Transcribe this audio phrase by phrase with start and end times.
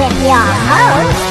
[0.00, 1.29] With your hosts,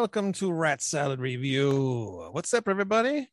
[0.00, 2.30] Welcome to Rat Salad Review.
[2.32, 3.28] What's up, everybody?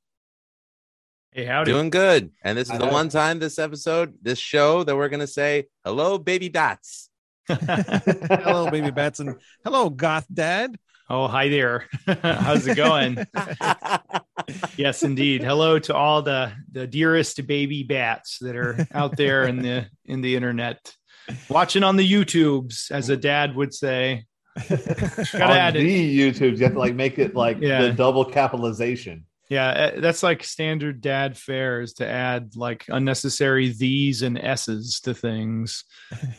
[1.31, 1.71] Hey, howdy.
[1.71, 2.31] Doing good.
[2.43, 6.17] And this is the one time this episode, this show that we're gonna say hello,
[6.17, 7.09] baby dots.
[7.47, 10.77] Hello, baby bats, and hello, Goth Dad.
[11.09, 11.87] oh, hi there.
[12.21, 13.25] How's it going?
[14.75, 15.45] yes, indeed.
[15.45, 20.19] Hello to all the the dearest baby bats that are out there in the in
[20.19, 20.93] the internet,
[21.47, 24.25] watching on the YouTubes, as a dad would say.
[24.69, 25.79] Gotta on add it.
[25.83, 27.81] the YouTubes, you have to like make it like Yeah.
[27.83, 29.25] the double capitalization.
[29.49, 34.99] Yeah, uh, that's like standard dad fare is to add like unnecessary these and s's
[35.01, 35.85] to things.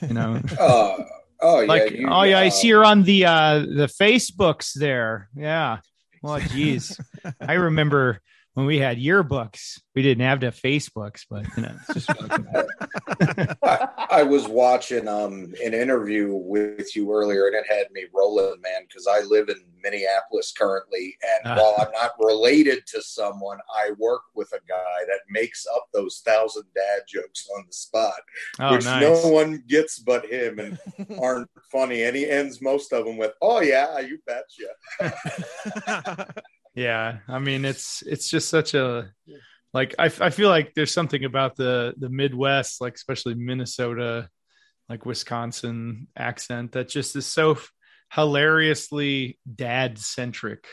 [0.02, 1.04] You know, Oh,
[1.40, 1.66] oh yeah.
[1.66, 5.28] like you, oh yeah, I uh, see her on the uh the Facebooks there.
[5.34, 5.78] Yeah.
[6.22, 7.00] Well, geez,
[7.40, 8.20] I remember
[8.54, 9.80] when we had yearbooks.
[9.94, 12.10] We didn't have the Facebooks, but you know, it's just
[13.62, 18.60] I, I was watching um an interview with you earlier, and it had me rolling,
[18.60, 21.56] man, because I live in Minneapolis currently, and Ah.
[21.56, 26.22] while I'm not related to someone, I work with a guy that makes up those
[26.24, 28.20] thousand dad jokes on the spot,
[28.60, 29.02] oh which nice.
[29.24, 30.78] no one gets but him, and
[31.20, 32.02] aren't funny.
[32.04, 34.74] And he ends most of them with, "Oh yeah, you betcha."
[36.78, 39.10] Yeah, I mean it's it's just such a
[39.74, 44.28] like I, I feel like there's something about the the Midwest, like especially Minnesota,
[44.88, 47.72] like Wisconsin accent that just is so f-
[48.12, 50.68] hilariously dad centric.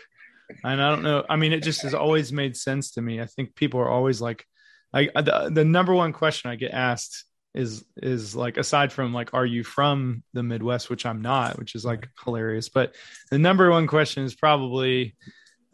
[0.63, 1.25] And I don't know.
[1.27, 3.19] I mean, it just has always made sense to me.
[3.19, 4.45] I think people are always like,
[4.93, 9.33] I the, the number one question I get asked is is like aside from like,
[9.33, 12.69] are you from the Midwest, which I'm not, which is like hilarious.
[12.69, 12.93] But
[13.31, 15.15] the number one question is probably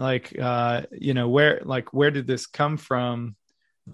[0.02, 3.36] like uh you know where like where did this come from?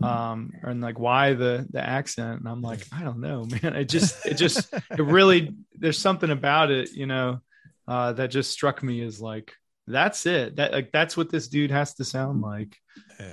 [0.01, 2.39] Um and like why the the accent?
[2.39, 3.75] And i'm like i don't know man.
[3.75, 7.39] It just it just it really there's something about it you know
[7.87, 9.53] uh that just struck me as like
[9.87, 10.57] that's it.
[10.57, 12.75] That like that's what this dude has to sound like.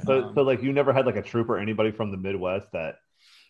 [0.05, 2.97] But Um, but like you never had like a trooper, anybody from the Midwest that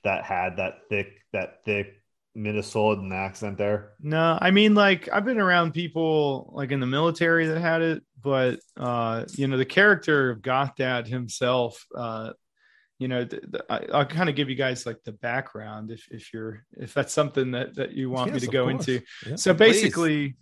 [0.04, 2.02] that had that thick that thick
[2.36, 3.92] Minnesotan accent there.
[4.00, 8.02] No, I mean like I've been around people like in the military that had it,
[8.20, 11.84] but uh, you know the character of Goth Dad himself.
[11.94, 12.32] Uh,
[12.98, 16.06] you know, th- th- I, I'll kind of give you guys like the background if
[16.10, 18.88] if you're if that's something that that you want me to go course.
[18.88, 19.04] into.
[19.26, 19.36] Yeah.
[19.36, 20.34] So Please.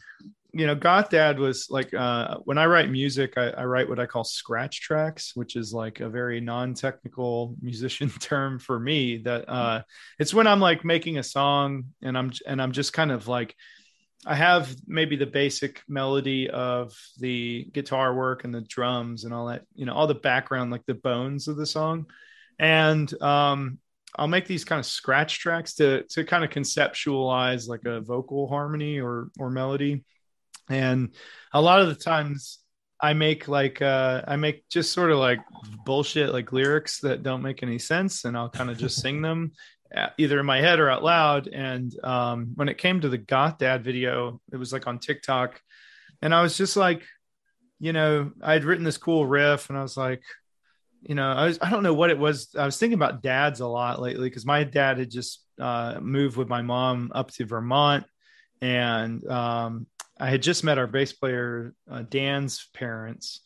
[0.54, 3.98] You know, Goth Dad was like uh, when I write music, I, I write what
[3.98, 9.18] I call scratch tracks, which is like a very non-technical musician term for me.
[9.18, 9.82] That uh,
[10.18, 13.56] it's when I'm like making a song and I'm and I'm just kind of like
[14.26, 19.46] I have maybe the basic melody of the guitar work and the drums and all
[19.46, 22.06] that, you know, all the background, like the bones of the song.
[22.58, 23.78] And um,
[24.16, 28.48] I'll make these kind of scratch tracks to to kind of conceptualize like a vocal
[28.48, 30.04] harmony or or melody.
[30.68, 31.10] And
[31.52, 32.58] a lot of the times
[33.00, 35.40] I make like uh I make just sort of like
[35.84, 39.52] bullshit like lyrics that don't make any sense and I'll kind of just sing them
[39.96, 41.48] uh, either in my head or out loud.
[41.48, 45.60] And um, when it came to the Goth Dad video, it was like on TikTok,
[46.20, 47.02] and I was just like,
[47.80, 50.22] you know, I'd written this cool riff, and I was like,
[51.02, 52.54] you know, I was I don't know what it was.
[52.56, 56.36] I was thinking about dads a lot lately because my dad had just uh, moved
[56.36, 58.04] with my mom up to Vermont,
[58.60, 59.86] and um,
[60.22, 63.40] I had just met our bass player uh, Dan's parents.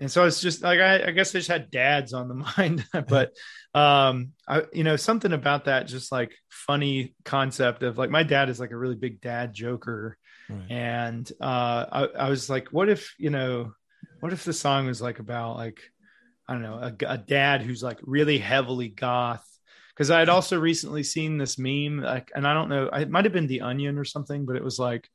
[0.00, 2.84] And so it's just like I, I guess I just had dads on the mind,
[3.08, 3.32] but
[3.74, 8.48] um I you know something about that just like funny concept of like my dad
[8.48, 10.16] is like a really big dad joker
[10.48, 10.70] Right.
[10.70, 13.72] and uh I, I was like what if you know
[14.20, 15.80] what if the song was like about like
[16.46, 19.44] i don't know a, a dad who's like really heavily goth
[19.94, 23.24] because i had also recently seen this meme like and i don't know it might
[23.24, 25.08] have been the onion or something but it was like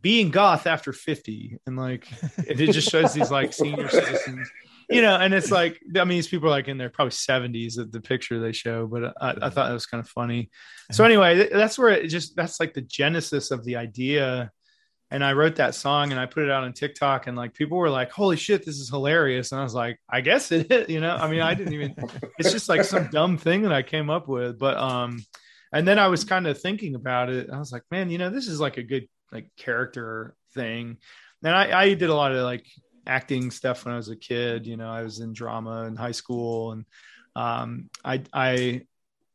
[0.00, 2.08] being goth after 50 and like
[2.38, 4.50] it just shows these like senior citizens
[4.90, 7.78] you know and it's like i mean these people are like in their probably 70s
[7.78, 10.50] at the picture they show but I, I thought that was kind of funny.
[10.90, 14.50] So anyway that's where it just that's like the genesis of the idea.
[15.10, 17.78] And i wrote that song and i put it out on tiktok and like people
[17.78, 19.52] were like holy shit this is hilarious.
[19.52, 21.14] And i was like i guess it is you know?
[21.14, 21.94] I mean i didn't even
[22.38, 25.24] it's just like some dumb thing that i came up with but um
[25.72, 28.30] and then i was kind of thinking about it i was like man you know
[28.30, 30.98] this is like a good like character thing
[31.44, 32.66] and I, I did a lot of like
[33.04, 34.64] acting stuff when I was a kid.
[34.66, 36.84] You know, I was in drama in high school, and
[37.34, 38.82] um, I I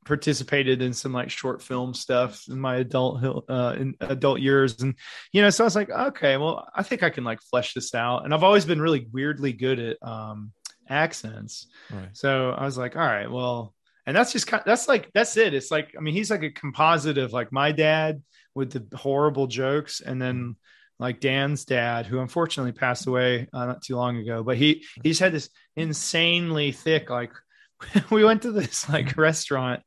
[0.06, 4.96] participated in some like short film stuff in my adult uh, in adult years, and
[5.34, 7.94] you know, so I was like, okay, well, I think I can like flesh this
[7.94, 8.24] out.
[8.24, 10.54] And I've always been really weirdly good at um,
[10.88, 12.10] accents, Right.
[12.14, 13.74] so I was like, all right, well.
[14.08, 15.54] And that's just kind of, that's like that's it.
[15.54, 18.24] It's like I mean he's like a composite of like my dad
[18.56, 20.56] with the horrible jokes and then
[21.00, 25.20] like Dan's dad, who unfortunately passed away uh, not too long ago, but he he's
[25.20, 27.10] had this insanely thick.
[27.10, 27.34] Like
[28.10, 29.84] we went to this like restaurant,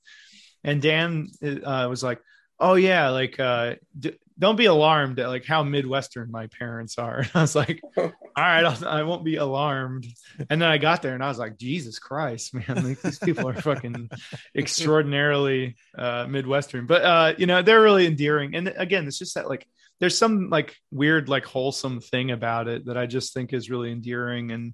[0.62, 2.20] and Dan uh, was like,
[2.60, 7.18] "Oh yeah, like uh, d- don't be alarmed at like how midwestern my parents are."
[7.20, 10.06] And I was like, "All right, I'll, I won't be alarmed."
[10.48, 12.64] And then I got there, and I was like, "Jesus Christ, man!
[12.82, 14.10] Like, these people are fucking
[14.56, 18.56] extraordinarily uh, midwestern." But uh, you know, they're really endearing.
[18.56, 19.66] And again, it's just that like
[20.00, 23.92] there's some like weird like wholesome thing about it that I just think is really
[23.92, 24.72] endearing and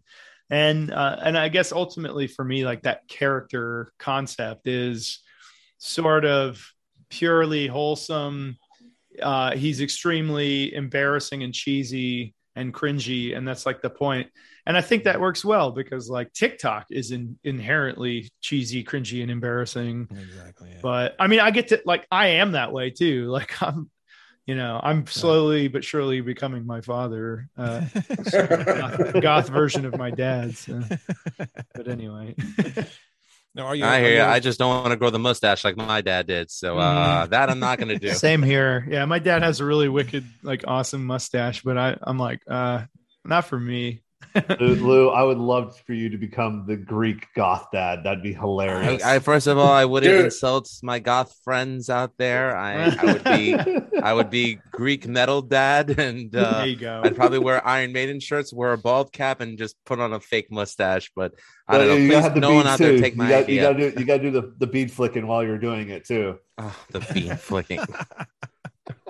[0.49, 5.21] and uh, and I guess ultimately for me like that character concept is
[5.79, 6.65] sort of
[7.09, 8.57] purely wholesome.
[9.23, 14.29] Uh, he's extremely embarrassing and cheesy and cringy, and that's like the point.
[14.67, 19.31] And I think that works well because like TikTok is in, inherently cheesy, cringy, and
[19.31, 20.09] embarrassing.
[20.11, 20.71] Exactly.
[20.73, 20.79] Yeah.
[20.83, 23.31] But I mean, I get to like I am that way too.
[23.37, 23.91] Like I'm
[24.47, 27.81] you know, I'm slowly but surely becoming my father, uh,
[28.31, 30.57] goth, goth version of my dad.
[30.57, 30.83] So.
[31.75, 32.37] But anyway,
[33.56, 33.85] now, are you?
[33.85, 34.17] I hear you.
[34.17, 36.50] you- I just don't want to grow the mustache like my dad did.
[36.50, 38.11] So uh, that I'm not going to do.
[38.14, 38.87] same here.
[38.88, 42.85] Yeah, my dad has a really wicked, like, awesome mustache, but I, I'm like, uh,
[43.25, 44.03] not for me.
[44.59, 48.05] Dude, Lou, I would love for you to become the Greek goth dad.
[48.05, 49.03] That'd be hilarious.
[49.03, 50.25] I, I first of all, I wouldn't Dude.
[50.27, 52.55] insult my goth friends out there.
[52.55, 53.55] I, I would be,
[54.03, 57.01] I would be Greek metal dad, and uh, there you go.
[57.03, 60.21] I'd probably wear Iron Maiden shirts, wear a bald cap, and just put on a
[60.21, 61.11] fake mustache.
[61.17, 61.33] But
[61.67, 62.31] I don't But know.
[62.31, 63.63] Please, no one beads, out there take my you got, You idea.
[63.63, 66.39] gotta do you gotta do the, the bead flicking while you're doing it too.
[66.59, 67.81] Oh, the bead flicking.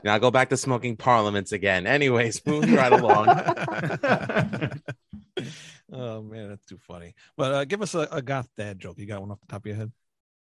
[0.04, 1.86] now go back to smoking parliaments again.
[1.86, 3.28] Anyways, moving right along.
[5.92, 7.14] oh man, that's too funny.
[7.36, 8.98] But uh, give us a, a goth dad joke.
[8.98, 9.92] You got one off the top of your head?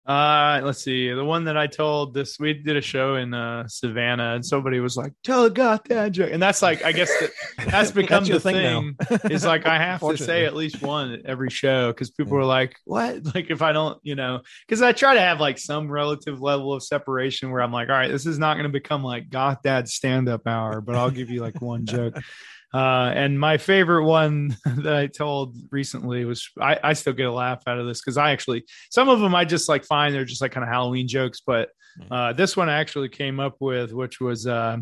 [0.05, 1.11] Uh, let's see.
[1.11, 4.79] The one that I told this, we did a show in uh, Savannah, and somebody
[4.79, 7.31] was like, "Tell a goth dad joke," and that's like, I guess that,
[7.71, 9.19] that's become your the thing thing.
[9.31, 12.45] is like I have to say at least one at every show because people are
[12.45, 15.91] like, "What?" Like if I don't, you know, because I try to have like some
[15.91, 19.03] relative level of separation where I'm like, "All right, this is not going to become
[19.03, 22.15] like goth dad stand up hour," but I'll give you like one joke.
[22.73, 27.31] Uh, and my favorite one that I told recently was I, I still get a
[27.31, 30.25] laugh out of this because I actually some of them I just like find they're
[30.25, 31.69] just like kind of Halloween jokes, but
[32.11, 34.77] uh, this one I actually came up with, which was uh,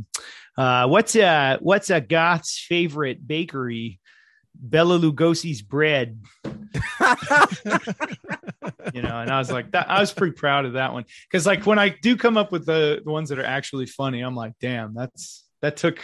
[0.58, 4.00] uh, what's a what's a goth's favorite bakery?
[4.56, 6.20] Bela Lugosi's bread,
[8.94, 9.90] you know, and I was like that.
[9.90, 12.66] I was pretty proud of that one because, like, when I do come up with
[12.66, 16.00] the, the ones that are actually funny, I'm like, damn, that's that took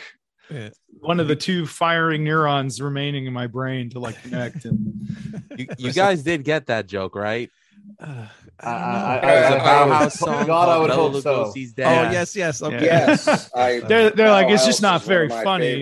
[0.50, 0.70] Yeah.
[1.02, 4.66] One of the two firing neurons remaining in my brain to like connect.
[4.66, 4.96] And
[5.60, 7.52] You, you guys did get that joke, right?
[8.02, 8.28] Uh,
[8.62, 8.98] I, I don't know.
[8.98, 10.48] I, It was a I- I Bauhaus song.
[10.48, 11.46] God, I would Bela hope so.
[11.46, 12.62] Lugosi's oh yes, yes.
[12.62, 12.86] Okay.
[12.86, 13.80] Yes, I.
[13.82, 15.82] they're they're like, it's just not very one of my funny.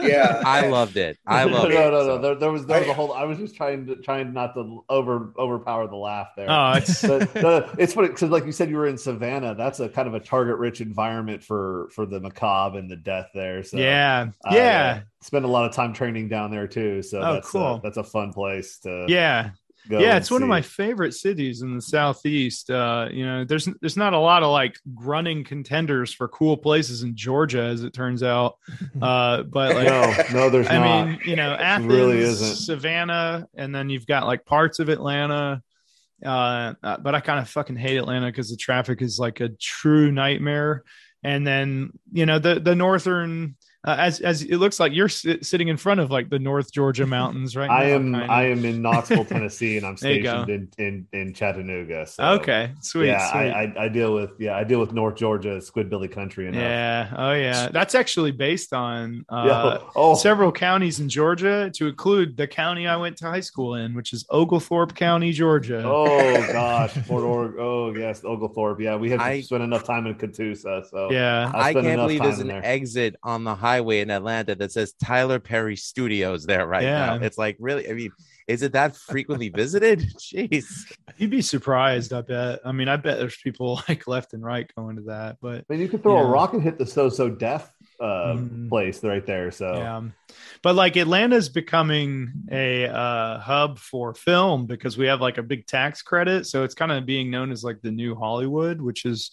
[0.10, 1.18] yeah, I loved it.
[1.26, 1.90] I no, loved no, it.
[1.90, 2.18] no, So- no.
[2.22, 3.12] There, there was there was I- a whole.
[3.12, 6.50] I was just trying to trying not to over overpower the laugh there.
[6.50, 9.54] oh, it's But, no, it's funny because, like you said, you were in Savannah.
[9.54, 13.62] That's a kind of a target-rich environment for for the macabre and the death there.
[13.62, 17.02] So yeah, I, yeah, uh, spend a lot of time training down there too.
[17.02, 17.74] So Oh, that's cool.
[17.76, 19.50] A, that's a fun place to yeah.
[19.88, 19.98] Go.
[19.98, 23.96] yeah it's one of my favorite cities in the southeast uh you know there's there's
[23.96, 28.22] not a lot of like running contenders for cool places in georgia as it turns
[28.22, 28.56] out
[29.02, 31.06] uh but like No, no, there's i not.
[31.08, 32.56] mean you know athens really isn't.
[32.56, 35.62] savannah and then you've got like parts of atlanta
[36.24, 39.48] uh uh, but i kind of fucking hate atlanta because the traffic is like a
[39.50, 40.82] true nightmare
[41.22, 45.46] and then you know the the northern Uh, as as it looks like you're sit,
[45.46, 48.26] sitting in front of like the North Georgia mountains right I now, am kinda.
[48.32, 50.42] I am in Knoxville, Tennessee, and I'm There you go.
[50.42, 52.06] stationed in, in in Chattanooga.
[52.06, 53.06] So okay, sweet.
[53.06, 53.38] yeah, sweet.
[53.38, 56.60] I, I I deal with yeah I deal with North Georgia Squidbilly country enough.
[56.60, 57.14] yeah.
[57.16, 57.68] Oh yeah.
[57.70, 59.78] That's actually based on uh, Yeah.
[59.94, 63.94] Oh, several counties in Georgia, to include the county I went to high school in,
[63.94, 65.82] which is Oglethorpe County, Georgia.
[65.86, 67.54] oh gosh, Fort Org.
[67.58, 68.80] Oh yes, Oglethorpe.
[68.80, 70.88] Yeah, we have I- spent enough time in Catoosa.
[70.90, 71.50] So yeah.
[71.54, 72.64] I I can't believe there's an there.
[72.64, 77.06] exit on the highway in Atlanta that says Tyler Perry Studios there right Yeah.
[77.06, 77.14] now.
[77.16, 78.10] It's like really, I mean,
[78.48, 80.00] is it that frequently visited?
[80.18, 80.64] Jeez.
[81.18, 82.60] You'd be surprised, I bet.
[82.64, 85.72] I mean, I bet there's people like left and right going to that, but I
[85.72, 86.30] mean, you could throw a Yeah.
[86.30, 88.68] rock and hit the so so deaf uh, Mhm.
[88.68, 89.50] place right there.
[89.50, 90.02] So yeah.
[90.62, 95.66] But like Atlanta's becoming a uh, hub for film because we have like a big
[95.66, 99.30] tax credit, so it's kind of being known as like the new Hollywood, which is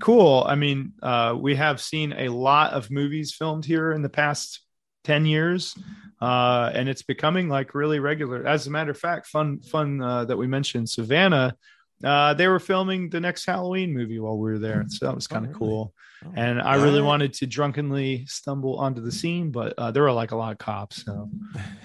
[0.00, 0.44] cool.
[0.46, 4.60] I mean, uh, we have seen a lot of movies filmed here in the past
[5.06, 5.76] 10 years
[6.20, 10.24] uh, and it's becoming like really regular as a matter of fact fun fun uh,
[10.24, 11.54] that we mentioned savannah
[12.04, 15.26] uh, they were filming the next halloween movie while we were there so that was
[15.26, 15.58] kind of really?
[15.58, 16.32] cool Oh.
[16.34, 17.08] and i really What?
[17.08, 20.56] wanted to drunkenly stumble onto the scene but uh, there were like a lot of
[20.58, 21.28] cops so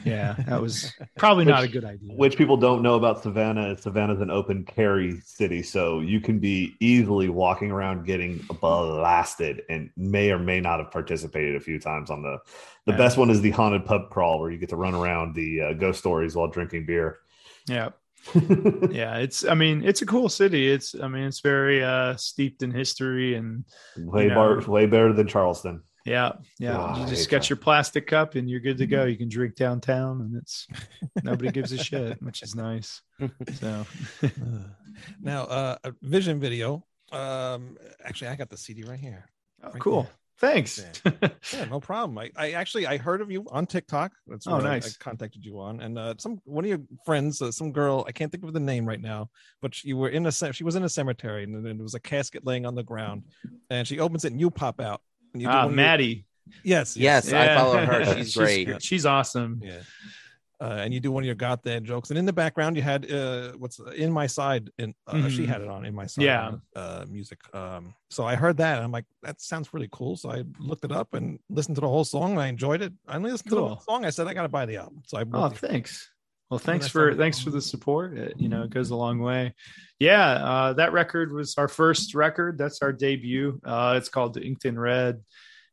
[0.05, 3.81] yeah that was probably not a good idea Which people don't know about Savannah is
[3.81, 9.89] Savannah's an open carry city, so you can be easily walking around getting blasted and
[9.97, 12.37] may or may not have participated a few times on the.
[12.85, 12.97] The Yeah.
[12.97, 15.73] best one is the haunted pub crawl, where you get to run around the uh,
[15.73, 17.19] ghost stories while drinking beer.
[17.67, 17.89] yeah
[18.91, 22.61] yeah it's i mean it's a cool city it's i mean it's very uh steeped
[22.61, 23.65] in history and
[23.97, 24.35] way You know.
[24.35, 25.81] bar, way better than Charleston.
[26.03, 26.73] Yeah, yeah.
[26.73, 27.49] God, you I just hate get that.
[27.51, 29.05] your plastic cup and you're good to go.
[29.05, 30.65] You can drink downtown, and it's
[31.23, 33.01] nobody gives a shit, which is nice.
[33.53, 33.85] So,
[35.21, 36.83] now, uh, a vision video.
[37.11, 39.29] Um, actually, I got the CD right here.
[39.63, 40.09] oh, Right cool.
[40.41, 40.83] Thanks.
[41.53, 42.17] Yeah, no problem.
[42.17, 44.11] I, I actually I heard of you on TikTok.
[44.27, 44.97] That's Oh, where I- nice.
[44.99, 48.11] I, contacted you on, and uh, some one of your friends, uh, some girl, I
[48.11, 49.29] can't think of the name right now,
[49.61, 51.99] but you were in a she was in a cemetery, and then there was a
[51.99, 53.23] casket laying on the ground,
[53.69, 55.01] and she opens it, and you pop out.
[55.33, 56.25] And you do Ah, one of your- Maddie.
[56.63, 58.15] Yes, Yes, I follow her.
[58.17, 58.81] She's great.
[58.83, 59.61] She's awesome.
[59.63, 59.79] Yeah.
[60.61, 62.83] Uh, and you do one of your Goth Dad jokes, and in the background you
[62.83, 65.47] had uh, what's in my side, and uh, she Mhm.
[65.47, 66.51] had it on in my side, Yeah.
[66.75, 67.39] uh, music.
[67.51, 70.15] Um, so I heard that, and I'm like, that sounds really cool.
[70.17, 72.93] So I looked it up and listened to the whole song, and I enjoyed it.
[73.07, 74.05] I only listened to the whole song.
[74.05, 76.11] I said I got to buy the album, so I Oh, thanks.
[76.51, 78.15] Well, thanks for thanks for the support.
[78.15, 79.55] It, you know, it goes a long way.
[79.99, 82.57] Yeah, uh, that record was our first record.
[82.59, 83.59] That's our debut.
[83.63, 85.23] Uh, it's called Inked in Red,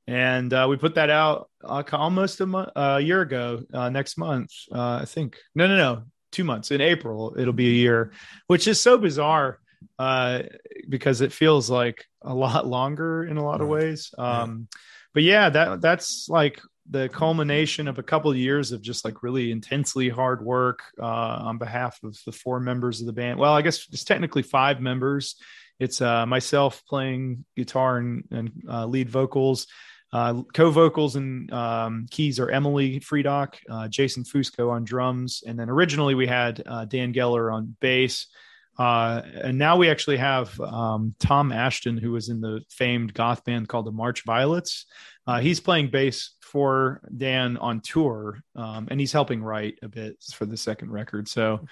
[0.08, 3.62] and uh, we put that out uh, almost a month, uh, a year ago.
[3.70, 5.36] Uh, next month, uh, I think.
[5.54, 6.70] No, no, no, two months.
[6.70, 8.12] In April, it'll be a year,
[8.46, 9.58] which is so bizarre
[9.98, 10.44] uh,
[10.88, 14.12] because it feels like a lot longer in a lot of ways.
[14.16, 14.68] Um,
[15.12, 19.22] But yeah, that that's like the culmination of a couple of years of just like
[19.22, 23.38] really intensely hard work uh, on behalf of the four members of the band.
[23.38, 25.36] Well, I guess it's technically five members.
[25.78, 29.66] It's uh, myself playing guitar and, and uh, lead vocals.
[30.12, 35.68] Uh, co-vocals and um, keys are Emily Friedock, uh, Jason Fusco on drums, and then
[35.68, 38.26] originally we had uh, Dan Geller on bass.
[38.78, 43.44] Uh, and now we actually have um, Tom Ashton, who was in the famed goth
[43.44, 44.86] band called the March Violets.
[45.26, 50.16] Uh, he's playing bass for Dan on tour, um, and he's helping write a bit
[50.32, 51.28] for the second record.
[51.28, 51.66] So,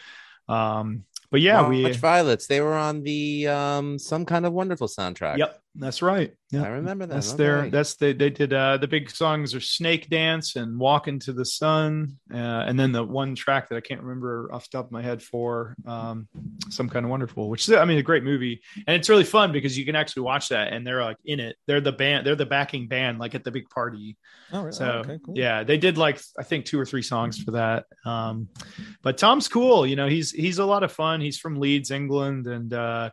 [0.48, 1.82] um, but yeah, we.
[1.82, 2.48] March Violets.
[2.48, 5.38] They were on the um some kind of wonderful soundtrack.
[5.38, 6.32] Yep, that's right.
[6.52, 6.62] Yeah.
[6.62, 7.14] I remember that.
[7.14, 7.68] that's their.
[7.70, 11.44] That's the they did uh, the big songs are Snake Dance and Walk into the
[11.44, 14.92] Sun, uh, and then the one track that I can't remember off the top of
[14.92, 16.28] my head for um,
[16.70, 19.50] some kind of wonderful, which is I mean a great movie, and it's really fun
[19.52, 21.56] because you can actually watch that and they're like in it.
[21.66, 22.24] They're the band.
[22.26, 24.16] They're the backing band, like at the big party.
[24.52, 24.72] Oh, really?
[24.72, 25.36] So Oh, okay, cool.
[25.36, 27.86] yeah, they did like I think two or three songs for that.
[28.04, 28.48] Um,
[29.02, 29.84] but Tom's cool.
[29.86, 31.20] You know, he's he's a lot of fun.
[31.20, 33.10] He's from Leeds, England, and uh,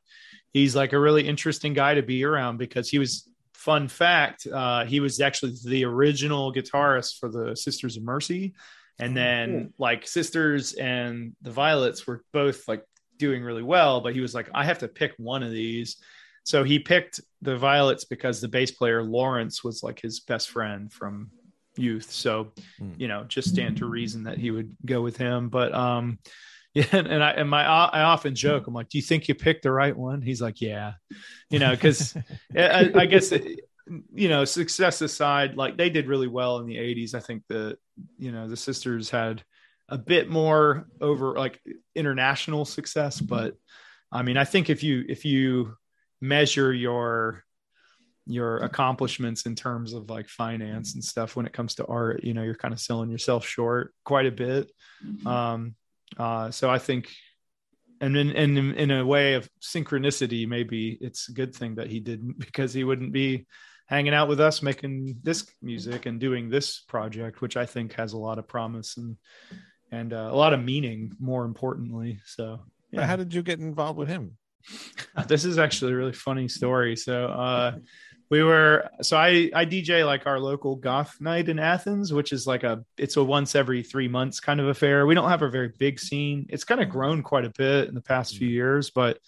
[0.54, 3.28] he's like a really interesting guy to be around because he was.
[3.56, 8.56] Fun fact: uh, he was actually the original guitarist for the Sisters of Mercy,
[9.00, 12.84] and then like Sisters and the Violets were both like
[13.18, 15.96] doing really well, but he was like, I have to pick one of these.
[16.44, 20.92] So he picked the Violets because the bass player Lawrence was like his best friend
[20.92, 21.30] from
[21.78, 22.12] youth.
[22.12, 22.92] So, Hmm.
[22.98, 25.48] you know, just stand to reason that he would go with him.
[25.48, 26.20] But um,
[26.76, 29.62] yeah, and I and my I often joke, I'm like, do you think you picked
[29.62, 30.24] the right one?
[30.24, 30.94] He's like, yeah,
[31.52, 32.18] you know, because
[32.58, 33.60] I, I guess it,
[34.16, 37.14] you know, success aside, like they did really well in the '80s.
[37.14, 37.78] I think the
[38.18, 39.44] you know the sisters had
[39.88, 41.62] a bit more over like
[41.94, 43.56] international success, but
[44.12, 45.76] I mean, I think if you if you
[46.22, 47.44] measure your
[48.26, 52.34] your accomplishments in terms of like finance and stuff when it comes to art you
[52.34, 54.72] know you're kind of selling yourself short quite a bit
[55.26, 55.76] um
[56.18, 57.10] uh so i think
[58.02, 62.00] and in, in in a way of synchronicity maybe it's a good thing that he
[62.00, 63.46] didn't because he wouldn't be
[63.88, 68.14] hanging out with us making this music and doing this project which i think has
[68.14, 69.18] a lot of promise and
[69.92, 72.60] and uh, a lot of meaning more importantly so
[72.92, 73.08] Yeah.
[73.08, 74.38] How did you get involved with him?
[75.28, 76.96] this is actually a really funny story.
[76.96, 77.72] So uh
[78.30, 82.48] we were so I I DJ like our local goth night in Athens, which is
[82.48, 85.06] like a it's a once every three months kind of affair.
[85.06, 86.48] We don't have a very big scene.
[86.50, 89.20] It's kind of grown quite a bit in the past few years, but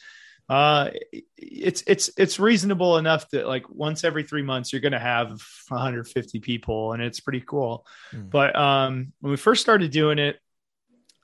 [0.48, 0.92] uh
[1.38, 5.30] it's it's it's reasonable enough that like once every three months you're gonna have
[5.70, 7.86] 150 people and it's pretty cool.
[8.12, 8.30] Hmm.
[8.30, 10.40] But um when we first started doing it,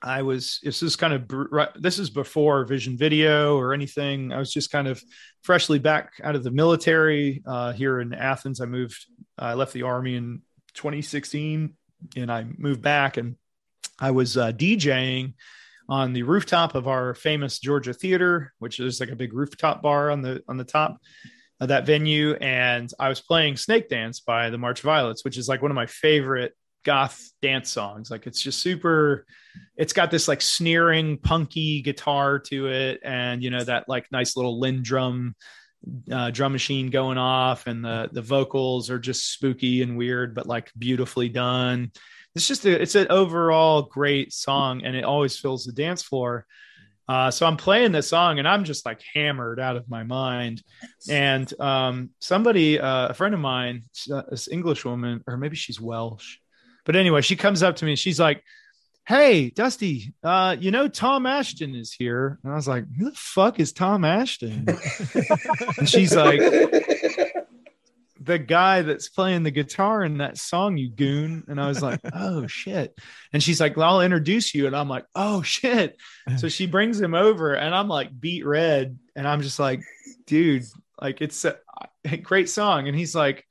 [0.02, 1.30] I was this is kind of
[1.76, 4.32] this is before Vision Video or anything.
[4.32, 5.02] I was just kind of
[5.42, 8.60] freshly back out of the military uh, here in Athens.
[8.60, 9.06] I moved,
[9.38, 10.42] I left the army in
[10.74, 11.74] 2016,
[12.16, 13.36] and I moved back, and
[14.00, 15.34] I was uh, DJing
[15.88, 20.10] on the rooftop of our famous Georgia Theater, which is like a big rooftop bar
[20.10, 20.98] on the on the top
[21.60, 25.48] of that venue, and I was playing Snake Dance by the March Violets, which is
[25.48, 26.54] like one of my favorite
[26.84, 28.10] goth dance songs.
[28.10, 29.26] Like it's just super
[29.76, 34.36] it's got this like sneering punky guitar to it and you know that like nice
[34.36, 35.34] little LinnDrum
[36.10, 40.46] uh, drum machine going off and the the vocals are just spooky and weird but
[40.46, 41.90] like beautifully done.
[42.34, 46.46] It's just a, it's an overall great song and it always fills the dance floor.
[47.08, 50.62] Uh, so i'm playing this song and i'm just like hammered out of my mind.
[51.10, 55.80] And um, somebody uh, a friend of mine uh, this english woman or maybe she's
[55.80, 56.38] welsh
[56.84, 58.42] but anyway she comes up to me and she's like
[59.06, 62.38] hey dusty uh you know tom ashton is here.
[62.44, 64.66] And i was like who the fuck is tom ashton?
[65.78, 66.40] And she's like
[68.20, 71.44] the guy that's playing the guitar in that song you goon.
[71.48, 72.96] And i was like oh shit.
[73.32, 74.66] And she's like well, i'll introduce you.
[74.66, 75.96] And i'm like oh shit.
[76.36, 78.98] So she brings him over and i'm like beat red.
[79.16, 79.82] And i'm just like
[80.26, 80.64] dude
[81.00, 81.56] like it's a,
[82.04, 82.86] a great song.
[82.86, 83.44] And he's like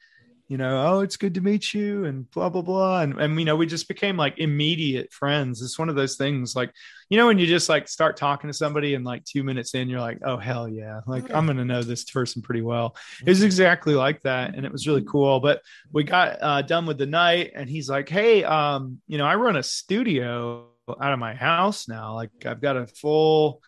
[0.51, 2.99] you know, oh, it's good to meet you and blah, blah, blah.
[2.99, 5.61] And, and, you know, we just became like immediate friends.
[5.61, 6.73] It's one of those things like,
[7.09, 9.87] you know, when you just like start talking to somebody and like two minutes in,
[9.87, 10.99] you're like, oh, hell yeah.
[11.07, 12.97] Like, I'm going to know this person pretty well.
[13.25, 14.53] It was exactly like that.
[14.53, 15.39] And it was really cool.
[15.39, 15.61] But
[15.93, 19.35] we got uh, done with the night and he's like, hey, um, you know, I
[19.35, 22.15] run a studio out of my house now.
[22.15, 23.61] Like, I've got a full,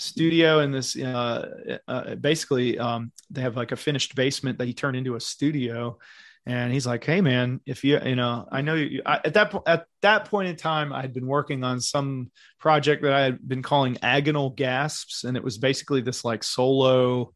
[0.00, 4.72] studio in this uh, uh basically um they have like a finished basement that he
[4.72, 5.98] turned into a studio
[6.48, 9.54] and he's like hey man if you you know i know you I, at that
[9.66, 13.46] at that point in time i had been working on some project that i had
[13.46, 17.32] been calling agonal gasps and it was basically this like solo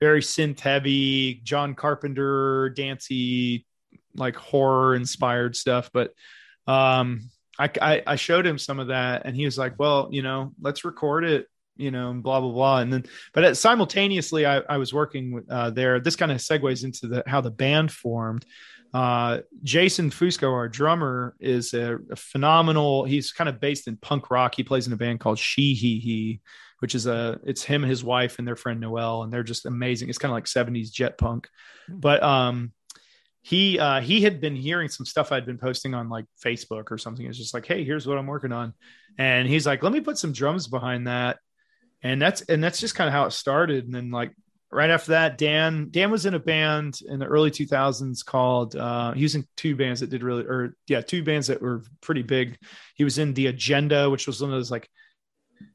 [0.00, 3.64] very synth heavy john carpenter dancey
[4.18, 5.90] like horror inspired stuff.
[5.92, 6.12] But
[6.66, 10.22] um I, I i showed him some of that and he was like well you
[10.22, 12.78] know let's record it you know, and blah blah blah.
[12.78, 16.00] And then, but at, simultaneously, I, I was working with, uh, there.
[16.00, 18.44] This kind of segues into the how the band formed.
[18.94, 23.04] Uh, Jason Fusco, our drummer, is a, a phenomenal.
[23.04, 24.54] He's kind of based in punk rock.
[24.54, 26.40] He plays in a band called She He He,
[26.78, 30.08] which is a it's him, his wife, and their friend Noel, and they're just amazing.
[30.08, 31.48] It's kind of like '70s jet punk,
[31.88, 32.72] but um,
[33.42, 36.98] he uh, he had been hearing some stuff I'd been posting on like Facebook or
[36.98, 37.26] something.
[37.26, 38.72] It's just like, hey, here's what I'm working on,
[39.18, 41.38] and he's like, let me put some drums behind that
[42.02, 43.84] and that's and that's just kind of how it started.
[43.84, 44.32] And then like
[44.70, 49.12] right after that dan dan was in a band in the early 2000s called uh
[49.12, 52.22] he was in two bands that did really or yeah two bands that were pretty
[52.22, 52.58] big.
[52.94, 54.88] He was in the agenda which was one of those like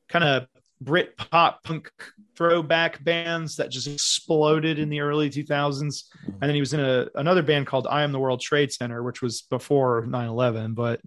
[0.09, 0.47] kind of
[0.81, 1.91] brit pop punk
[2.35, 7.07] throwback bands that just exploded in the early 2000s and then he was in a,
[7.13, 10.99] another band called i am the world trade center which was before 9-11 but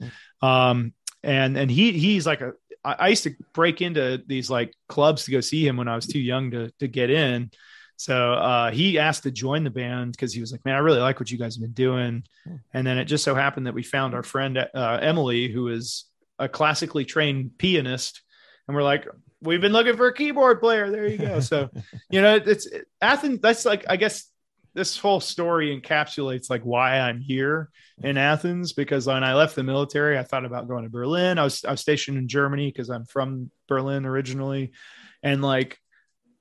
[0.43, 0.93] um
[1.25, 2.53] and and he he's like a
[2.85, 5.97] I, I used to break into these like clubs to go see him when I
[5.97, 7.51] was too young to to get in.
[7.97, 11.01] So uh, he asked to join the band because he was like, "Man, I really
[11.01, 12.25] like what you guys have been doing."
[12.73, 16.05] And then it just so happened that we found our friend uh, Emily, who is
[16.39, 18.23] a classically trained pianist,
[18.67, 19.07] and we're like,
[19.41, 21.41] "We've been looking for a keyboard player." There you go.
[21.41, 21.71] So,
[22.11, 22.67] you know, it's
[23.01, 23.41] Athens.
[23.41, 24.27] That's like, I guess,
[24.75, 27.71] this whole story encapsulates like why I'm here
[28.03, 31.39] in Athens because when I left the military, I thought about going to Berlin.
[31.39, 34.73] I was I was stationed in Germany because I'm from Berlin originally,
[35.23, 35.79] and like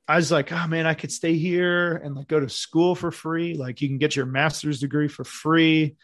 [0.07, 3.11] I was like, oh man, I could stay here and like go to school for
[3.11, 3.53] free.
[3.53, 5.95] Like you can get your master's degree for free.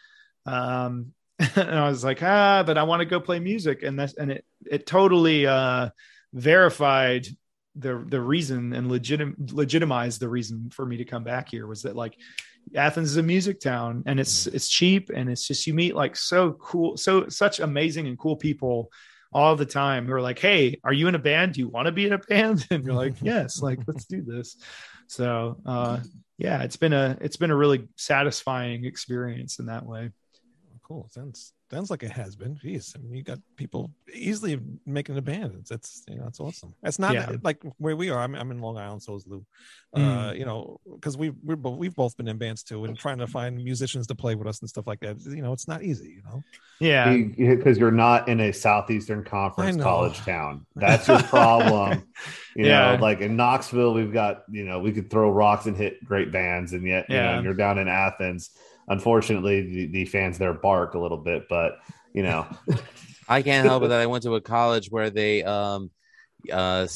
[0.46, 4.14] Um, and I was like, ah, but I want to go play music, and that's
[4.14, 5.90] and it it totally uh,
[6.32, 7.26] verified
[7.76, 11.82] the the reason and legitim legitimized the reason for me to come back here was
[11.82, 12.16] that like
[12.74, 16.16] Athens is a music town and it's it's cheap and it's just you meet like
[16.16, 18.90] so cool so such amazing and cool people
[19.32, 21.54] all the time who are like hey are you in a band?
[21.54, 22.66] Do you want to be in a band?
[22.70, 24.56] And you're like yes like let's do this.
[25.06, 26.00] So uh
[26.38, 30.10] yeah it's been a it's been a really satisfying experience in that way.
[30.82, 31.08] Cool.
[31.12, 32.56] Sounds sounds like it has been.
[32.56, 35.66] Jeez, I mean, you got people easily making a band.
[35.68, 36.74] That's you know, that's awesome.
[36.82, 37.32] It's not Yeah.
[37.42, 38.18] like where we are.
[38.20, 39.44] I'm, I'm in Long Island, so is Lou.
[39.94, 40.38] Uh, Mm.
[40.38, 43.26] you know, because we we're both we've both been in bands too, and trying to
[43.26, 45.20] find musicians to play with us and stuff like that.
[45.24, 46.10] You know, it's not easy.
[46.16, 46.42] You know.
[46.80, 50.66] yeah because you're not in a southeastern conference college town.
[50.76, 52.04] That's your problem.
[52.56, 52.96] you Yeah.
[52.96, 56.32] know, like in Knoxville, we've got you know we could throw rocks and hit great
[56.32, 57.36] bands, and yet you Yeah.
[57.36, 58.50] know you're down in Athens.
[58.90, 61.78] Unfortunately, the, the fans there bark a little bit, but
[62.12, 62.46] you know,
[63.28, 65.90] I can't help it that I went to a college where they um
[66.52, 66.86] uh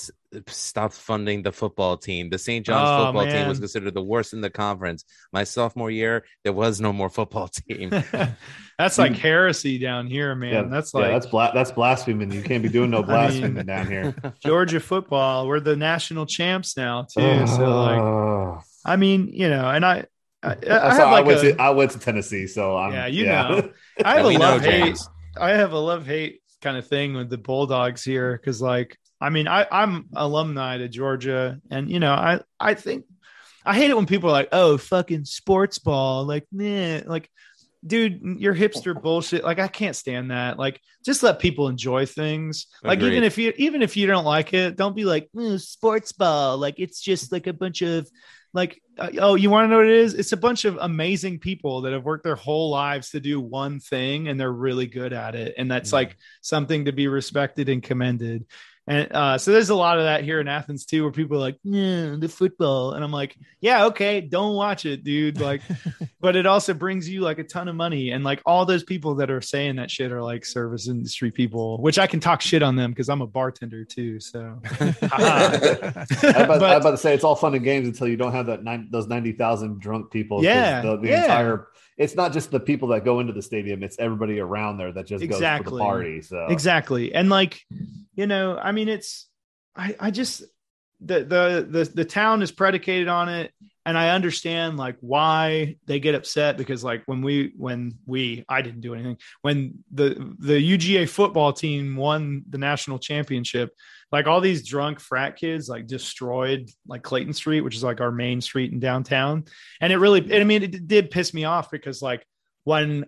[0.49, 2.29] stopped funding the football team.
[2.31, 2.67] The St.
[2.67, 5.05] John's Oh, football team was considered the worst in the conference.
[5.33, 7.91] My sophomore year, there was no more football team.
[8.77, 12.33] that's like heresy down here man yeah, that's yeah, like that's bla- that's blaspheming.
[12.33, 14.17] You can't be doing no I mean- blaspheming down here.
[14.45, 19.87] georgia football we're the national champs now too so like i mean you know and
[19.87, 20.05] i
[20.45, 23.07] i, I why I like went a, to I went to Tennessee, so I'm Yeah,
[23.07, 23.43] you yeah.
[23.49, 23.71] know.
[24.05, 24.99] I have a love hate.
[25.37, 29.31] I have a love hate kind of thing with the Bulldogs here because, like, I
[29.31, 33.05] mean, I, I'm alumni to Georgia, and you know, I I think
[33.65, 37.31] I hate it when people are like, "Oh, fucking sports ball," like, nah, like,
[37.87, 39.45] dude, you're hipster bullshit.
[39.45, 40.59] Like, I can't stand that.
[40.59, 42.67] Like, just let people enjoy things.
[42.83, 43.13] Like, Agreed.
[43.13, 46.59] even if you even if you don't like it, don't be like "Mm, sports ball.
[46.59, 48.09] Like, it's just like a bunch of
[48.55, 50.15] like uh, oh you want to know what it is?
[50.15, 53.81] It's a bunch of amazing people that have worked their whole lives to do one
[53.81, 55.55] thing and they're really good at it.
[55.59, 55.97] And that's Yeah.
[55.97, 58.47] like something to be respected and commended
[58.87, 61.41] and uh, so there's a lot of that here in athens too where people are
[61.41, 65.63] like yeah the football and i'm like yeah okay don't watch it dude like
[66.21, 69.15] but it also brings you like a ton of money and like all those people
[69.15, 72.63] that are saying that shit are like service industry people which i can talk shit
[72.63, 74.61] on them because i'm a bartender too so
[76.35, 78.33] I'm about, But- I'm about to say it's all fun and games until you don't
[78.33, 80.43] have that nine, those ninety thousand drunk people.
[80.43, 81.23] Yeah, the, the yeah.
[81.23, 81.69] entire.
[81.97, 85.07] It's not just the people that go into the stadium; it's everybody around there that
[85.07, 85.79] just goes for Exactly.
[85.79, 86.23] the party.
[86.23, 87.61] So exactly and like
[88.15, 89.29] you know i mean it's
[89.77, 90.43] i i just
[91.01, 93.53] the the the the town is predicated on it
[93.85, 98.63] and i understand like why they get upset because like when we when we i
[98.63, 103.71] didn't do anything when the the uga football team won the national championship
[104.13, 108.13] like all these drunk frat kids like destroyed like clayton street which is like our
[108.13, 109.45] main street in downtown
[109.81, 112.25] and it really i mean it did piss me off because like
[112.65, 113.05] when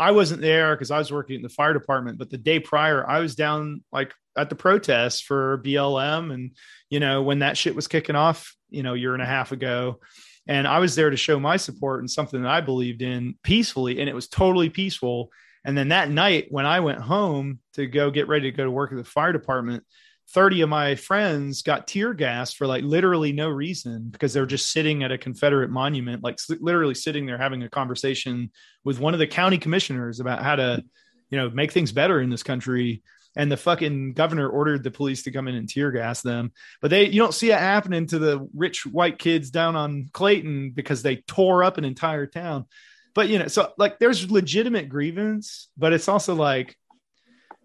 [0.00, 3.06] I wasn't there because I was working in the fire department, but the day prior,
[3.06, 6.32] I was down like at the protest for BLM.
[6.32, 6.52] And,
[6.88, 9.52] you know, when that shit was kicking off, you know, a year and a half
[9.52, 10.00] ago.
[10.48, 14.00] And I was there to show my support and something that I believed in peacefully.
[14.00, 15.30] And it was totally peaceful.
[15.66, 18.70] And then that night, when I went home to go get ready to go to
[18.70, 19.84] work at the fire department,
[20.32, 24.46] 30 of my friends got tear gassed for like literally no reason because they were
[24.46, 28.50] just sitting at a Confederate monument, like literally sitting there having a conversation
[28.84, 30.84] with one of the county commissioners about how to,
[31.30, 33.02] you know, make things better in this country.
[33.36, 36.52] And the fucking governor ordered the police to come in and tear gas them.
[36.80, 40.70] But they, you don't see it happening to the rich white kids down on Clayton
[40.70, 42.66] because they tore up an entire town.
[43.14, 46.76] But, you know, so like there's legitimate grievance, but it's also like,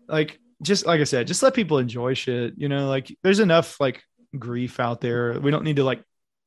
[0.07, 2.53] like, just like I said, just let people enjoy shit.
[2.57, 4.01] You know, like there's enough like
[4.37, 5.39] grief out there.
[5.39, 6.03] We don't need to like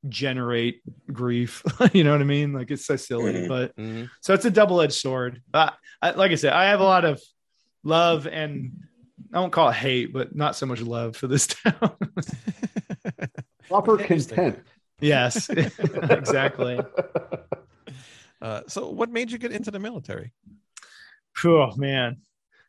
[0.08, 1.62] generate grief.
[1.92, 2.52] you know what I mean?
[2.52, 3.48] Like it's so silly, Mhm.
[3.48, 4.08] but Mhm.
[4.20, 5.42] so it's a double edged sword.
[5.52, 7.20] Uh, I, like I said, I have a lot of
[7.84, 8.84] love and
[9.32, 11.96] I won't call it hate, but not so much love for this town.
[13.68, 14.58] proper content.
[15.00, 16.80] yes, exactly.
[18.40, 20.32] Uh, so, what made you get into the military?
[21.44, 22.18] Oh man,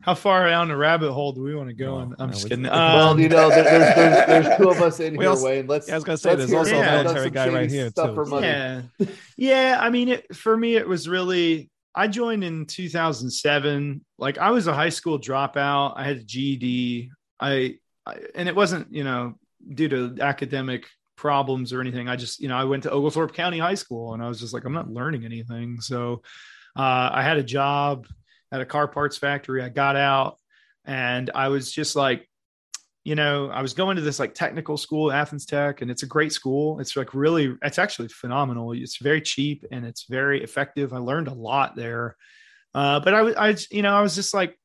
[0.02, 1.96] how far down the rabbit hole do we want to go?
[1.96, 2.16] Oh, in?
[2.20, 2.64] I'm no, just we- kidding.
[2.66, 5.68] well, Um, you know, there, there's, there's there's two of us in here, also- Wayne.
[5.68, 5.88] Let's.
[5.88, 8.26] Yeah, I was gonna say, there's hear also a military guy right here, stuff too.
[8.26, 8.42] for.
[8.42, 8.82] Yeah.
[9.38, 9.78] Yeah.
[9.82, 14.06] I mean, it, for me, it was really, I joined in 2007.
[14.18, 15.94] Like I was a high school dropout.
[15.98, 17.12] I had a GED.
[17.40, 19.36] I, I, and it wasn't, you know,
[19.74, 22.08] due to academic problems or anything.
[22.08, 24.54] I just, you know, I went to Oglethorpe County High School and I was just
[24.54, 25.82] like, I'm not learning anything.
[25.82, 26.22] So
[26.78, 28.08] uh, I had a job
[28.52, 29.64] at a car parts factory.
[29.64, 30.38] I got out
[30.86, 32.28] and I was just like,
[33.04, 36.08] you know, I was going to this like technical school, Athens Tech, and it's a
[36.08, 36.80] great school.
[36.80, 38.74] It's like really, it's actually phenomenal.
[38.74, 40.94] It's very cheap and it's very effective.
[40.94, 42.16] I learned a lot there.
[42.74, 44.60] Uh, but I was, I, you know, I was just like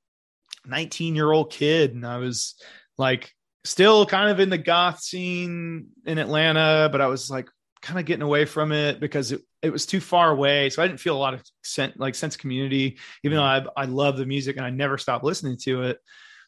[0.66, 2.56] 19 year old kid and I was
[2.98, 3.32] like
[3.64, 7.48] still kind of in the goth scene in Atlanta, but I was like
[7.84, 10.70] kind of getting away from it because it, it was too far away.
[10.70, 13.64] So I didn't feel a lot of sense, like sense of community, even though I,
[13.76, 15.98] I love the music and I never stopped listening to it.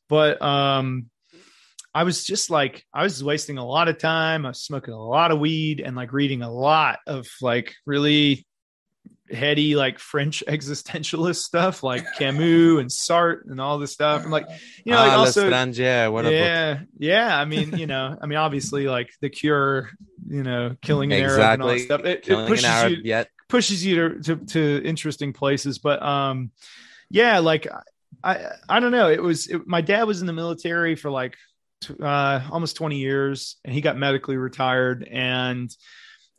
[0.09, 1.11] But um,
[1.95, 4.47] I was just like, I was wasting a lot of time.
[4.47, 8.47] I was smoking a lot of weed and like reading a lot of like really
[9.31, 14.23] heady like French existentialist stuff like Camus and Sartre and all this stuff.
[14.23, 14.47] And like,
[14.85, 17.39] you know, like ah, also L'Étranger, what yeah, yeah.
[17.39, 19.91] I mean, you know, I mean, obviously, like the Cure,
[20.29, 22.05] you know, killing an Arab and all that stuff.
[22.05, 23.29] It, it pushes Arab you yet.
[23.49, 25.79] pushes you to, to to interesting places.
[25.79, 26.51] But um,
[27.11, 27.67] yeah, like
[28.23, 29.11] I I don't know.
[29.11, 31.37] It was it, my dad was in the military for like
[31.83, 35.07] t- uh almost twenty years, and he got medically retired.
[35.11, 35.71] And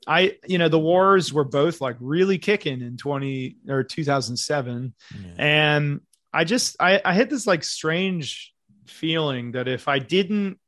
[0.08, 4.38] I, you know, the wars were both like really kicking in twenty or two thousand
[4.38, 4.93] seven.
[5.38, 6.02] And
[6.34, 8.54] i just I, I had this like strange
[8.86, 10.60] feeling that if i didn't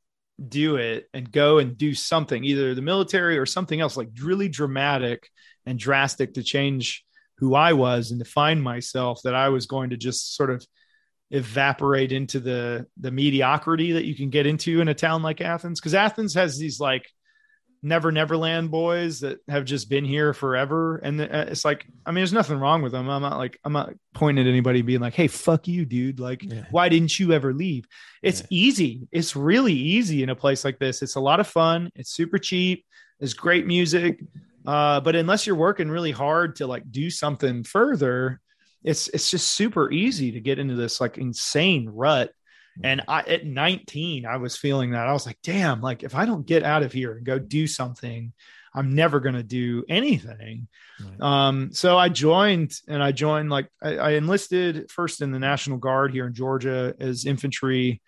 [0.47, 4.49] do it and go and do something either the military or something else like really
[4.49, 5.29] dramatic
[5.65, 7.05] and drastic to change
[7.37, 10.65] who i was and to find myself that i was going to just sort of
[11.31, 15.79] evaporate into the the mediocrity that you can get into in a town like athens.
[15.79, 17.05] Because athens has these like
[17.81, 20.97] never neverland boys that have just been here forever.
[20.97, 23.09] And uh, it's like i mean there's nothing wrong with them.
[23.09, 26.19] I'm not like i'm not pointing at anybody being like hey fuck you dude.
[26.19, 26.65] Like Yeah.
[26.71, 27.85] why didn't you ever leave?
[28.21, 28.47] It's Yeah.
[28.49, 29.07] easy.
[29.11, 31.01] It's really easy in a place like this.
[31.01, 31.89] It's a lot of fun.
[31.95, 32.85] It's super cheap.
[33.19, 34.21] It's great music.
[34.65, 38.39] Uh, but unless you're working really hard to like do something further
[38.81, 42.31] it's it's just super easy to get into this like insane rut
[42.83, 45.07] and I, at 19, I was feeling that.
[45.07, 47.67] I was like, damn, like if I don't get out of here and go do
[47.67, 48.33] something,
[48.73, 50.67] I'm never going to do anything.
[51.03, 51.21] Right.
[51.21, 55.77] Um, so I joined and I joined, like, I, I enlisted first in the National
[55.77, 58.01] Guard here in Georgia as infantry.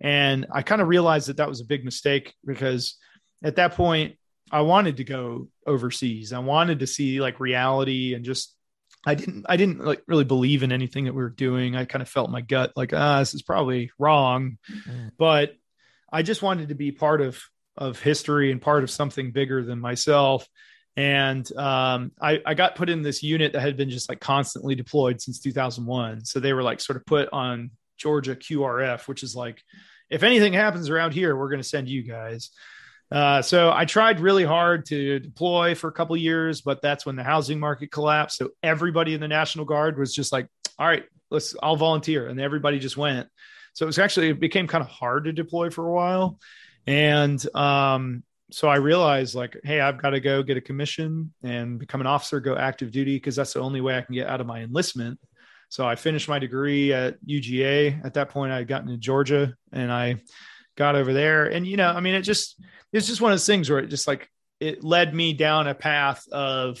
[0.00, 2.96] And I kind of realized that that was a big mistake because
[3.42, 4.16] at that point,
[4.50, 6.32] I wanted to go overseas.
[6.32, 8.54] I wanted to see like reality and just
[9.08, 11.74] I didn't I didn't like really believe in anything that we were doing.
[11.74, 14.58] I kind of felt my gut like ah this is probably wrong.
[14.70, 15.12] Mm.
[15.16, 15.56] But
[16.12, 17.40] I just wanted to be part of
[17.74, 20.46] of history and part of something bigger than myself.
[20.94, 24.74] And um, I, I got put in this unit that had been just like constantly
[24.74, 26.24] deployed since 2001.
[26.24, 29.62] So they were like sort of put on Georgia QRF, which is like,
[30.10, 32.50] if anything happens around here, we're going to send you guys.
[33.10, 37.16] Uh, so I tried really hard to deploy for a couple years, but that's when
[37.16, 38.36] the housing market collapsed.
[38.36, 40.46] So everybody in the National Guard was just like,
[40.78, 42.28] all right, let's, I'll volunteer.
[42.28, 43.28] And everybody just went.
[43.72, 46.38] So it was actually, it became kind of hard to deploy for a while.
[46.86, 51.78] And um, so I realized like, hey, I've got to go get a commission and
[51.78, 54.40] become an officer, go active duty, because that's the only way I can get out
[54.40, 55.18] of my enlistment.
[55.70, 58.04] So I finished my degree at UGA.
[58.04, 60.22] At that point, I had gotten to Georgia and I
[60.78, 61.46] got over there.
[61.46, 62.58] And, you know, I mean, it just,
[62.92, 65.74] it's just one of those things where it just like, it led me down a
[65.74, 66.80] path of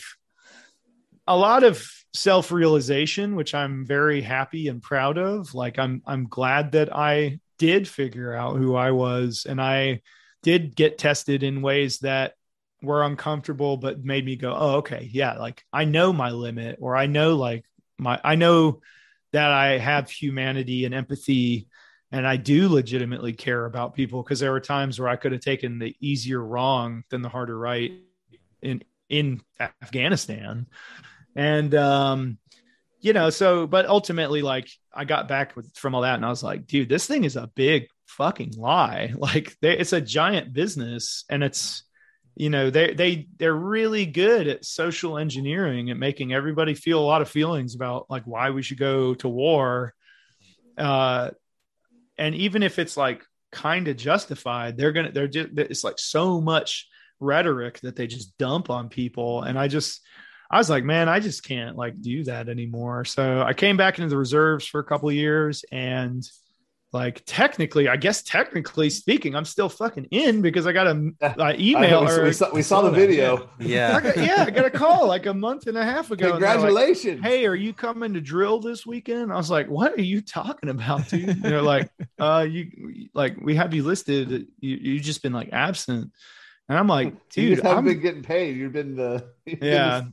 [1.26, 1.84] a lot of
[2.14, 5.52] self-realization, which I'm very happy and proud of.
[5.52, 10.00] Like I'm, I'm glad that I did figure out who I was and I
[10.42, 12.34] did get tested in ways that
[12.82, 15.10] were uncomfortable, but made me go, Oh, okay.
[15.12, 15.34] Yeah.
[15.34, 17.64] Like I know my limit or I know like
[17.98, 18.80] my, I know
[19.32, 21.67] that I have humanity and empathy
[22.10, 25.42] and I do legitimately care about people because there were times where I could have
[25.42, 27.92] taken the easier wrong than the harder right
[28.62, 30.66] in in Afghanistan.
[31.36, 32.38] And um
[33.00, 36.30] you know, so but ultimately like I got back with from all that and I
[36.30, 39.12] was like, dude, this thing is a big fucking lie.
[39.18, 41.84] Like they, it's a giant business and it's
[42.36, 47.04] you know, they they they're really good at social engineering and making everybody feel a
[47.04, 49.92] lot of feelings about like why we should go to war.
[50.78, 51.30] Uh
[52.18, 56.40] and even if it's like kind of justified they're gonna they're just it's like so
[56.40, 56.86] much
[57.20, 59.42] rhetoric that they just dump on people.
[59.42, 60.00] And i just
[60.50, 63.04] i was like man i just can't like do that anymore.
[63.04, 66.22] So i came back into the reserves for a couple years and
[66.92, 71.54] like technically i guess technically speaking i'm still fucking in because i got a, a
[71.60, 73.50] email I know, we, or we saw, we saw the that, video.
[73.60, 74.00] I Yeah.
[74.00, 76.48] got, yeah i got a call like a month and a half ago and they're
[76.48, 77.20] like, Congratulations.
[77.22, 79.30] hey, are you coming to drill this weekend?
[79.32, 81.28] I was like, what are you talking about, dude?
[81.28, 84.30] And they're like, uh, you like we have you listed.
[84.60, 86.10] You you just been like absent,
[86.70, 88.56] and I'm like, you dude, just haven't been getting paid.
[88.56, 90.04] You've been the yeah,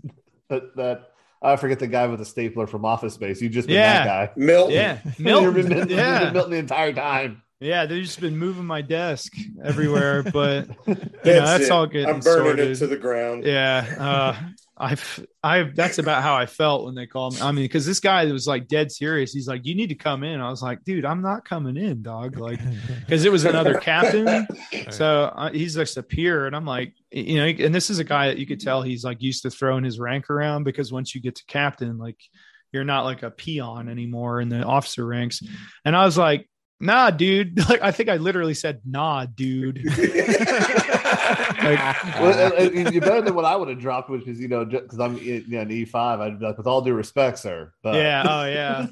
[0.49, 1.11] that, that
[1.45, 3.41] I forget the guy with the stapler from Office Space.
[3.41, 4.03] You've just been Yeah.
[4.05, 4.41] that guy.
[4.43, 4.73] Milton.
[4.75, 7.41] yeah, You've Milton, been, you've been yeah, Milton the entire time.
[7.59, 7.85] Yeah.
[7.85, 11.71] They've just been moving my desk everywhere, but you know, That's that's it.
[11.71, 12.05] all good.
[12.07, 12.71] I'm burning sorted.
[12.71, 13.43] it to the ground.
[13.45, 14.35] yeah uh
[14.77, 17.41] I've, I, that's about how I felt when they called me.
[17.41, 19.31] I mean, because this guy was like dead serious.
[19.31, 22.01] He's like, "You need to come in." I was like, "Dude, I'm not coming in,
[22.01, 22.59] dog." Like,
[22.99, 24.45] because it was another captain.
[24.89, 28.03] So uh, he's just a peer, and I'm like, you know, and this is a
[28.03, 31.15] guy that you could tell he's like used to throwing his rank around because once
[31.15, 32.17] you get to captain, like
[32.73, 35.41] you're not like a peon anymore in the officer ranks.
[35.85, 37.59] And I was like, nah, dude.
[37.69, 39.81] Like I think I literally said, nah, dude.
[39.97, 40.11] well,
[42.27, 44.99] uh, uh, you're better than what I would have dropped, which is you know because
[44.99, 46.19] I'm you know, an E five.
[46.19, 47.73] I'd be like, with all due respect, sir.
[47.81, 48.23] But yeah.
[48.27, 48.87] Oh yeah.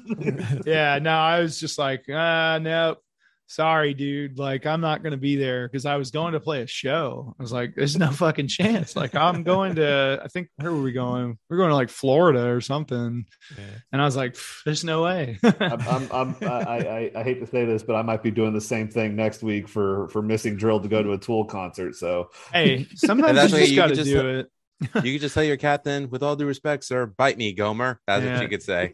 [0.66, 0.98] yeah.
[1.00, 2.96] No, I was just like, ah, no,
[3.46, 4.38] sorry, dude.
[4.38, 7.34] Like, I'm not going to be there because I was going to play a show.
[7.38, 8.96] I was like, there's no fucking chance.
[8.96, 11.38] Like, I'm going to, I think, where were we going?
[11.48, 13.24] We're going to like Florida or something.
[13.56, 13.64] Yeah.
[13.92, 15.38] And I was like, there's no way.
[15.42, 18.52] I'm, I'm, I'm I, I, I hate to say this, but I might be doing
[18.54, 21.94] the same thing next week for for missing drill to go to a Tool concert.
[21.96, 24.50] So hey, sometimes that's you what just you gotta just- do it.
[25.02, 28.00] You could just tell your captain, with all due respect, sir, bite me, Gomer.
[28.06, 28.34] That's Yeah.
[28.34, 28.92] what you could say.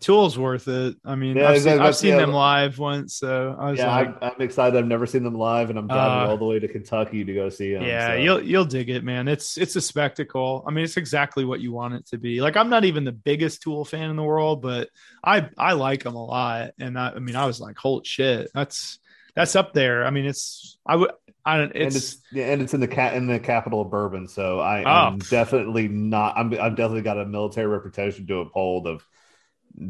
[0.00, 0.96] Tool's worth it.
[1.04, 1.78] I mean, Yeah, I've seen.
[1.80, 2.16] I've seen Yeah.
[2.18, 4.78] them live once, so I was yeah, like, I, I'm excited.
[4.78, 7.34] I've never seen them live, and I'm driving Uh, all the way to Kentucky to
[7.34, 7.82] go see them.
[7.82, 8.14] yeah, so.
[8.14, 9.26] you'll you'll dig it, man.
[9.26, 10.64] It's it's a spectacle.
[10.66, 12.40] I mean, it's exactly what you want it to be.
[12.40, 14.88] Like, I'm not even the biggest Tool fan in the world, but
[15.24, 16.70] I I like them a lot.
[16.78, 19.00] And I, I mean, I was like, holy shit, that's
[19.34, 20.04] that's up there.
[20.06, 21.10] I mean, it's I would
[21.44, 23.90] I don't and it's, it's yeah, and it's in the cat in the capital of
[23.90, 24.28] bourbon.
[24.28, 25.06] So I, Oh.
[25.08, 26.36] I'm definitely not.
[26.36, 29.04] I'm I've definitely got a military reputation to uphold of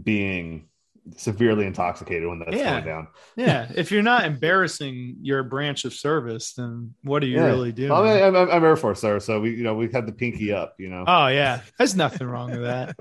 [0.02, 0.68] being
[1.16, 2.72] severely intoxicated when that's Yeah.
[2.72, 3.08] going down.
[3.36, 3.70] yeah.
[3.74, 7.46] If you're not embarrassing your branch of service, then what are you Yeah.
[7.46, 7.88] really doing?
[7.88, 9.18] Well, I mean, I'm, I'm, I'm Air Force, sir.
[9.18, 10.74] So we, you know, we had the pinky up.
[10.78, 12.94] You know, oh yeah, there's nothing wrong with that.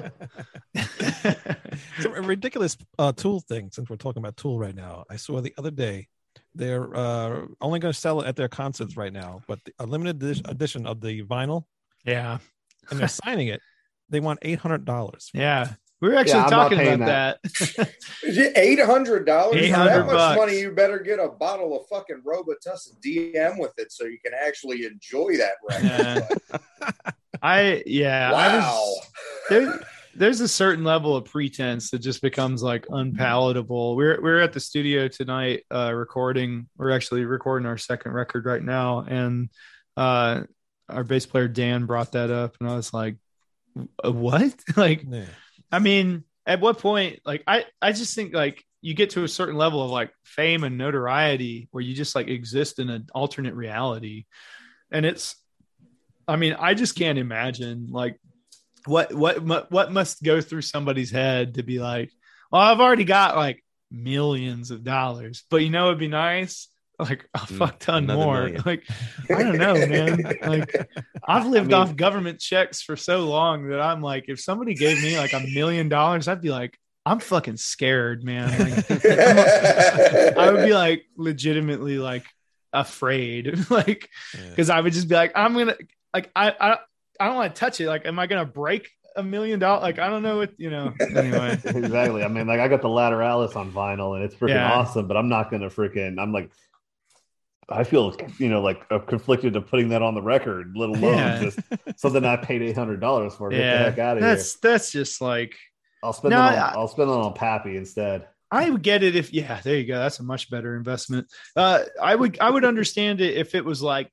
[2.00, 5.42] so a ridiculous uh, tool thing since we're talking about tool right now i saw
[5.42, 6.08] the other day
[6.56, 9.86] they're uh, only going to sell it at their concerts right now but the, a
[9.86, 11.64] limited edition of the vinyl
[12.06, 12.38] yeah,
[12.90, 13.60] and they're signing it
[14.10, 15.74] they want $800 yeah.
[16.00, 17.94] We were actually Yeah, talking about that.
[18.56, 19.70] Eight hundred dollars?
[19.72, 20.38] That much bucks.
[20.38, 24.34] money, you better get a bottle of fucking Robitussin DM with it, so you can
[24.34, 26.38] actually enjoy that record.
[26.52, 27.00] Yeah.
[27.42, 28.60] I yeah, I wow.
[28.60, 29.08] was,
[29.50, 29.80] there,
[30.16, 33.96] there's a certain level of pretense that just becomes like unpalatable.
[33.96, 36.68] We're we're at the studio tonight uh recording.
[36.78, 39.50] We're actually recording our second record right now and
[39.96, 40.44] uh
[40.90, 43.18] our bass player Dan brought that up and I was like
[44.04, 44.56] "Uh, what?
[44.76, 45.26] like yeah.
[45.72, 49.28] I mean, at what point, like, I, I just think like you get to a
[49.28, 53.54] certain level of like fame and notoriety where you just like exist in an alternate
[53.54, 54.26] reality.
[54.92, 55.36] And it's,
[56.28, 58.20] I mean, I just can't imagine like
[58.86, 62.12] what, what, what must go through somebody's head to be like,
[62.52, 66.70] well, I've already got like millions of dollars, but you know, it'd be nice.
[67.00, 68.44] Like a Mm, fuck ton another more.
[68.46, 68.64] million.
[68.66, 68.84] Like
[69.30, 70.24] I don't know, man.
[70.42, 70.90] Like
[71.28, 75.02] I've lived mean- off government checks for so long that I'm like, if somebody gave
[75.04, 78.50] me like a million dollars, I'd be like, I'm fucking scared, man.
[78.50, 79.06] Like,
[80.38, 82.26] I would be like legitimately like
[82.74, 84.50] afraid, like Yeah.
[84.50, 85.76] because I would just be like, I'm gonna
[86.14, 86.78] like I I,
[87.20, 87.88] I don't want to touch it.
[87.88, 89.84] Like, am I gonna break a million dollars?
[89.84, 90.94] Like, I don't know what you know.
[91.00, 92.24] Anyway, exactly.
[92.24, 94.72] I mean, like I got the Lateralus on vinyl, and it's freaking Yeah.
[94.74, 95.08] awesome.
[95.08, 96.20] But I'm not gonna freaking.
[96.20, 96.52] I'm like,
[97.70, 101.02] I feel you know like uh, conflicted to putting that on the record, let alone
[101.18, 101.42] Yeah.
[101.44, 101.60] just
[101.98, 103.50] something I paid eight hundred dollars for.
[103.50, 104.36] Get the heck out of here.
[104.36, 105.56] that's that's just like
[106.04, 106.54] I'll spend No, it on.
[106.54, 108.28] I- I'll spend it on Pappy instead.
[108.50, 110.00] I would get it if yeah, there you go.
[110.00, 111.28] That's a much better investment.
[111.56, 114.10] Uh, I would I would understand it if it was like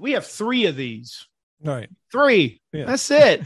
[0.00, 1.24] we have three of these,
[1.62, 1.88] right?
[2.10, 2.60] three.
[2.72, 2.86] Yeah.
[2.86, 3.42] That's it.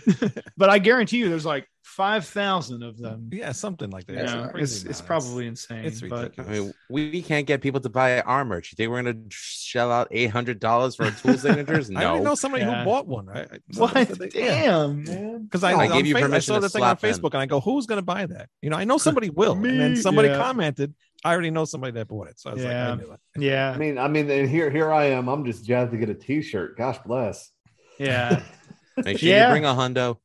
[0.57, 3.29] but I guarantee you, there's like five thousand of them.
[3.33, 4.17] Yeah, something like that.
[4.17, 5.85] Yeah, know, crazy it's it's probably insane.
[5.85, 6.33] it's but.
[6.39, 8.73] I mean, we can't get people to buy our merch.
[8.73, 11.91] You think we're going to shell out eight hundred dollars for our tool signatures?
[11.95, 12.79] I already know somebody Yeah.
[12.81, 13.27] who bought one.
[13.27, 13.49] Right?
[13.77, 13.93] what?
[14.33, 15.45] Damn, man.
[15.45, 17.11] Because I, I gave you Fa- I saw the thing on slap them.
[17.13, 18.49] Facebook and I go, who's going to buy that?
[18.63, 19.53] You know, I know somebody will.
[19.53, 20.39] and then Me, somebody yeah.
[20.39, 22.41] commented, I already know somebody that bought it.
[22.41, 22.89] So I was Yeah.
[22.91, 23.21] like, I knew it.
[23.37, 25.29] Yeah, I mean, I mean, and here, here I am.
[25.29, 26.77] I'm just jazzed to get a T-shirt.
[26.79, 27.51] Gosh bless.
[27.99, 28.43] yeah.
[28.97, 29.47] Make sure Yeah.
[29.49, 30.19] you bring a hundo.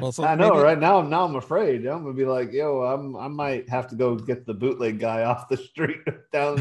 [0.00, 1.00] Well, so I know, maybe- right now.
[1.02, 1.86] Now I'm afraid.
[1.86, 3.16] I'm gonna be like, yo, I'm.
[3.16, 5.98] I might have to go get the bootleg guy off the street
[6.32, 6.56] down.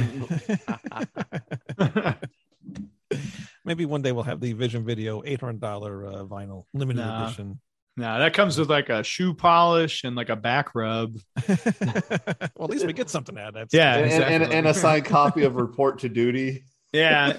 [3.64, 7.26] Maybe one day we'll have the Vision Video eight hundred dollar uh, vinyl limited Nah.
[7.28, 7.60] edition.
[7.98, 11.16] no, that comes with like a shoe polish and like a back rub.
[11.48, 11.58] well,
[12.62, 13.68] at least we get something out of that.
[13.74, 16.64] Yeah, and, and, and, and a signed copy of Report to Duty.
[16.94, 17.34] Yeah,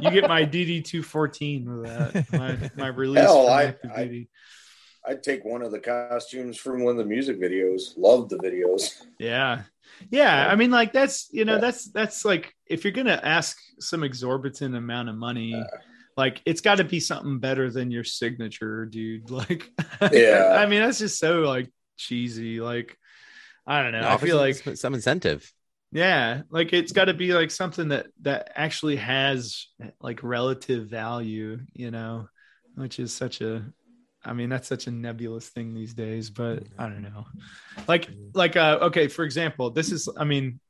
[0.00, 2.32] you get my DD two fourteen with that.
[2.32, 3.22] My my release.
[3.24, 4.28] Hell, from I- active I- duty.
[5.06, 7.94] I'd take one of the costumes from one of the music videos.
[7.96, 9.02] Love the videos.
[9.18, 9.62] Yeah.
[10.10, 10.46] Yeah.
[10.48, 11.60] I mean, like that's you know, Yeah.
[11.60, 15.60] that's that's like if you're gonna ask some exorbitant amount of money,
[16.16, 19.28] like it's got to be something better than your signature, dude.
[19.30, 19.70] Like,
[20.12, 20.56] Yeah.
[20.58, 22.60] I mean, that's just so like cheesy.
[22.60, 22.96] Like,
[23.66, 24.08] I don't know.
[24.08, 25.52] I feel some- like some incentive.
[25.92, 29.66] yeah, like it's got to be like something that that actually has
[30.00, 32.28] like relative value, you know,
[32.76, 33.64] which is such a
[34.24, 37.26] I mean, that's such a nebulous thing these days, but I don't know.
[37.88, 40.60] Like like uh okay, for example, this is I mean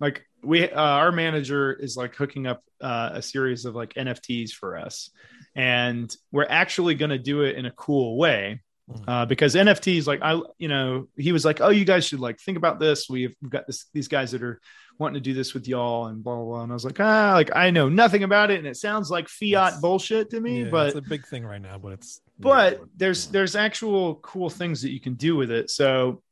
[0.00, 4.50] like we uh, our manager is like hooking up uh, a series of like NFTs
[4.50, 5.10] for us
[5.54, 8.60] and we're actually going to do it in a cool way
[9.06, 12.38] uh, because NFTs, like I, you know, he was like, "Oh, you guys should like
[12.40, 13.08] think about this.
[13.08, 14.60] We've, we've got this these guys that are
[14.98, 17.32] wanting to do this with y'all and blah blah blah." And I was like, "Ah,
[17.34, 20.64] like I know nothing about it, and it sounds like fiat It's- bullshit to me."
[20.64, 24.50] Yeah, but it's a big thing right now, but it's but there's there's actual cool
[24.50, 25.70] things that you can do with it.
[25.70, 26.22] So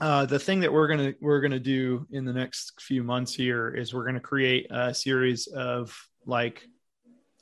[0.00, 3.74] uh, the thing that we're gonna we're gonna do in the next few months here
[3.74, 5.96] is we're gonna create a series of
[6.26, 6.66] like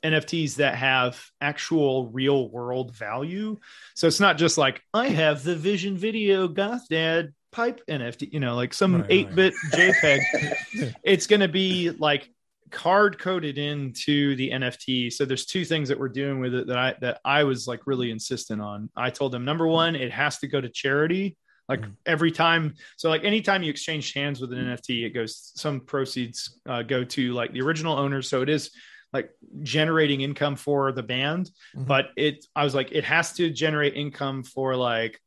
[0.03, 3.57] NFTs that have actual real world value.
[3.95, 8.39] So it's not just like I have the Vision Video Goth Dad pipe NFT, you
[8.39, 9.35] know, like some eight right.
[9.35, 10.93] bit JPEG.
[11.03, 12.29] it's going to be like
[12.71, 15.11] card coded into the NFT.
[15.11, 17.81] So there's two things that we're doing with it that I that I was like
[17.85, 18.89] really insistent on.
[18.95, 21.37] I told them number one, it has to go to charity.
[21.67, 21.95] Like Mhm.
[22.05, 26.59] every time, so like anytime you exchange hands with an NFT, it goes some proceeds
[26.67, 28.29] uh, go to like the original owners.
[28.29, 28.69] So it is
[29.13, 29.31] like
[29.63, 31.87] generating income for the band, Mhm.
[31.87, 35.19] but it I was like it has to generate income for like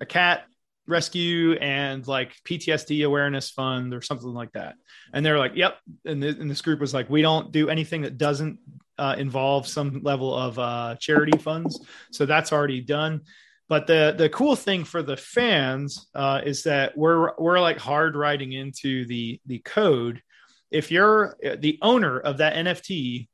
[0.00, 0.46] a cat
[0.86, 4.74] rescue and like PTSD awareness fund or something like that.
[5.12, 8.02] And they're like, "Yep." And, th- and this group was like, "We don't do anything
[8.02, 8.58] that doesn't
[8.98, 13.22] uh, involve some level of uh, charity funds." So that's already done.
[13.68, 18.16] But the the cool thing for the fans uh, is that we're we're like hard
[18.16, 20.22] writing into the the code.
[20.70, 23.28] If you're uh, the owner of that NFT,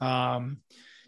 [0.00, 0.58] um,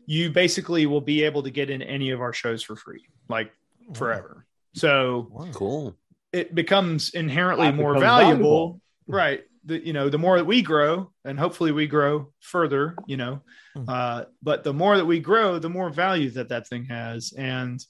[0.07, 3.51] you basically will be able to get in any of our shows for free, like
[3.94, 4.45] forever.
[4.77, 5.51] So Wow.
[5.53, 5.97] Cool.
[6.33, 8.81] it becomes inherently That more becomes valuable, valuable.
[9.09, 9.43] right.
[9.64, 13.41] The, you know the more that we grow and hopefully we grow further you know
[13.74, 13.85] Hmm.
[13.89, 17.33] uh, but the more that we grow the more value that that thing has.
[17.37, 17.85] And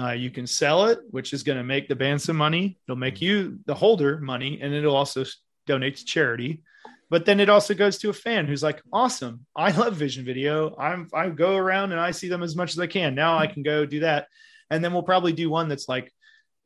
[0.00, 2.78] uh, you can sell it which is going to make the band some money.
[2.86, 5.24] It'll make you the holder money and it'll also
[5.66, 6.62] donate to charity.
[7.10, 9.44] But then it also goes to a fan who's like awesome.
[9.56, 10.74] I love vision video.
[10.78, 13.14] I'm i go around and i see them as much as i can.
[13.14, 14.28] Now i can go do that.
[14.70, 16.10] And then we'll probably do one that's like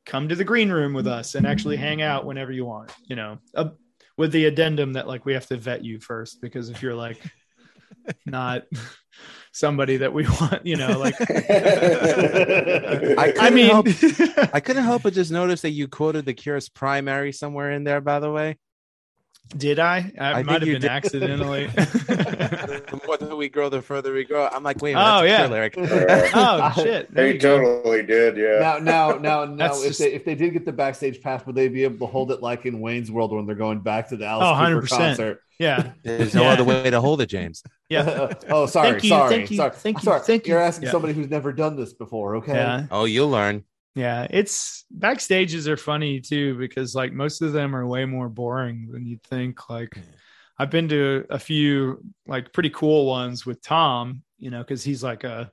[0.05, 3.17] come to the green room with us and actually hang out whenever you want you
[3.17, 3.71] know uh,
[4.17, 7.21] with the addendum that like we have to vet you first because if you're like
[8.27, 8.65] not
[9.53, 11.15] somebody that we want you know like
[13.19, 13.87] I i mean help-
[14.53, 18.01] I couldn't help but just notice that you quoted the Cure's primary somewhere in there.
[18.01, 18.59] By the way,
[19.57, 20.85] did i i, I might have been did.
[20.91, 21.67] accidentally
[22.27, 24.49] the more that we grow, the further we grow.
[24.51, 25.47] I'm like, wait, a Oh, minute, yeah.
[25.49, 26.31] that's a Cure lyric.
[26.35, 28.59] oh shit there He you totally did, yeah.
[28.61, 31.45] now, now, now, now, That's if just- they if they did get the backstage pass,
[31.47, 34.09] would they be able to hold it like in Wayne's World when they're going back
[34.09, 34.99] to the Alice Oh, Cooper 100%.
[34.99, 35.41] concert?
[35.59, 36.49] yeah There's no Yeah.
[36.53, 37.63] other way to hold it, James.
[37.89, 40.21] yeah oh, sorry, Thank you, sorry, thank you, sorry, thank you, sorry.
[40.21, 40.53] thank you.
[40.55, 40.93] You're asking Yeah.
[40.93, 42.55] somebody who's never done this before, okay?
[42.55, 43.65] yeah Oh, you'll learn.
[43.95, 48.89] Yeah, it's backstages are funny too because like most of them are way more boring
[48.91, 49.69] than you'd think.
[49.69, 49.93] Like
[50.59, 55.03] I've been to a few like pretty cool ones with Tom, you know, because he's
[55.03, 55.51] like a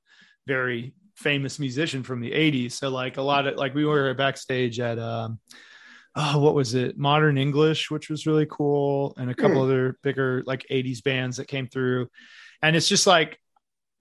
[0.47, 2.71] very famous musician from the 80s.
[2.73, 5.39] So like a lot of like we were backstage at um
[6.15, 6.97] oh what was it?
[6.97, 11.47] Modern English, which was really cool, and a couple other bigger like 80s bands that
[11.49, 12.07] came through.
[12.61, 13.37] And it's just like,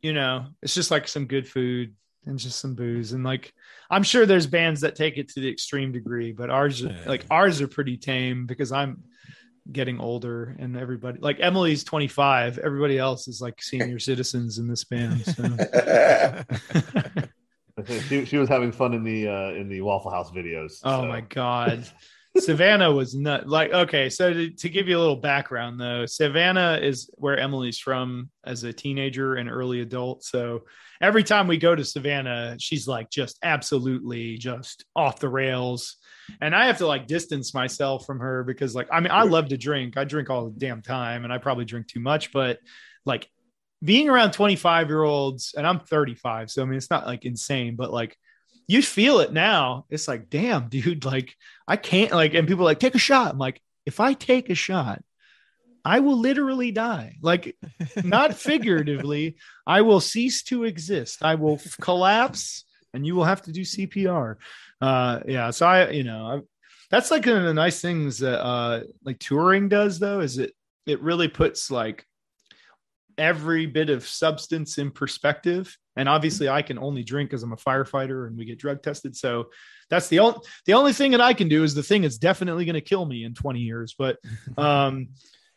[0.01, 1.95] you know, it's just like some good food
[2.26, 3.53] and just some booze and like
[3.91, 6.97] I'm sure there's bands that take it to the extreme degree, but ours Yeah.
[7.07, 9.03] like ours are pretty tame because I'm
[9.70, 14.84] getting older and everybody like Emily's 25, everybody else is like senior citizens in this
[14.84, 15.24] band.
[15.24, 15.57] So
[18.09, 20.80] she, she was having fun in the uh, in the Waffle House videos.
[20.84, 21.07] Oh so.
[21.07, 21.86] my god.
[22.36, 24.11] Savannah was not like okay.
[24.11, 28.64] So to, to give you a little background, though, Savannah is where Emily's from as
[28.64, 30.22] a teenager and early adult.
[30.24, 30.64] So
[31.01, 35.96] every time we go to Savannah, she's like just absolutely just off the rails,
[36.40, 39.49] and I have to like distance myself from her because like I mean I love
[39.49, 39.96] to drink.
[39.96, 42.59] I drink all the damn time, and I probably drink too much, but
[43.05, 43.28] like
[43.82, 47.76] being around 25 year olds and i'm 35 so i mean it's not like insane
[47.76, 48.18] but like
[48.68, 49.86] you feel it now.
[49.88, 51.34] It's like damn dude like
[51.66, 53.32] i can't like and people like take a shot.
[53.32, 55.03] I'm like if i take a shot
[55.89, 57.57] i will literally die like
[58.05, 59.36] not figuratively
[59.66, 62.64] i will cease to exist i will f- collapse
[62.95, 64.36] and you will have to do cpr
[64.80, 66.41] uh yeah so i you know I,
[66.91, 70.53] that's like one of the nice things that uh like touring does though is it
[70.86, 72.05] it really puts like
[73.18, 75.76] every bit of substance in perspective.
[75.97, 79.16] And obviously, I can only drink because I'm a firefighter and we get drug tested.
[79.16, 79.47] So
[79.91, 82.64] that's the only the only thing that I can do is the thing that's definitely
[82.64, 83.95] going to kill me in 20 years.
[83.99, 84.18] But
[84.57, 85.09] um,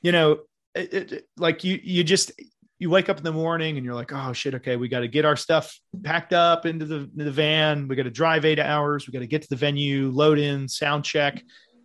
[0.01, 0.39] you know,
[0.75, 2.31] it, it, like you you just
[2.81, 5.07] you wake up in the morning and you're like, oh shit, okay, we got to
[5.07, 7.87] get our stuff packed up into the, the van.
[7.87, 9.05] We got to drive eight hours.
[9.05, 11.43] We got to get to the venue, load in, sound check,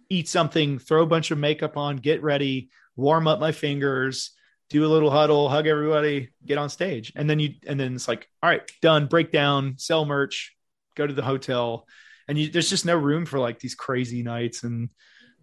[0.08, 4.30] eat something, throw a bunch of makeup on, get ready, warm up my fingers,
[4.70, 7.12] do a little huddle, hug everybody, get on stage.
[7.14, 10.56] And then you, and then it's like, all right, done, breakdown, sell merch,
[10.96, 11.86] go to the hotel.
[12.26, 14.64] And you, there's just no room for like these crazy nights.
[14.64, 14.88] And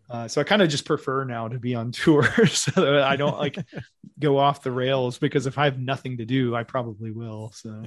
[0.10, 3.16] uh, so I kind of just prefer now to be on tour so that I
[3.16, 3.58] don't like
[4.20, 7.52] go off the rails because if I have nothing to do, I probably will.
[7.54, 7.84] So,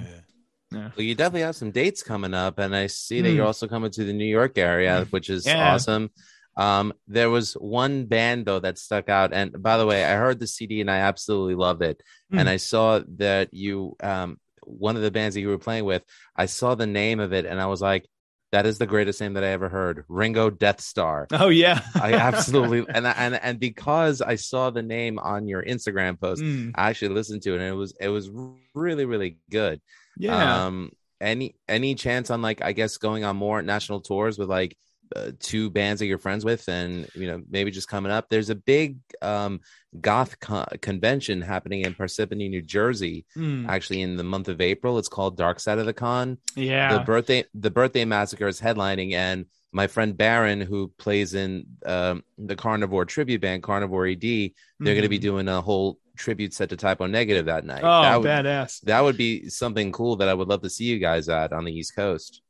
[0.73, 0.89] yeah.
[0.95, 3.35] Well, you definitely have some dates coming up, and I see that Mm.
[3.35, 5.73] you're also coming to the New York area, which is Yeah.
[5.73, 6.09] awesome.
[6.57, 10.39] Um, there was one band though that stuck out, and by the way, I heard
[10.39, 12.01] the CD and I absolutely loved it.
[12.31, 12.51] And Mm.
[12.51, 16.03] I saw that you, um, one of the bands that you were playing with,
[16.35, 18.05] I saw the name of it, and I was like,
[18.51, 21.27] "That is the greatest name that I ever heard." Ringo Death Star.
[21.31, 21.81] Oh yeah.
[21.95, 26.71] I absolutely and and and because I saw the name on your Instagram post, Mm.
[26.75, 28.29] I actually listened to it, and it was it was
[28.73, 29.81] really really good.
[30.17, 30.65] Yeah.
[30.65, 34.77] Um, any any chance on like I guess going on more national tours with like
[35.15, 38.29] uh, two bands that you're friends with, and you know maybe just coming up.
[38.29, 39.61] There's a big um
[40.01, 43.67] goth co- convention happening in Parsippany, New Jersey, Mm.
[43.69, 44.97] actually in the month of April.
[44.99, 46.97] It's called Dark Side of the Con yeah.
[46.97, 52.23] the birthday the birthday massacre is headlining and my friend baron who plays in um,
[52.37, 55.21] the carnivore tribute band carnivore ed they're going to be Mhm.
[55.21, 58.81] doing a whole tribute set to Type O Negative that night Oh, that would, badass.
[58.81, 61.63] that would be something cool that i would love to see you guys at on
[61.65, 62.41] the east coast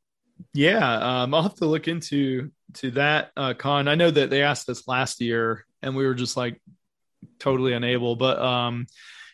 [0.52, 3.88] Yeah, um, I'll have to look into to that uh, con.
[3.88, 6.60] I know that they asked us last year, and we were just like
[7.38, 8.16] totally unable.
[8.16, 8.86] But um,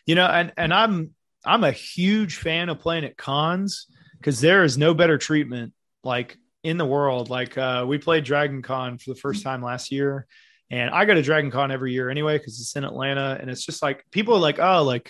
[0.05, 1.11] you know, and and I'm
[1.45, 3.87] I'm a huge fan of playing at cons
[4.17, 7.29] because there is no better treatment like in the world.
[7.29, 10.25] Like uh, we played Dragon Con for the first time last year,
[10.69, 13.65] and I go to Dragon Con every year anyway because it's in Atlanta, and it's
[13.65, 15.09] just like people are like, oh, like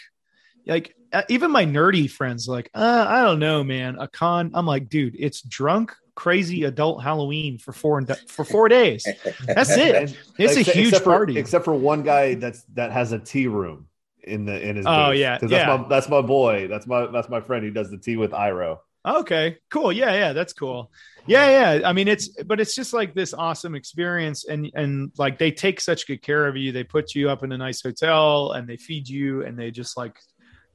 [0.66, 4.66] like uh, even my nerdy friends like uh, i don't know man a con i'm
[4.66, 9.06] like dude it's drunk crazy adult halloween for four and for four days
[9.48, 13.12] that's it it's a huge except for- party except for one guy that's that has
[13.12, 13.88] a tea room
[14.24, 14.86] in the in his.
[14.88, 15.20] Oh, booth.
[15.20, 15.66] yeah, 'Cause yeah.
[15.68, 16.68] That's my that's my boy.
[16.68, 17.64] That's my that's my friend.
[17.64, 18.80] He does the tea with Iroh.
[19.06, 20.90] okay cool yeah yeah that's cool
[21.28, 25.38] yeah yeah i mean it's but it's just like this awesome experience and and like
[25.38, 28.54] they take such good care of you they put you up in a nice hotel
[28.54, 30.16] and they feed you and they just like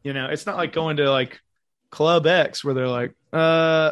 [0.02, 1.40] you know it's not like going to like
[1.90, 3.36] club x where they're like uh,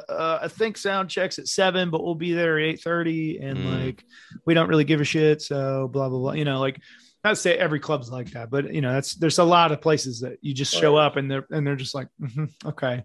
[0.09, 3.59] uh i think sound checks at seven but we'll be there at eight thirty, and
[3.59, 3.85] Mm.
[3.87, 4.05] like
[4.47, 6.81] we don't really give a shit so blah blah blah you know like
[7.25, 9.81] not to say every club's like that but you know that's there's a lot of
[9.81, 13.05] places that you just show up and they're and they're just like "Mhm, okay.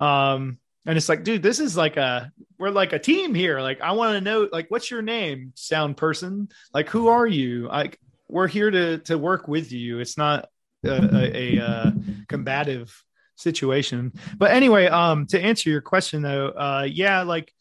[0.00, 3.60] Um and it's like dude this is like a we're like a team here.
[3.60, 6.48] Like i want to know like what's your name sound person?
[6.74, 7.66] Like who are you?
[7.68, 9.98] Like we're here to to work with you.
[10.00, 10.48] It's not
[10.86, 11.90] a, a, uh,
[12.28, 12.94] combative
[13.36, 14.12] situation.
[14.38, 17.52] But anyway um to answer your question though uh yeah like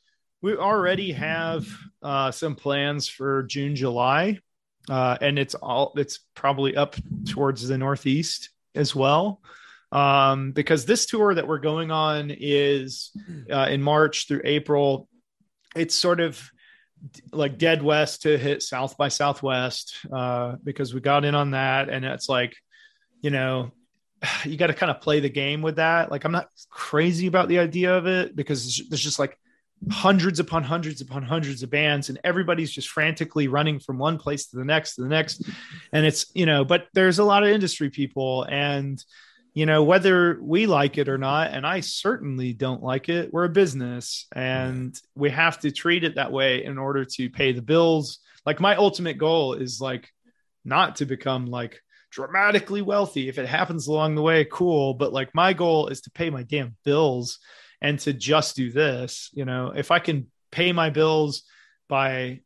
[0.42, 1.68] we already have
[2.02, 4.40] uh some plans for june july
[4.90, 6.96] uh and it's all it's probably up
[7.28, 9.42] towards the northeast as well.
[9.92, 13.12] Um because this tour that we're going on is
[13.52, 15.08] uh, in march through april
[15.76, 16.50] it's sort of
[17.32, 21.90] like dead west to hit south by southwest uh because we got in on that
[21.90, 22.56] and it's like
[23.22, 23.72] you know
[24.46, 26.12] you got to kind of play the game with that.
[26.12, 29.38] Like i'm not crazy about the idea of it because there's just like
[29.92, 34.48] hundreds upon hundreds upon hundreds of bands and everybody's just frantically running from one place
[34.48, 35.44] to the next to the next.
[35.92, 39.04] And it's you know but there's a lot of industry people and
[39.54, 43.46] you know whether we like it or not and i certainly don't like it we're
[43.46, 47.62] a business and we have to treat it that way in order to pay the
[47.62, 48.20] bills.
[48.46, 50.10] Like my ultimate goal is like
[50.64, 51.82] not to become like
[52.16, 53.28] dramatically wealthy.
[53.28, 54.94] If it happens along the way cool.
[54.94, 57.40] But like my goal is to pay my damn bills
[57.82, 59.74] and to just do this you know?
[59.76, 61.44] If i can pay my bills
[61.90, 62.40] by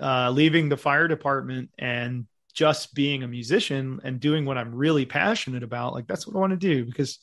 [0.00, 5.04] uh, leaving the fire department and just being a musician and doing what i'm really
[5.04, 6.84] passionate about like that's what i want to do.
[6.84, 7.18] Because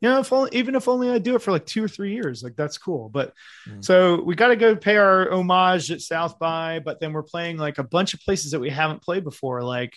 [0.00, 2.12] you know if only, even if only i do it for like two or three
[2.14, 3.08] years like that's cool.
[3.08, 3.32] But
[3.68, 3.82] Mm.
[3.88, 7.56] so we got to go pay our homage at south by but then we're playing
[7.58, 9.94] like a bunch of places that we haven't played before like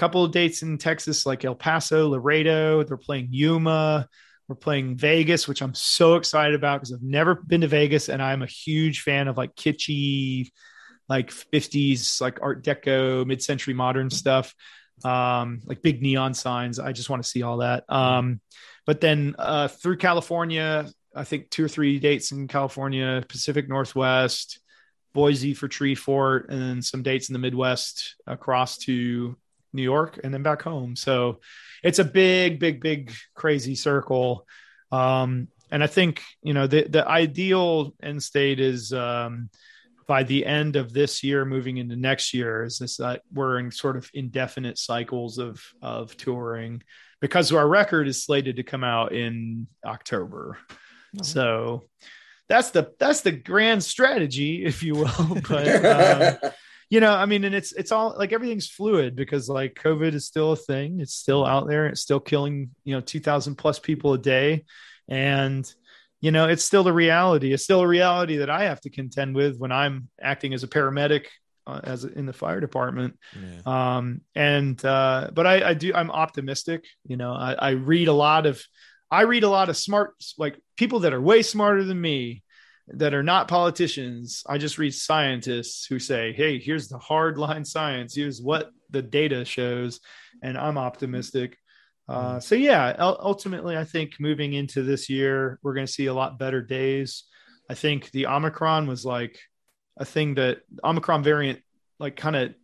[0.00, 4.08] couple of dates in texas like el paso laredo they're playing yuma
[4.50, 8.20] we're playing Vegas, which I'm so excited about because I've never been to Vegas and
[8.20, 10.50] I'm a huge fan of like kitschy,
[11.08, 14.52] like 50s, like Art Deco, mid century modern stuff.
[15.04, 16.80] um, like big neon signs.
[16.80, 17.84] I just want to see all that.
[17.88, 18.40] Um,
[18.86, 24.58] but then uh, through California, I think two or three dates in California, Pacific Northwest,
[25.14, 29.36] Boise for Tree Fort, and then some dates in the Midwest across to
[29.72, 30.96] New York and then back home.
[30.96, 31.40] So
[31.82, 34.46] it's a big, big, big, crazy circle.
[34.92, 39.50] Um, and I think you know the the ideal end state is um,
[40.06, 43.70] by the end of this year, moving into next year, is this that we're in
[43.70, 46.82] sort of indefinite cycles of of touring
[47.20, 50.58] because our record is slated to come out in October.
[51.16, 51.22] Oh.
[51.22, 51.82] So
[52.48, 55.38] that's the that's the grand strategy, if you will.
[55.48, 56.50] But um,
[56.90, 60.26] you know, I mean, and it's it's all like everything's fluid because like COVID is
[60.26, 61.00] still a thing.
[61.00, 61.86] It's still out there.
[61.86, 64.64] It's still killing you know two thousand plus people a day,
[65.08, 65.72] and
[66.20, 67.52] you know it's still the reality.
[67.52, 70.68] It's still a reality that I have to contend with when I'm acting as a
[70.68, 71.26] paramedic
[71.66, 73.96] uh, as in the fire department Yeah.
[73.98, 78.14] um and uh but i i do i'm optimistic you know i i read a
[78.14, 78.62] lot of
[79.10, 82.42] i read a lot of smart like people that are way smarter than me
[82.88, 87.64] that are not politicians i just read scientists who say hey here's the hard line
[87.64, 90.00] science here's what the data shows
[90.42, 91.56] and i'm optimistic
[92.08, 96.14] uh, so yeah ultimately i think moving into this year we're going to see a
[96.14, 97.24] lot better days
[97.68, 99.38] i think the omicron was like
[99.98, 101.60] a thing that omicron variant
[102.00, 102.54] like kind of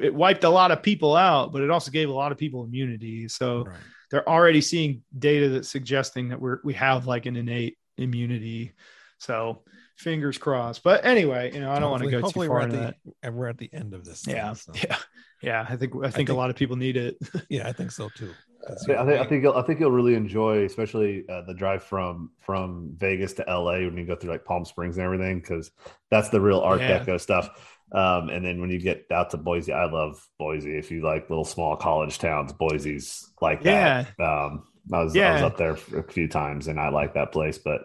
[0.00, 2.64] it wiped a lot of people out, but it also gave a lot of people
[2.64, 3.28] immunity.
[3.28, 3.76] So Right.
[4.10, 8.72] they're already seeing data that's suggesting that we're we have like an innate immunity.
[9.22, 9.62] So
[9.96, 10.82] fingers crossed.
[10.82, 12.96] But anyway, you know, I don't want to go too hopefully far we're into at
[13.04, 13.12] that.
[13.22, 14.22] and we're at the end of this.
[14.22, 14.96] thing, Yeah, so- yeah,
[15.42, 15.66] yeah.
[15.68, 17.16] I think I think, a think- lot of people need it.
[17.48, 18.32] yeah, I think so too.
[18.66, 21.82] 'Cause, I think, I think you'll I think you'll really enjoy, especially uh, the drive
[21.82, 25.70] from from Vegas to LA when you go through like Palm Springs and everything, because
[26.10, 27.04] that's the real Art Yeah.
[27.04, 27.48] Deco stuff.
[27.92, 30.78] Um, and then when you get out to Boise, I love Boise.
[30.78, 34.08] If you like little small college towns, Boise's like that.
[34.20, 37.58] Um, I was I was up there a few times, and I like that place.
[37.58, 37.82] But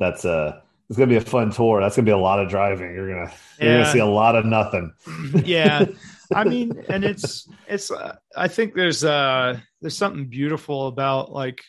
[0.00, 1.80] that's a it's gonna be a fun tour.
[1.80, 2.92] That's gonna be a lot of driving.
[2.92, 4.92] You're gonna you're gonna see a lot of nothing.
[5.44, 5.84] yeah
[6.34, 11.62] i mean and it's it's uh, i think there's uh there's something beautiful about like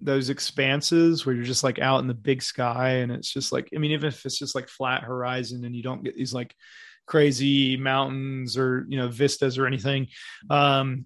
[0.00, 3.68] those expanses where you're just like out in the big sky and it's just like
[3.74, 6.54] i mean even if it's just like flat horizon and you don't get these like
[7.06, 10.06] crazy mountains or you know vistas or anything
[10.50, 11.04] um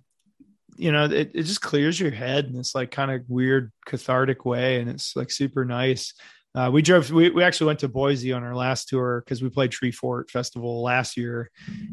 [0.76, 4.44] you know it, it just clears your head in this like kind of weird cathartic
[4.44, 6.12] way and it's like super nice
[6.56, 9.50] uh, we drove we, we actually went to boise on our last tour because we
[9.50, 11.50] played tree fort festival last year.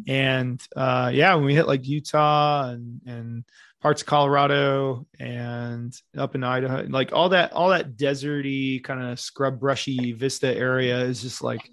[0.07, 3.43] And uh yeah when we hit like utah and and
[3.81, 9.19] parts of colorado and up in idaho like all that all that deserty kind of
[9.19, 11.69] scrub brushy vista area is just like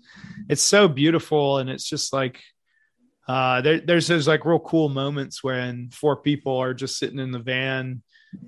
[0.49, 1.59] it's so beautiful.
[1.59, 2.43] And it's just like
[3.29, 7.31] uh there, there's those like real cool moments when four people are just sitting in
[7.31, 8.03] the van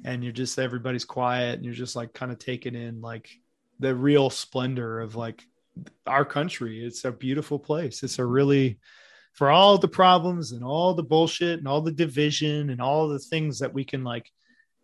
[0.05, 3.29] and you're just everybody's quiet and you're just like kind of taking in like
[3.83, 5.43] the real splendor of like
[6.07, 6.85] our country.
[6.85, 8.03] It's a beautiful place.
[8.03, 8.79] It's a really
[9.33, 13.19] for all the problems and all the bullshit and all the division and all the
[13.19, 14.31] things that we can like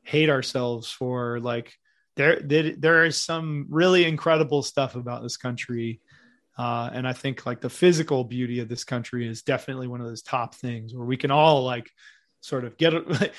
[0.03, 1.72] hate ourselves for like
[2.16, 6.01] there there, there is some really incredible stuff about this country.
[6.57, 10.09] Uh, and i think like the physical beauty of this country is definitely one of
[10.09, 11.88] those top things where we can all like
[12.40, 12.92] sort of get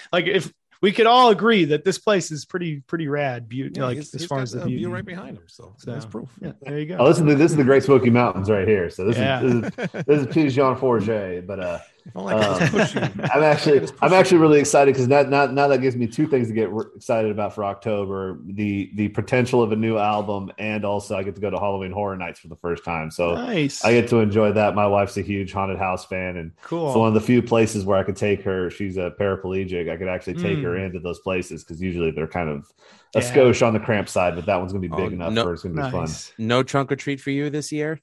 [0.13, 3.85] like if we could all agree that this place is pretty pretty rad beauty Yeah,
[3.85, 5.73] like he's- as he's far got as the a beauty view right behind him, so,
[5.77, 6.29] So, that's proof.
[6.41, 8.89] yeah there you go Oh, listen to this is the Great Smoky Mountains right here.
[8.89, 9.41] So this Yeah.
[9.43, 11.07] is this is, this is Pigeon Forge.
[11.45, 13.23] But uh, If only I could just push you.
[13.33, 14.17] I'm actually I'm you.
[14.17, 16.85] actually really excited because now, now now that gives me two things to get re-
[16.95, 21.35] excited about for October: the the potential of a new album, and also I get
[21.35, 23.11] to go to Halloween Horror Nights for the first time.
[23.11, 24.75] So nice I get to enjoy that.
[24.75, 27.85] My wife's a huge haunted house fan, and cool it's one of the few places
[27.85, 28.69] where I could take her.
[28.69, 29.89] She's a paraplegic.
[29.91, 30.85] I could actually take her Mm.
[30.87, 32.65] into those places because usually they're kind of
[33.15, 33.33] a Yeah.
[33.33, 35.53] skosh on the cramp side, but that one's gonna be Oh, big enough no- for
[35.53, 36.07] it's gonna be fun.
[36.37, 37.99] No trunk or treat for you this year.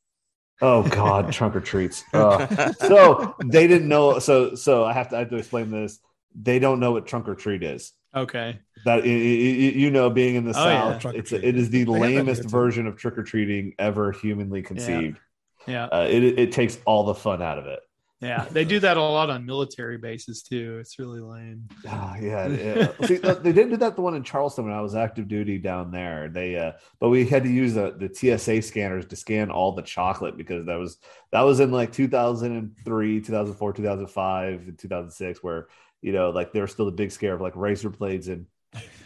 [0.62, 2.02] Oh God, trunk or treats.
[2.14, 2.74] Ugh.
[2.78, 4.18] so they didn't know.
[4.18, 5.98] So so I have to I have to explain this.
[6.34, 7.92] They don't know what trunk or treat is.
[8.14, 11.44] okay That you know, being in the Oh, south, Trunk or it's treat.
[11.44, 14.62] it is the They have that here, lamest version of trick or treating ever humanly
[14.62, 15.18] conceived.
[15.66, 17.80] yeah Uh, it it takes all the fun out of it.
[18.20, 20.78] Yeah, they do that a lot on military bases too.
[20.80, 21.68] It's really lame.
[21.86, 22.48] Oh, yeah.
[22.48, 22.92] yeah.
[23.06, 25.90] See, they didn't do that the one in Charleston when I was active duty down
[25.90, 26.30] there.
[26.30, 28.08] They uh but we had to use the, the
[28.38, 30.96] TSA scanners to scan all the chocolate because that was
[31.30, 35.66] that was in like 2003, 2004, 2005, and 2006 where
[36.00, 38.46] you know like there was still the big scare of like razor blades and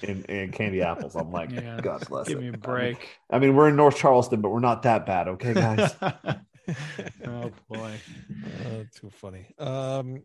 [0.07, 1.17] and, and candy apples.
[1.17, 1.81] I'm like, Yeah.
[1.81, 2.43] God bless Give it.
[2.43, 3.09] me a break.
[3.29, 5.95] I mean, we're in North Charleston, but we're not that bad, okay, guys?
[7.27, 8.01] oh boy.
[8.65, 9.47] Uh, too funny.
[9.59, 10.23] Um,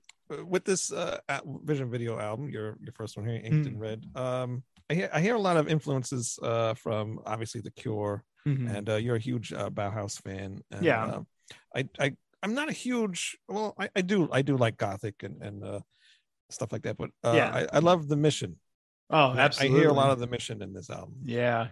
[0.48, 1.20] with this uh,
[1.64, 3.80] Vision Video album, your your first one here, Inked in Mm.
[3.80, 4.06] Red.
[4.16, 8.70] Um, I hear I hear a lot of influences uh, from obviously The Cure, Mhm.
[8.76, 10.60] and uh, you're a huge uh, Bauhaus fan.
[10.72, 11.04] And, Yeah.
[11.06, 11.22] uh,
[11.76, 13.38] I I I'm not a huge.
[13.48, 15.80] Well, I, I do I do like Gothic and and uh,
[16.50, 17.52] stuff like that, but uh, Yeah.
[17.72, 18.60] I, I love the Mission.
[19.10, 19.78] Oh, absolutely.
[19.78, 21.16] I hear a lot of the Mission in this album.
[21.24, 21.70] Yeah.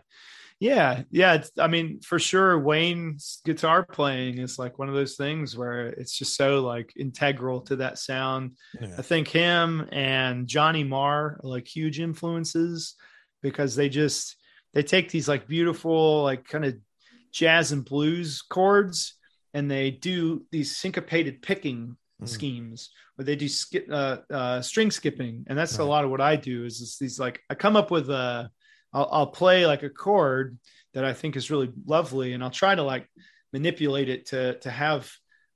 [0.64, 1.04] Yeah.
[1.12, 1.34] Yeah.
[1.34, 5.88] It's, I mean, for sure, Wayne's guitar playing is like one of those things where
[5.88, 8.56] it's just so like integral to that sound.
[8.80, 8.96] Yeah.
[8.98, 12.96] I think him and Johnny Marr are like huge influences
[13.42, 14.38] because they just
[14.74, 16.76] they take these like beautiful like kind of
[17.34, 19.16] jazz and blues chords
[19.54, 22.30] and they do these syncopated picking Mhm.
[22.30, 26.22] schemes where they do skip uh, uh string skipping and that's a lot of what
[26.22, 28.50] I do is these like I come up with a
[28.94, 30.58] I'll, I'll play like a chord
[30.94, 33.08] that I think is really lovely and I'll try to like
[33.52, 35.12] manipulate it to to have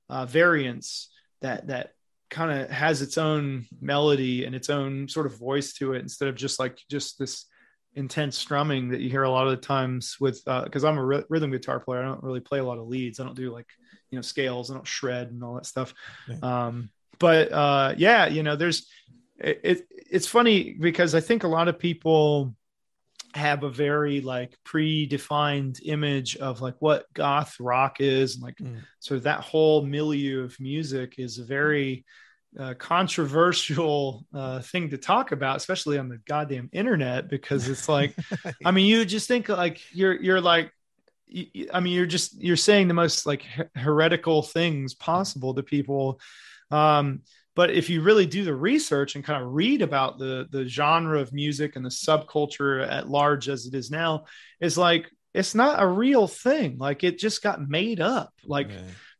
[0.08, 1.10] uh, variants
[1.40, 1.92] that that
[2.30, 6.28] kind of has its own melody and its own sort of voice to it instead
[6.28, 7.46] of just like just this
[7.94, 11.50] intense strumming that you hear a lot of the times with because I'm a rhythm
[11.50, 12.02] guitar player.
[12.02, 13.18] I don't really play a lot of leads.
[13.18, 13.66] I don't do like
[14.10, 14.70] you know scales.
[14.70, 15.94] I don't shred and all that stuff.
[16.42, 18.86] Um, but uh, yeah, you know, there's
[19.38, 19.86] it, it.
[19.90, 22.54] It's funny because I think a lot of people
[23.34, 28.78] have a very like predefined image of like what goth rock is and like Mm.
[29.00, 32.04] sort of that whole milieu of music is a very
[32.58, 38.16] uh, controversial uh, thing to talk about, especially on the goddamn internet, because it's like,
[38.64, 40.72] I mean, you just think like you're you're like,
[41.26, 45.62] you, I mean, you're just you're saying the most like her- heretical things possible to
[45.62, 46.20] people.
[46.70, 47.20] Um,
[47.58, 51.20] but if you really do the research and kind of read about the the genre
[51.20, 54.26] of music and the subculture at large as it is now,
[54.60, 56.78] is like it's not a real thing.
[56.78, 58.32] Like it just got made up.
[58.44, 58.70] Like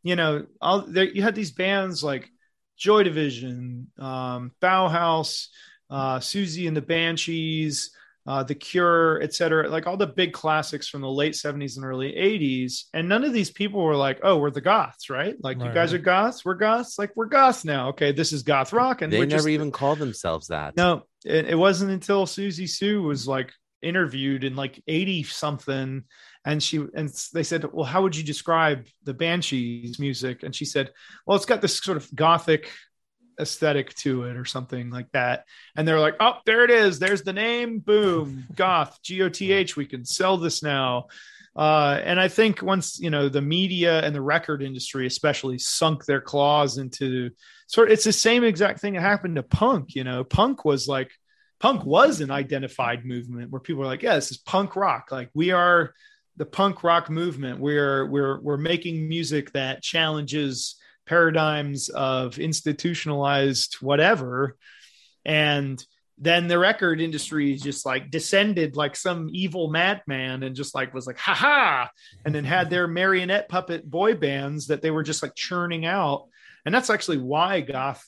[0.04, 2.30] you know, all there you had these bands like
[2.76, 5.48] Joy Division, um, Bauhaus,
[5.90, 7.90] uh, Siouxsie and the Banshees,
[8.28, 11.84] uh, The Cure, et cetera, Like all the big classics from the late 70s and
[11.86, 12.84] early 80s.
[12.92, 15.34] And none of these people were like, oh, we're the goths, right?
[15.42, 17.88] Like you guys are goths, we're goths, like we're goths now.
[17.88, 19.00] Okay, this is goth rock.
[19.00, 20.76] And they we're never just- even called themselves that.
[20.76, 23.50] no, it, it wasn't until Siouxsie Sioux was like
[23.80, 26.02] interviewed in like 80 something
[26.44, 30.64] and she and they said well how would you describe the banshees music and she
[30.64, 30.90] said
[31.24, 32.72] well it's got this sort of gothic
[33.40, 35.44] aesthetic to it or something like that.
[35.76, 36.98] And they're like oh there it is.
[36.98, 37.78] There's the name.
[37.80, 38.46] Boom.
[38.54, 38.98] Goth.
[39.02, 41.06] G-o-t-h we can sell this now.
[41.58, 46.04] Uh, and I think once you know the media and the record industry, especially, sunk
[46.04, 47.30] their claws into
[47.66, 49.96] sort, Of, it's the same exact thing that happened to punk.
[49.96, 51.10] You know, punk was like,
[51.58, 55.08] punk was an identified movement where people are like, yeah, this is punk rock.
[55.10, 55.94] Like we are
[56.36, 57.58] the punk rock movement.
[57.58, 60.76] We're we're we're making music that challenges
[61.08, 64.56] paradigms of institutionalized whatever,
[65.24, 65.82] and
[66.20, 71.06] then the record industry just like descended like some evil madman and just like was
[71.06, 71.90] like ha ha
[72.24, 76.26] and then had their marionette puppet boy bands that they were just like churning out.
[76.66, 78.04] And that's actually why goth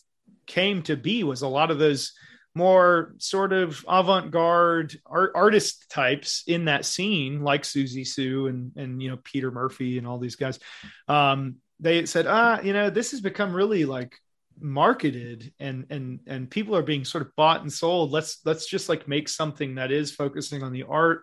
[0.46, 2.12] came to be was a lot of those
[2.53, 9.01] more sort of avant-garde art, artist types in that scene like Siouxsie Sioux and and
[9.01, 10.59] you know peter murphy and all these guys.
[11.07, 14.14] Um they said ah you know this has become really like
[14.60, 18.10] marketed and and and people are being sort of bought and sold.
[18.10, 21.22] Let's let's just like make something that is focusing on the art.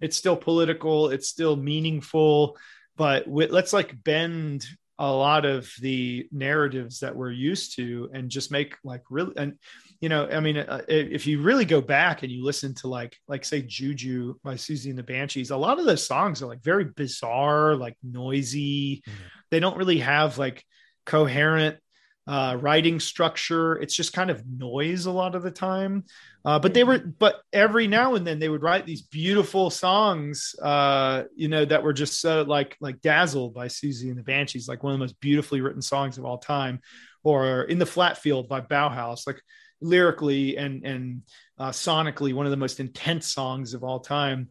[0.00, 1.10] It's still political.
[1.10, 2.56] It's still meaningful.
[2.96, 4.66] But let's like bend
[4.98, 9.54] a lot of the narratives that we're used to and just make like really and
[10.02, 13.16] you know i mean uh, if you really go back and you listen to like
[13.28, 16.62] like say juju by Siouxsie and the Banshees a lot of those songs are like
[16.62, 19.12] very bizarre like noisy Mhm.
[19.50, 20.64] they don't really have like
[21.06, 21.78] coherent
[22.26, 23.74] uh, writing structure.
[23.74, 26.04] It's just kind of noise a lot of the time.
[26.44, 30.54] Uh, but they were, but every now and then they would write these beautiful songs,
[30.62, 34.68] uh, you know, that were just so like like "Dazzled" by Siouxsie and the Banshees,
[34.68, 36.80] like one of the most beautifully written songs of all time,
[37.24, 39.40] or "In the Flat Field" by Bauhaus, like
[39.82, 41.22] lyrically and and
[41.58, 44.48] uh, sonically one of the most intense songs of all time.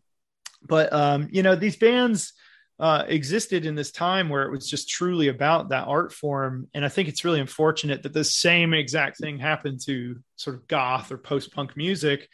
[0.61, 2.33] But um, you know, these bands
[2.79, 6.67] uh, existed in this time where it was just truly about that art form.
[6.73, 10.67] And I think it's really unfortunate that the same exact thing happened to sort of
[10.67, 12.27] goth or post punk music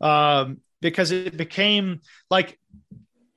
[0.00, 2.58] um, because it became like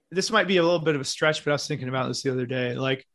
[0.09, 2.23] this might be a little bit of a stretch, but I was thinking about this
[2.23, 2.75] the other day.
[2.75, 3.05] Like,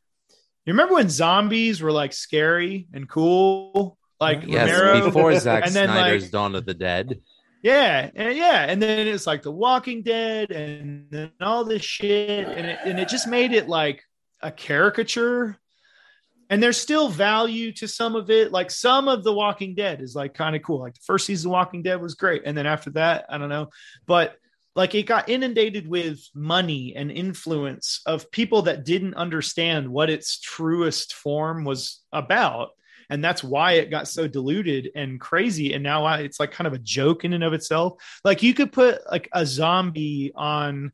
[0.66, 3.96] you remember when zombies were like scary and cool?
[4.22, 5.04] Like, Yes, Yes, Romero?
[5.06, 7.20] before Zack and then, Snyder's like- Dawn of the Dead.
[7.62, 12.48] Yeah, and yeah, and then it's like The Walking Dead, and then all this shit,
[12.48, 14.02] and it and it just made it like
[14.40, 15.58] a caricature
[16.50, 18.52] and there's still value to some of it.
[18.52, 20.80] Like some of The Walking Dead is like kind of cool.
[20.80, 23.48] Like the first season of Walking Dead was great, and then after that, I don't
[23.48, 23.70] know,
[24.06, 24.36] but
[24.74, 30.40] like it got inundated with money and influence of people that didn't understand what its
[30.40, 32.70] truest form was about
[33.12, 35.74] and that's why it got so diluted and crazy.
[35.74, 38.02] And now I, it's like kind of a joke in and of itself.
[38.24, 40.92] Like you could put like a zombie on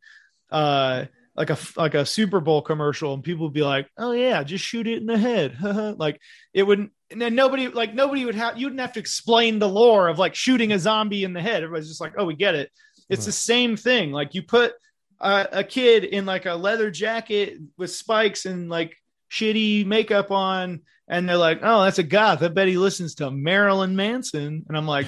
[0.51, 1.05] uh
[1.37, 4.64] like a like a super bowl commercial and people would be like oh yeah just
[4.64, 5.57] shoot it in the head.
[5.97, 6.21] Like
[6.53, 9.69] it wouldn't and then nobody like nobody would have you wouldn't have to explain the
[9.69, 11.62] lore of like shooting a zombie in the head.
[11.62, 12.73] Everybody's just like oh we get it.
[13.09, 14.11] It's the same thing.
[14.11, 14.73] Like you put
[15.21, 18.97] a, a kid in like a leather jacket with spikes and like
[19.31, 22.42] shitty makeup on, and they're like, "Oh, that's a goth.
[22.42, 25.06] I bet he listens to Marilyn Manson." And I'm like,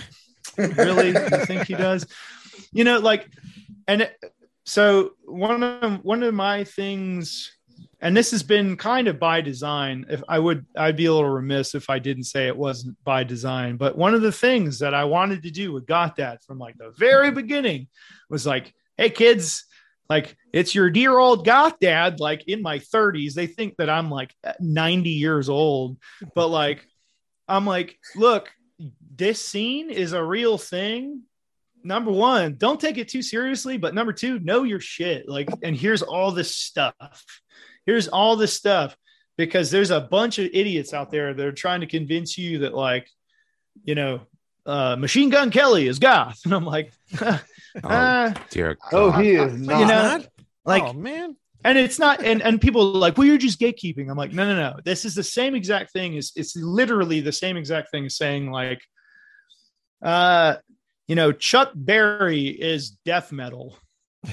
[0.56, 1.08] "Really?
[1.08, 2.06] you think he does?"
[2.72, 3.28] You know, like,
[3.86, 4.16] and it,
[4.64, 7.50] so one of one of my things
[8.02, 11.28] and this has been kind of by design if i would i'd be a little
[11.28, 14.94] remiss if i didn't say it wasn't by design but one of the things that
[14.94, 17.88] i wanted to do with Goth Dad from like the very beginning
[18.28, 19.64] was like hey kids
[20.10, 24.10] like it's your dear old goth dad like in my 30s they think that i'm
[24.10, 25.96] like 90 years old.
[26.34, 26.84] But like
[27.48, 28.50] i'm like look
[29.14, 31.22] this scene is a real thing.
[31.84, 33.78] Number one don't take it too seriously.
[33.78, 35.28] But number two know your shit.
[35.28, 37.24] Like and here's all this stuff.
[37.86, 38.96] Here's all this stuff.
[39.36, 42.74] Because there's a bunch of idiots out there that are trying to convince you that
[42.74, 43.08] like
[43.84, 44.20] you know
[44.66, 46.40] uh, machine gun kelly is goth.
[46.44, 46.92] And i'm like
[47.84, 49.80] Oh, dear Oh, he is not.
[49.80, 50.22] you know
[50.64, 54.10] like oh man, and it's not and and people are like well you're just gatekeeping.
[54.10, 54.76] I'm like no no no.
[54.84, 58.50] This is the same exact thing is it's literally the same exact thing as saying
[58.50, 58.82] like
[60.02, 60.56] uh
[61.08, 63.76] you know chuck berry is death metal.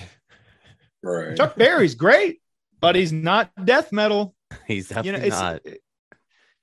[1.03, 1.37] Right.
[1.37, 2.41] chuck berry's great
[2.81, 4.35] but he's not death metal.
[4.67, 5.61] He's you know it's not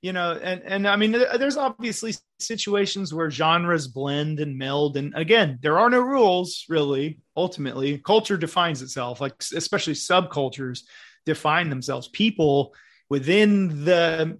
[0.04, 4.96] you know and and i mean there's obviously situations where genres blend and meld.
[4.96, 7.98] And again there are no rules really ultimately.
[7.98, 10.80] Culture defines itself like especially subcultures
[11.24, 12.08] define themselves.
[12.08, 12.74] People
[13.08, 14.38] within the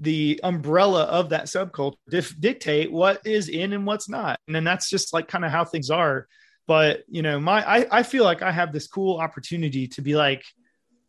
[0.00, 4.40] the umbrella of that subculture dif- dictate what is in and what's not.
[4.46, 6.26] And then that's just like kind of how things are.
[6.66, 10.14] But you know my I, I feel like i have this cool opportunity to be
[10.16, 10.44] like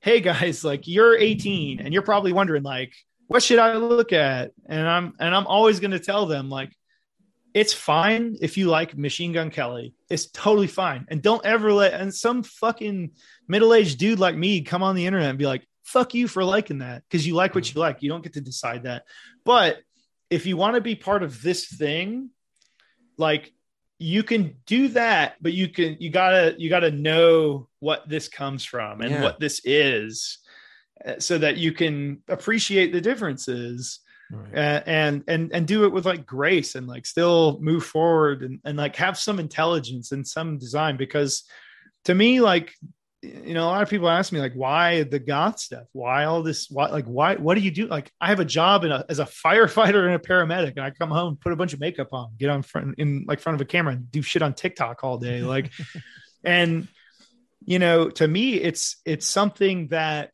[0.01, 2.93] hey guys like you're 18 and you're probably wondering like
[3.27, 4.51] what should i look at?
[4.67, 6.71] And i'm and i'm always going to tell them like
[7.53, 9.93] it's fine if you like machine gun kelly.
[10.09, 11.05] It's totally fine.
[11.09, 13.11] And don't ever let and some fucking
[13.47, 16.79] middle-aged dude like me come on the internet and be like fuck you for liking
[16.79, 18.01] that because you like what you like.
[18.01, 19.03] You don't get to decide that.
[19.45, 19.77] But
[20.31, 22.31] if you want to be part of this thing
[23.17, 23.53] like
[23.99, 28.65] you can do that but you can you gotta you gotta know what this comes
[28.65, 29.21] from and Yeah.
[29.21, 30.39] what this is
[31.19, 33.99] so that you can appreciate the differences
[34.31, 34.55] Right.
[34.55, 38.59] uh, and and and do it with like grace and like still move forward and,
[38.65, 40.97] and like have some intelligence and some design.
[40.97, 41.43] Because
[42.05, 42.73] to me like
[43.21, 45.85] you know a lot of people ask me like why the goth stuff?
[45.91, 46.67] Why all this?
[46.69, 47.85] Why like why what do you do?
[47.85, 50.89] Like i have a job in a, as a firefighter and a paramedic and i
[50.89, 53.61] come home put a bunch of makeup on get on front in like front of
[53.61, 55.41] a camera and do shit on tiktok all day.
[55.41, 55.69] Like
[56.43, 56.87] and
[57.65, 60.33] you know to me it's it's something that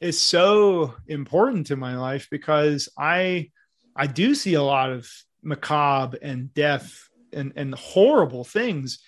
[0.00, 3.50] is so important to my life because i
[3.96, 5.08] i do see a lot of
[5.42, 8.98] macabre and death and and horrible things.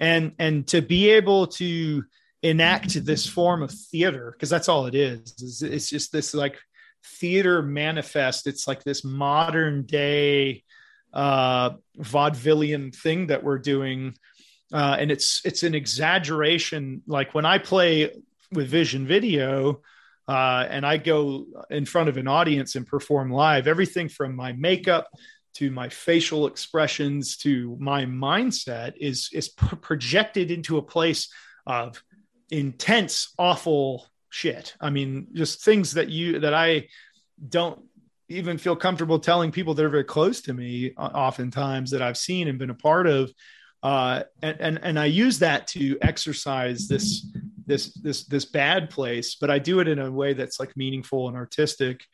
[0.00, 2.04] And and to be able to
[2.42, 6.58] enact this form of theater because that's all it is is it's just this like
[7.04, 8.46] theater manifest.
[8.46, 10.64] It's like this modern day
[11.12, 14.14] uh vaudevillian thing that we're doing.
[14.72, 17.02] Uh and it's it's an exaggeration.
[17.06, 18.10] Like when i play
[18.50, 19.82] with vision video
[20.28, 24.52] uh and i go in front of an audience and perform live everything from my
[24.52, 25.08] makeup
[25.54, 31.32] to my facial expressions to my mindset is is pr- projected into a place
[31.66, 32.02] of
[32.50, 34.74] intense awful shit.
[34.80, 36.88] I mean just things that you that i
[37.48, 37.82] don't
[38.28, 42.48] even feel comfortable telling people that are very close to me oftentimes that i've seen
[42.48, 43.32] and been a part of.
[43.82, 47.26] Uh and and, and i use that to exercise this
[47.72, 51.28] this this this bad place but i do it in a way that's like meaningful
[51.28, 52.04] and artistic.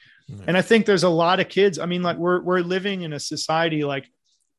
[0.47, 3.13] And i think there's a lot of kids i mean like we're we're living in
[3.13, 4.07] a society like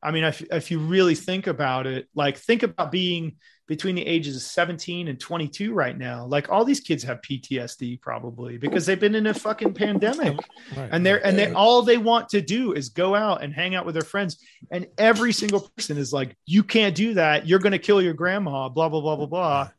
[0.02, 3.36] i mean if, if you really think about it like think about being
[3.70, 6.26] between the ages of 17 and 22 right now.
[6.26, 10.36] Like all these kids have ptsd probably because they've been in a fucking pandemic.
[10.76, 10.88] Right.
[10.90, 13.86] and they're and they all they want to do is go out and hang out
[13.86, 14.44] with their friends.
[14.72, 17.46] And every single person is like you can't do that.
[17.46, 19.70] You're going to kill your grandma blah blah blah blah blah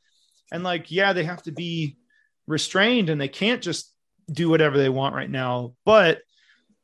[0.51, 1.97] and like yeah they have to be
[2.47, 3.93] restrained and they can't just
[4.31, 6.21] do whatever they want right now but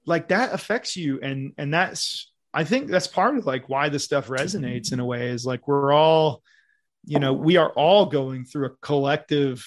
[0.07, 1.19] like that affects you.
[1.21, 5.05] And and that's i think that's part of like why this stuff resonates in a
[5.05, 6.41] way is like we're all
[7.05, 9.63] you know we are all going through a collective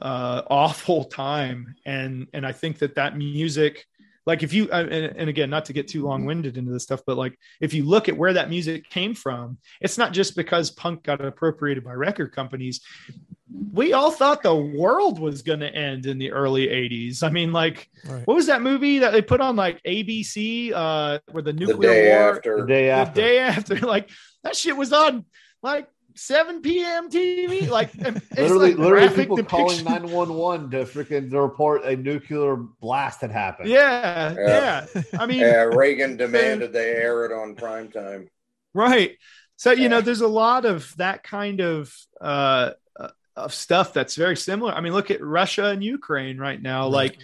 [0.00, 1.76] uh awful time.
[1.86, 3.86] And and i think that that music
[4.28, 7.00] like if you uh, and, and again not to get too long-winded into this stuff
[7.06, 10.70] but like if you look at where that music came from it's not just because
[10.70, 12.80] punk got appropriated by record companies.
[13.72, 17.50] We all thought the world was going to end in the early 80s i mean
[17.52, 18.24] like Right.
[18.26, 21.90] what was that movie that they put on like abc uh where the The nuclear
[21.90, 22.30] day war?
[22.34, 22.60] after.
[22.60, 23.14] The day after.
[23.14, 23.74] the day after.
[23.94, 24.10] Like
[24.44, 25.24] that shit was on
[25.62, 25.88] like
[26.18, 31.30] 7 p.m tv like and it's literally, like literally graphic people calling 911 to freaking
[31.30, 33.68] to report a nuclear blast had happened.
[33.68, 34.86] yeah Yeah.
[34.94, 35.02] yeah.
[35.18, 38.28] I mean Yeah, Reagan demanded they air it on prime time.
[38.74, 39.16] right.
[39.56, 44.16] So you know there's a lot of that kind of uh uh, of stuff that's
[44.16, 44.72] very similar.
[44.72, 46.84] I mean look at russia and ukraine right now.
[46.84, 46.92] Right.
[46.92, 47.18] like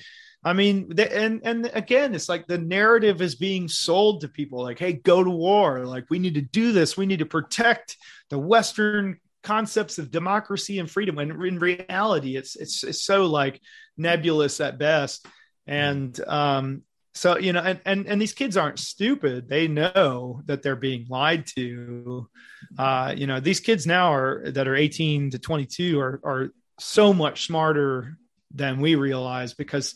[0.47, 4.63] i mean the, and and again it's like the narrative is being sold to people
[4.63, 5.85] like hey go to war.
[5.87, 6.97] Like we need to do this.
[6.97, 7.97] We need to protect
[8.35, 9.05] the western
[9.43, 13.61] concepts of democracy and freedom when in reality it's it's, it's so like
[13.97, 15.19] nebulous at best.
[15.67, 16.83] And um
[17.23, 19.39] so you know and, and and these kids aren't stupid.
[19.49, 22.29] They know that they're being lied to.
[22.85, 26.43] Uh you know these kids now are that are 18 to 22 are are
[26.81, 28.17] so much smarter
[28.61, 29.95] than we realize because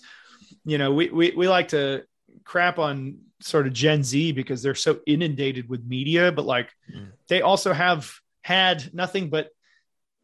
[0.65, 2.05] you know we we, we like to
[2.45, 7.09] crap on sort of gen z because they're so inundated with media but like Mm.
[7.29, 8.01] they also have
[8.49, 9.51] had nothing but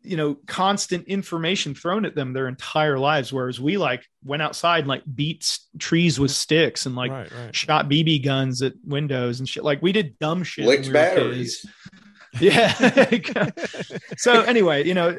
[0.01, 3.35] you know constant information thrown at them their entire lives.
[3.35, 7.55] Whereas we like went outside and like beat trees with sticks and like right, right.
[7.55, 9.63] shot bb guns at windows and shit.
[9.63, 11.67] Like we did dumb shit Licked we batteries.
[12.41, 12.73] yeah.
[14.17, 15.19] So anyway you know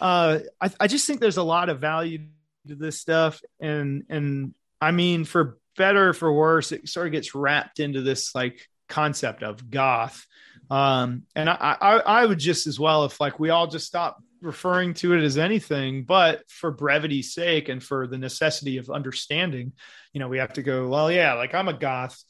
[0.00, 2.28] uh I, I just think there's a lot of value
[2.68, 3.40] to this stuff.
[3.58, 8.02] And and i mean for better or for worse it sort of gets wrapped into
[8.02, 10.26] this like concept of goth
[10.70, 14.22] um and i i, I would just as well if like we all just stop
[14.40, 19.72] referring to it as anything but for brevity's sake and for the necessity of understanding
[20.12, 22.22] you know we have to go well yeah like i'm a goth.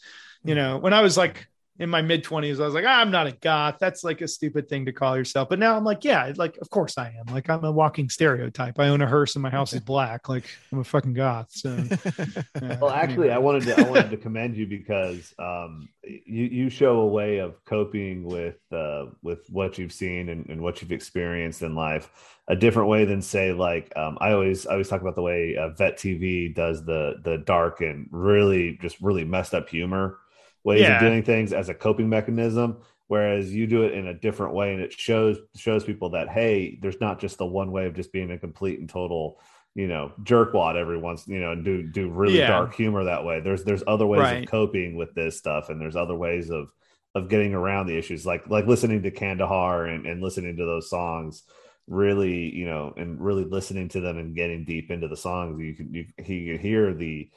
[0.45, 1.49] You know when i was like
[1.79, 3.77] in my mid 20s i was like "Ah, i'm not a goth.
[3.79, 5.49] That's like a stupid thing to call yourself.
[5.49, 7.33] But now i'm like yeah like of course i am.
[7.33, 8.79] Like i'm a walking stereotype.
[8.79, 10.29] I own a hearse and my house is black.
[10.29, 11.51] Like i'm a fucking goth.
[11.51, 11.77] So
[12.63, 16.71] yeah, Well, actually, I wanted to I wanted to commend you because um, you you
[16.71, 20.93] show a way of coping with uh, with what you've seen and, and what you've
[20.93, 22.11] experienced in life,
[22.49, 25.57] a different way than say like um, I always I always talk about the way
[25.57, 30.19] uh, Vet TV does the the dark and really just really messed up humor
[30.67, 30.97] ways Yeah.
[30.97, 32.79] of doing things as a coping mechanism.
[33.09, 36.79] Whereas you do it in a different way, and it shows shows people that hey,
[36.83, 39.41] there's not just the one way of just being a complete and total
[39.77, 42.47] you know jerkwad every once you know and do do really Yeah.
[42.49, 44.43] dark humor that way there's there's other ways Right.
[44.45, 46.69] of coping with this stuff and there's other ways of
[47.15, 50.89] of getting around the issues like like listening to kandahar and, and listening to those
[50.89, 51.43] songs
[51.89, 55.75] really you know and really listening to them and getting deep into the songs you
[55.75, 57.29] can you, you can hear the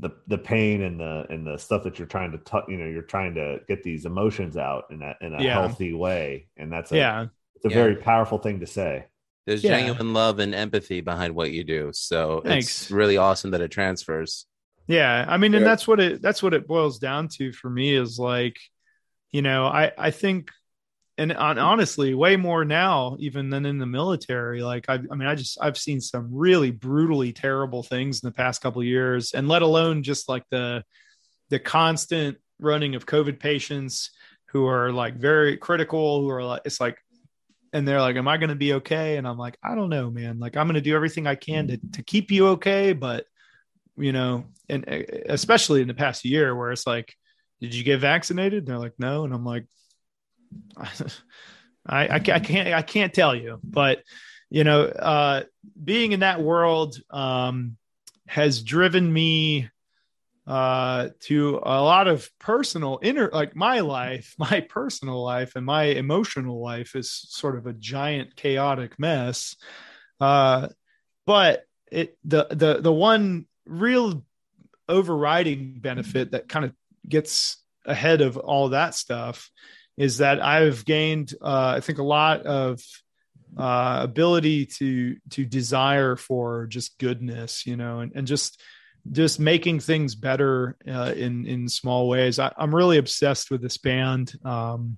[0.00, 2.86] the the pain and the and the stuff that you're trying to t- you know
[2.86, 5.54] you're trying to get these emotions out in a in a Yeah.
[5.54, 7.26] healthy way and that's a yeah
[7.56, 7.74] it's a Yeah.
[7.74, 9.06] very powerful thing to say
[9.46, 9.78] There's Yeah.
[9.78, 11.90] genuine love and empathy behind what you do.
[11.92, 12.66] So Thanks.
[12.82, 14.46] it's really awesome that it transfers.
[14.86, 17.94] yeah i mean and that's what it that's what it boils down to for me
[17.94, 18.58] is like
[19.32, 20.50] you know i i think
[21.20, 24.62] and honestly way more now even than in the military.
[24.62, 28.34] Like I, I mean i just i've seen some really brutally terrible things in the
[28.34, 30.82] past couple years and let alone just like the
[31.50, 34.10] the constant running of covid patients
[34.46, 36.96] who are like very critical who are like it's like
[37.72, 39.18] and they're like am i going to be okay?
[39.18, 40.38] And i'm like i don't know man.
[40.38, 43.26] Like i'm going to do everything i can to, to keep you okay but
[43.96, 44.84] you know and
[45.28, 47.14] especially in the past year where it's like
[47.60, 48.60] did you get vaccinated?
[48.60, 49.24] And they're like no.
[49.24, 49.66] And i'm like
[51.86, 54.02] I, I, can't I can't tell you, but
[54.50, 55.44] you know, uh,
[55.82, 57.76] being in that world um,
[58.26, 59.70] has driven me
[60.46, 65.84] uh, to a lot of personal inner like my life, my personal life, and my
[65.84, 69.56] emotional life is sort of a giant chaotic mess.
[70.20, 70.68] Uh,
[71.26, 74.24] but it the the the one real
[74.88, 76.72] overriding benefit that kind of
[77.08, 79.50] gets ahead of all that stuff
[80.00, 82.80] is that I've gained, uh, I think, a lot of
[83.54, 88.62] uh, ability to to desire for just goodness, you know, and, and just
[89.12, 92.38] just making things better uh, in in small ways.
[92.38, 94.96] I, I'm really obsessed with this band um,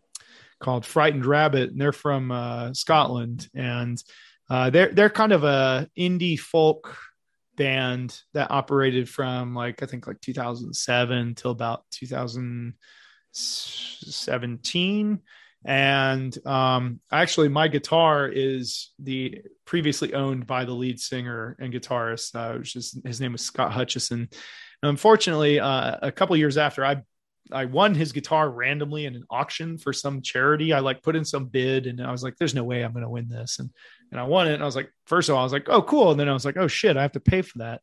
[0.60, 4.00] called Frightened Rabbit, and they're from uh, Scotland, and
[4.48, 6.96] uh, they're they're kind of a indie folk
[7.56, 11.82] band that operated from like I think like 2007 till about
[13.32, 15.20] 2017.
[15.64, 22.34] And um, actually, my guitar is the previously owned by the lead singer and guitarist,
[22.34, 24.28] uh, which is his name was Scott Hutchison.
[24.82, 27.02] And unfortunately, uh, a couple years after I
[27.50, 30.72] I won his guitar randomly in an auction for some charity.
[30.72, 33.04] I like put in some bid and I was like, there's no way I'm going
[33.04, 33.58] to win this.
[33.58, 33.70] And,
[34.10, 34.54] and I won it.
[34.54, 36.12] And I was like, first of all, I was like, oh, cool.
[36.12, 37.80] And then I was like, oh shit, I have to pay for that.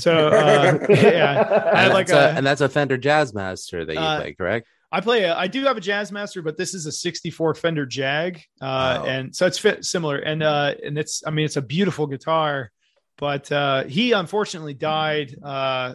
[0.00, 3.86] So, uh, yeah, I had and, like that's a, a, and that's a Fender Jazzmaster
[3.86, 4.68] that you Uh, play, correct?
[4.90, 8.40] I play a, I do have a Jazzmaster, but this is a 64 Fender Jag.
[8.60, 9.06] Uh, Oh.
[9.06, 10.16] and so it's fit similar.
[10.16, 12.70] And, uh, and it's, I mean, it's a beautiful guitar,
[13.18, 15.94] but, uh, he unfortunately died, uh,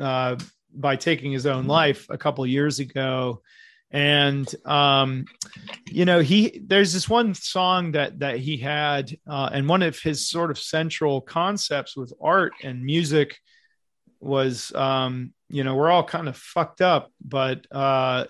[0.00, 0.36] uh,
[0.74, 3.42] by taking his own life a couple years ago.
[3.90, 5.26] And, um,
[5.90, 9.98] you know, he, there's this one song that, that he had, uh, and one of
[10.00, 13.38] his sort of central concepts with art and music
[14.22, 18.26] was, um, you know, we're all kind of fucked up, but, uh,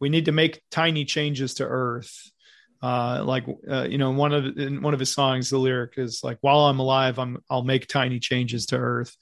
[0.00, 2.30] we need to make tiny changes to earth.
[2.80, 6.22] Uh like uh, you know one of in one of his songs the lyric is
[6.22, 9.16] like while i'm alive i'm i'll make tiny changes to earth.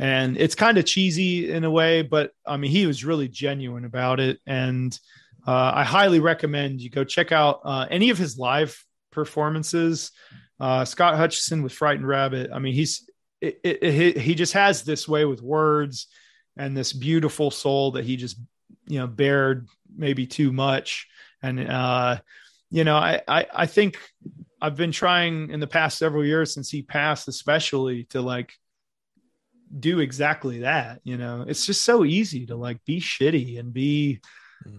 [0.00, 3.84] And it's kind of cheesy in a way but i mean he was really genuine
[3.84, 4.40] about it.
[4.46, 4.98] And
[5.46, 10.10] uh, i highly recommend you go check out uh, any of his live performances.
[10.58, 12.50] Uh, scott hutchison with frightened rabbit.
[12.54, 13.06] I mean he's
[13.44, 16.06] it, it, it, he just has this way with words
[16.56, 18.38] and this beautiful soul that he just
[18.86, 21.08] you know bared maybe too much.
[21.42, 22.18] And uh
[22.74, 24.00] you know I, I i think
[24.60, 28.52] i've been trying in the past several years since he passed especially to like
[29.78, 31.44] do exactly that you know.
[31.46, 34.20] It's just so easy to like be shitty and be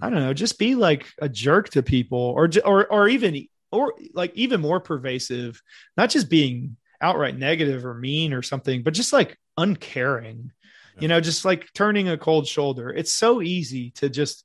[0.01, 3.93] i don't know just be like a jerk to people or or or even or
[4.13, 5.61] like even more pervasive
[5.95, 10.52] not just being outright negative or mean or something but just like uncaring
[11.00, 12.89] you know just like turning a cold shoulder.
[12.89, 14.43] It's so easy to just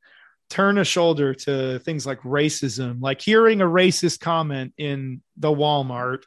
[0.48, 6.24] turn a shoulder to things like racism like hearing a racist comment in the walmart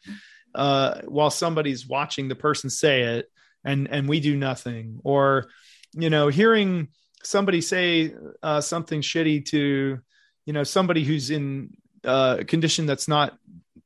[0.56, 3.30] uh, while somebody's watching the person say it
[3.66, 5.00] and and we do nothing.
[5.04, 5.48] Or
[5.94, 6.90] you know hearing
[7.24, 10.00] somebody say uh, something shitty to
[10.46, 13.38] you know somebody who's in uh, a condition that's not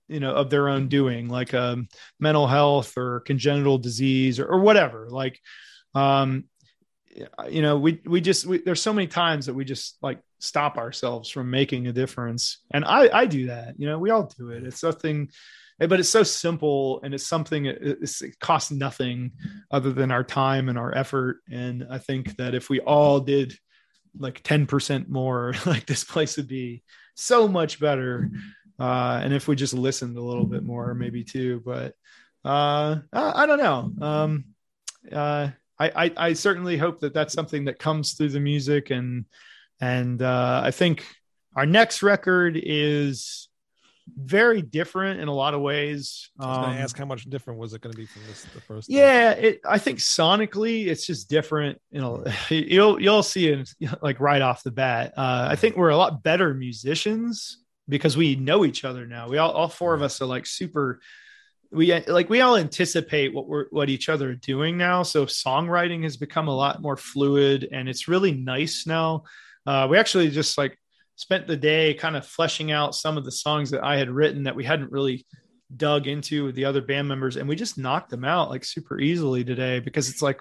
[0.07, 1.87] you know of their own doing like um,
[2.19, 5.39] mental health or congenital disease or, or whatever like
[5.95, 6.45] um
[7.49, 10.77] you know we we just we, there's so many times that we just like stop
[10.77, 12.59] ourselves from making a difference.
[12.71, 14.63] And i i do that you know we all do it.
[14.63, 15.29] It's nothing
[15.79, 19.31] but it's so simple and it's something it, it's, it costs nothing
[19.69, 21.37] other than our time and our effort.
[21.51, 23.57] And i think that if we all did
[24.19, 26.83] like 10% more like this place would be
[27.15, 28.31] so much better
[28.79, 31.93] uh and if we just listened a little bit more maybe too but
[32.45, 34.45] uh i, I don't know um
[35.11, 35.49] uh
[35.79, 39.25] I, I, I certainly hope that that's something that comes through the music and
[39.79, 41.05] and uh, I think
[41.55, 43.47] our next record is
[44.17, 46.31] very different in a lot of ways.
[46.39, 48.23] I was going Um, to ask how much different was it going to be from
[48.27, 48.89] this the first?
[48.89, 51.79] yeah, it, I think sonically it's just different.
[51.91, 53.69] You know, you'll you'll see it
[54.01, 55.13] like right off the bat.
[55.15, 57.59] Uh, I think we're a lot better musicians
[57.89, 59.27] because we know each other now.
[59.29, 60.99] We all all four of us are like super.
[61.71, 65.03] We like we all anticipate what we're what each other are doing now.
[65.03, 69.23] So songwriting has become a lot more fluid, and it's really nice now.
[69.65, 70.77] Uh, we actually just like
[71.15, 74.43] spent the day kind of fleshing out some of the songs that I had written
[74.43, 75.25] that we hadn't really
[75.75, 78.99] dug into with the other band members and we just knocked them out like super
[79.01, 80.39] easily today because it's like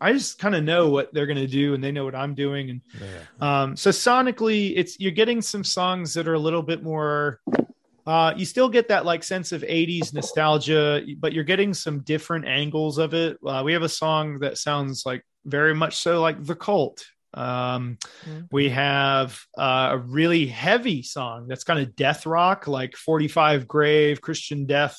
[0.00, 2.34] I just kind of know what they're going to do and they know what I'm
[2.34, 2.70] doing.
[2.70, 3.22] And Yeah.
[3.40, 7.40] um so sonically it's you're getting some songs that are a little bit more
[8.06, 12.46] uh you still get that like sense of 80s nostalgia but you're getting some different
[12.46, 13.38] angles of it.
[13.44, 17.04] Uh, we have a song that sounds like very much so like the cult.
[17.34, 17.98] Um
[18.50, 24.20] we have uh, a really heavy song that's kind of death rock like 45 grave
[24.22, 24.98] christian death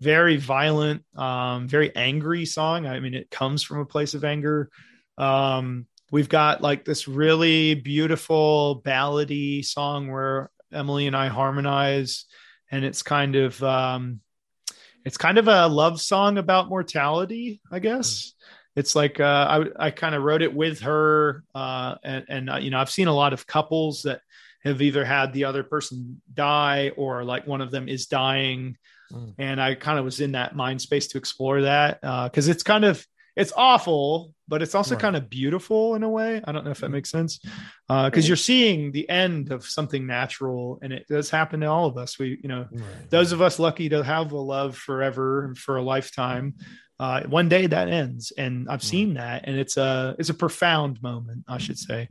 [0.00, 2.86] very violent um very angry song.
[2.86, 4.70] I mean it comes from a place of anger.
[5.18, 12.24] Um we've got like this really beautiful ballady song where emily and i harmonize
[12.70, 14.20] and it's kind of um
[15.04, 18.32] it's kind of a love song about mortality i guess.
[18.76, 22.56] It's like uh, I I kind of wrote it with her, uh, and and uh,
[22.58, 24.20] you know I've seen a lot of couples that
[24.62, 28.76] have either had the other person die or like one of them is dying,
[29.12, 29.34] Mm.
[29.38, 32.84] and I kind of was in that mind space to explore that because it's kind
[32.84, 33.04] of
[33.36, 35.02] it's awful, but it's also Right.
[35.02, 36.42] kind of beautiful in a way.
[36.44, 37.38] I don't know if that makes sense
[37.88, 41.96] because you're seeing the end of something natural, and it does happen to all of
[41.96, 42.18] us.
[42.18, 43.08] We you know Right.
[43.10, 46.54] those of us lucky to have a love forever and for a lifetime
[46.98, 51.00] uh, one day that ends, and I've seen that, and it's a it's a profound
[51.02, 52.08] moment, I should say.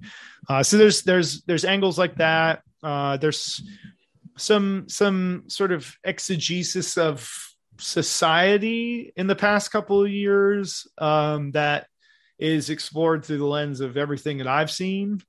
[0.50, 2.64] Uh, so there's there's there's angles like that.
[2.82, 3.62] Uh, there's
[4.40, 7.30] some some sort of exegesis of
[7.78, 11.88] society in the past couple of years um, that
[12.38, 15.22] is explored through the lens of everything that I've seen.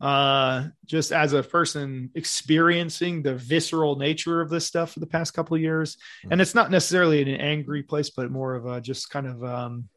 [0.00, 5.34] Uh, just as a person experiencing the visceral nature of this stuff for the past
[5.34, 5.96] couple of years,
[6.30, 9.42] and it's not necessarily in an angry place, but more of a just kind of
[9.42, 9.88] um,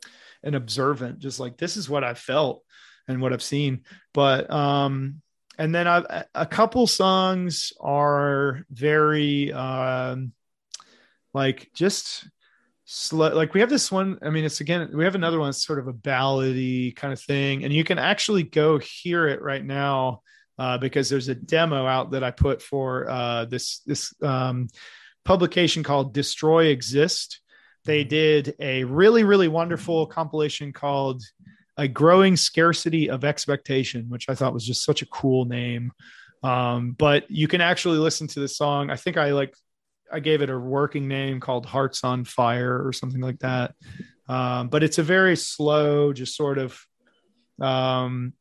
[0.43, 2.63] an observant, just like this is what I felt
[3.07, 3.81] and what I've seen.
[4.11, 5.21] But um,
[5.57, 10.33] and then I, a couple songs are very um,
[11.33, 12.27] like just
[12.85, 15.65] slow like we have this one i mean it's again we have another one that's
[15.65, 17.63] sort of a ballady kind of thing.
[17.63, 20.23] And you can actually go hear it right now
[20.59, 24.67] uh, because there's a demo out that i put for uh, this this um,
[25.23, 27.39] publication called destroy exist.
[27.85, 31.23] They did a really really wonderful compilation called
[31.77, 35.91] a growing scarcity of expectation which i thought was just such a cool name
[36.43, 39.53] um, but you can actually listen to the song i think i like
[40.11, 43.73] I gave it a working name called Hearts on Fire or something like that.
[44.27, 46.79] Um, but it's a very slow, just sort of,
[47.59, 48.33] um,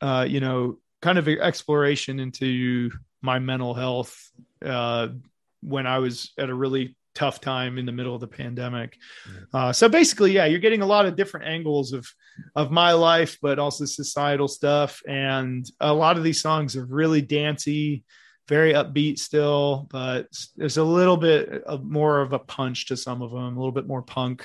[0.00, 2.90] uh, you know, kind of exploration into
[3.22, 4.30] my mental health
[4.64, 5.08] uh,
[5.62, 8.96] when I was at a really tough time in the middle of the pandemic.
[9.52, 12.06] Uh, so basically, yeah, you're getting a lot of different angles of
[12.54, 17.22] of my life, but also societal stuff, and a lot of these songs are really
[17.22, 18.04] dancey
[18.48, 23.22] very upbeat still, but there's a little bit of more of a punch to some
[23.22, 24.44] of them, a little bit more punk,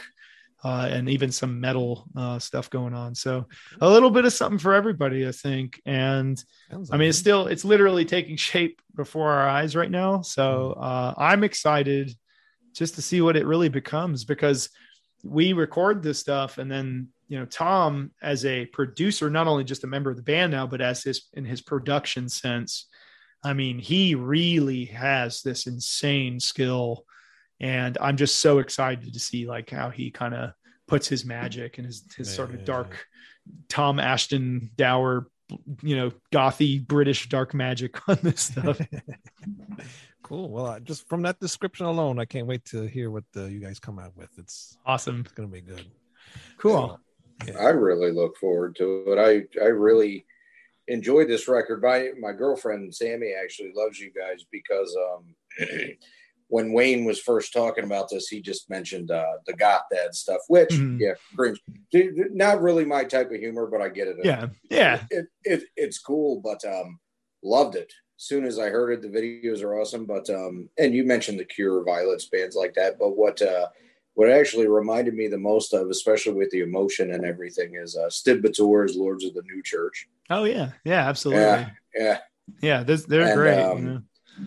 [0.63, 3.15] uh, and even some metal uh, stuff going on.
[3.15, 3.47] So
[3.79, 5.81] a little bit of something for everybody, I think.
[5.85, 6.43] And
[6.91, 10.21] I mean, it's still it's literally taking shape before our eyes right now.
[10.21, 10.83] So mm-hmm.
[10.83, 12.15] uh, I'm excited
[12.73, 14.69] just to see what it really becomes because
[15.23, 19.83] we record this stuff and then you know tom as a producer not only just
[19.83, 22.87] a member of the band now but as his in his production sense
[23.43, 27.05] I mean, he really has this insane skill.
[27.59, 30.51] And I'm just so excited to see like how he kind of
[30.87, 33.05] puts his magic and his, his sort of dark
[33.69, 35.27] Tom Ashton Dower,
[35.81, 38.79] you know, gothy British dark magic on this stuff.
[40.31, 40.49] cool.
[40.49, 43.59] Well, uh, just from that description alone, I can't wait to hear what uh, you
[43.59, 44.29] guys come out with.
[44.37, 45.21] It's awesome.
[45.21, 45.85] It's going to be good.
[46.57, 46.99] Cool.
[47.45, 47.57] Yeah.
[47.59, 49.17] I really look forward to it.
[49.17, 50.25] I, I really,
[50.87, 51.81] enjoyed this record.
[51.81, 55.67] My my girlfriend Sammy actually loves you guys because um,
[56.47, 60.41] when Wayne was first talking about this, he just mentioned uh, the goth dad stuff,
[60.47, 60.99] which mm-hmm.
[60.99, 61.59] yeah, brings
[61.93, 64.17] not really my type of humor, but I get it.
[64.23, 66.99] Yeah, yeah, it, it, it's cool, but um,
[67.43, 67.91] loved it.
[68.21, 70.05] As soon as I heard it, the videos are awesome.
[70.05, 72.99] But um, and you mentioned the Cure, Violets, bands like that.
[72.99, 73.69] But what uh,
[74.13, 78.09] what actually reminded me the most of, especially with the emotion and everything, is uh,
[78.09, 80.07] Stiv Lords of the New Church.
[80.29, 81.41] Oh yeah, yeah, absolutely.
[81.41, 82.17] Yeah, yeah,
[82.61, 82.83] yeah.
[82.83, 83.59] They're, they're and, great.
[83.59, 84.01] Um, you know?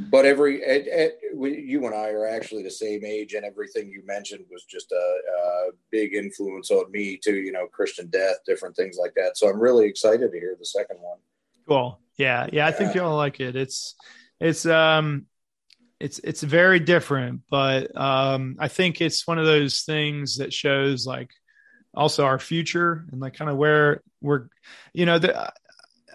[0.09, 1.19] But every it, it,
[1.67, 4.95] you and I are actually the same age, and everything you mentioned was just a,
[4.97, 7.35] a, big influence on me too.
[7.35, 9.37] You know, Christian death, different things like that.
[9.37, 11.19] So I'm really excited to hear the second one.
[11.67, 11.99] Cool.
[12.17, 12.67] Yeah, yeah.
[12.67, 13.57] I think you'll like it.
[13.57, 13.95] It's
[14.41, 15.27] it's um
[16.01, 21.07] it's it's very different, but um I think it's one of those things that shows
[21.07, 21.31] like
[21.95, 24.49] also our future and like kind of where we're
[24.93, 25.53] you know the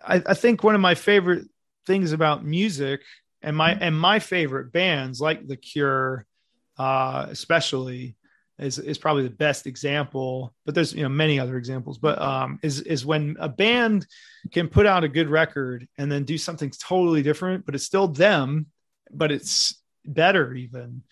[0.06, 1.46] I, I think one of my favorite
[1.86, 3.02] things about music
[3.42, 6.26] and my and my favorite bands like the Cure,
[6.78, 8.16] uh, especially
[8.60, 10.54] is is probably the best example.
[10.66, 11.98] But there's you know many other examples.
[11.98, 14.06] But um, is is when a band
[14.52, 18.08] can put out a good record and then do something totally different, but it's still
[18.08, 18.68] them,
[19.12, 19.76] but it's
[20.06, 21.04] better even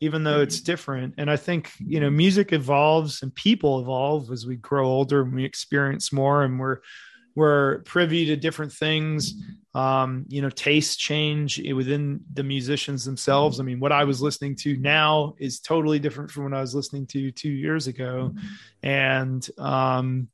[0.00, 4.46] even though it's different and i think you know music evolves and people evolve as
[4.46, 6.78] we grow older and we experience more and we're
[7.34, 9.34] we're privy to different things
[9.74, 13.58] um, you know tastes change within the musicians themselves.
[13.58, 16.74] I mean what i was listening to now is totally different from what i was
[16.74, 18.34] listening to two years ago.
[18.82, 20.28] And um,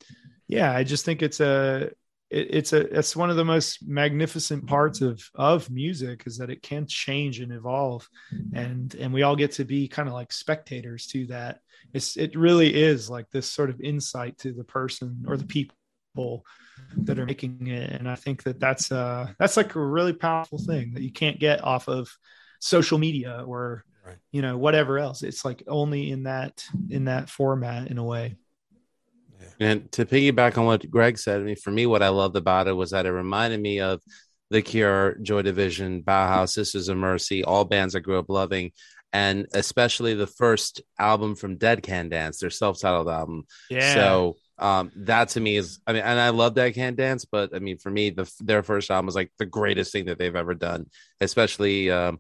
[0.47, 1.90] yeah i just think it's a
[2.31, 6.51] it, it's a it's one of the most magnificent parts of of music is that
[6.51, 8.09] it can change and evolve.
[8.55, 11.60] And and we all get to be kind of like spectators to that.
[11.93, 16.44] It's it really is like this sort of insight to the person or the people
[16.97, 20.59] that are making it and i think that that's uh that's like a really powerful
[20.59, 22.09] thing that you can't get off of
[22.59, 24.16] social media or right.
[24.32, 28.36] you know whatever else it's like only in that in that format in a way
[29.59, 32.69] and to piggyback on what greg said i mean for me what i loved about
[32.69, 34.01] it was that it reminded me of
[34.51, 38.73] The Cure, Joy Division, Bauhaus, Sisters of Mercy, all bands I grew up loving.
[39.12, 43.44] And especially the first album from Dead Can Dance, their self-titled album.
[43.69, 43.94] Yeah.
[43.94, 47.55] So um, that to me is, I mean, and I love Dead Can Dance, but
[47.55, 50.37] I mean, for me, the their first album was like the greatest thing that they've
[50.37, 50.87] ever done,
[51.20, 52.19] especially um,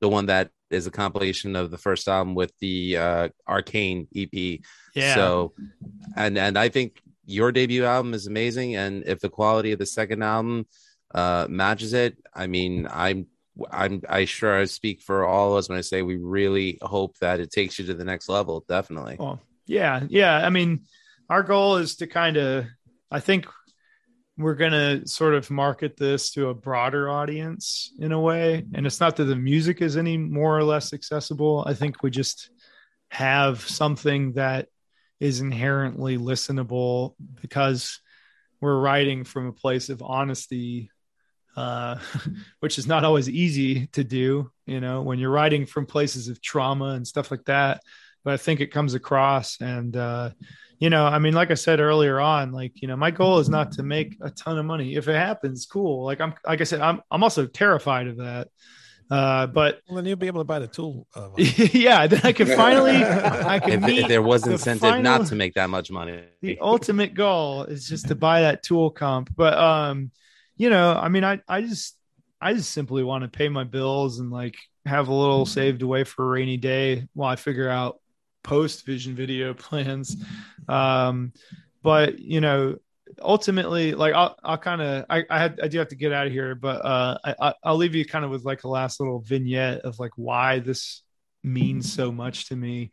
[0.00, 4.60] the one that is a compilation of the first album with the uh, Arcane EP.
[4.94, 5.14] yeah.
[5.14, 5.54] So,
[6.14, 9.86] and and I think your debut album is amazing, and if the quality of the
[9.86, 10.66] second album
[11.14, 13.28] uh, matches it, I mean, I'm
[13.70, 17.16] I'm I sure I speak for all of us when I say we really hope
[17.20, 18.62] that it takes you to the next level.
[18.68, 19.16] Definitely.
[19.18, 20.36] Well, yeah, yeah.
[20.36, 20.82] I mean,
[21.28, 22.66] our goal is to kind of,
[23.10, 23.46] I think
[24.38, 28.64] we're going to sort of market this to a broader audience in a way.
[28.74, 31.64] And it's not that the music is any more or less accessible.
[31.66, 32.50] I think we just
[33.10, 34.68] have something that
[35.20, 38.00] is inherently listenable because
[38.60, 40.90] we're writing from a place of honesty
[41.56, 41.98] uh,
[42.60, 46.40] which is not always easy to do, you know, when you're writing from places of
[46.42, 47.80] trauma and stuff like that.
[48.24, 49.60] But I think it comes across.
[49.60, 50.30] And, uh,
[50.78, 53.48] you know, I mean, like I said earlier on, like, you know, my goal is
[53.48, 54.94] not to make a ton of money.
[54.96, 56.04] If it happens, cool.
[56.04, 58.48] Like I'm, like I said, I'm, I'm also terrified of that.
[59.08, 61.06] Uh, but Well, then you'll be able to buy the tool.
[61.14, 65.02] Uh, yeah, then I can finally, I can If, if there was the incentive final-
[65.02, 68.90] not to make that much money, the ultimate goal is just to buy that tool
[68.90, 70.10] comp but um
[70.56, 71.96] you know i mean i i just
[72.40, 76.04] i just simply want to pay my bills and like have a little saved away
[76.04, 78.00] for a rainy day while i figure out
[78.46, 80.16] post vision video plans
[80.68, 81.32] um
[81.82, 82.76] but you know
[83.20, 86.26] ultimately like i'll, I'll kind of I, I had i do have to get out
[86.26, 89.20] of here but uh I, i'll leave you kind of with like a last little
[89.20, 91.02] vignette of like why this
[91.42, 92.90] means so much to me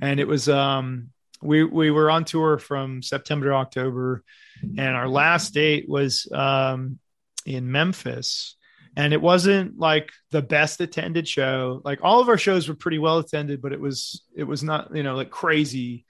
[0.00, 1.10] and it was um
[1.44, 4.24] we we were on tour from September to October,
[4.62, 6.98] and our last date was um,
[7.44, 8.56] in Memphis.
[8.96, 11.80] And it wasn't like the best attended show.
[11.84, 14.94] Like all of our shows were pretty well attended, but it was it was not
[14.94, 16.04] you know like crazy.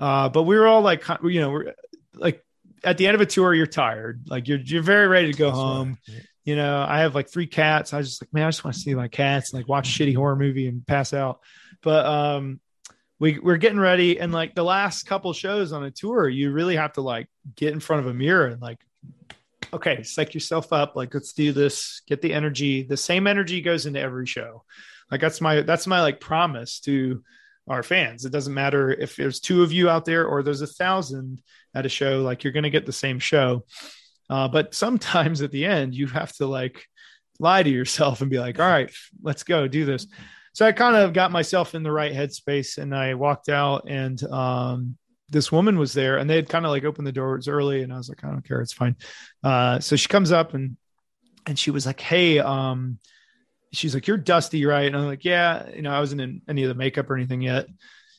[0.00, 1.74] Uh, but we were all like you know we're
[2.14, 2.42] like
[2.82, 5.46] at the end of a tour you're tired, like you're you're very ready to go
[5.46, 5.64] That's right.
[5.64, 6.20] home Yeah.
[6.44, 7.92] you know, I have like three cats.
[7.92, 9.88] I was just like, man, I just want to see my cats and like watch
[9.88, 11.40] a shitty horror movie and pass out.
[11.82, 12.60] But um
[13.20, 16.76] we we're getting ready and like the last couple shows on a tour, you really
[16.76, 18.80] have to like get in front of a mirror and like
[19.74, 22.82] okay, psych yourself up, like let's do this, get the energy.
[22.82, 24.64] The same energy goes into every show.
[25.10, 27.22] Like that's my that's my like promise to
[27.68, 28.24] our fans.
[28.24, 31.42] It doesn't matter if there's two of you out there or there's a thousand
[31.74, 33.64] at a show, like you're gonna get the same show.
[34.30, 36.84] Uh, but sometimes at the end, you have to like
[37.38, 38.92] lie to yourself and be like, all right,
[39.22, 40.06] let's go do this.
[40.54, 44.22] So I kind of got myself in the right headspace and I walked out and
[44.24, 44.96] um,
[45.28, 47.92] this woman was there and they had kind of like opened the doors early and
[47.92, 48.60] I was like, I don't care.
[48.60, 48.96] It's fine.
[49.42, 50.76] Uh, so she comes up and,
[51.46, 52.98] and she was like, Hey, um,
[53.72, 54.86] she's like, you're dusty, right?
[54.86, 57.42] And I'm like, yeah, you know, I wasn't in any of the makeup or anything
[57.42, 57.66] yet.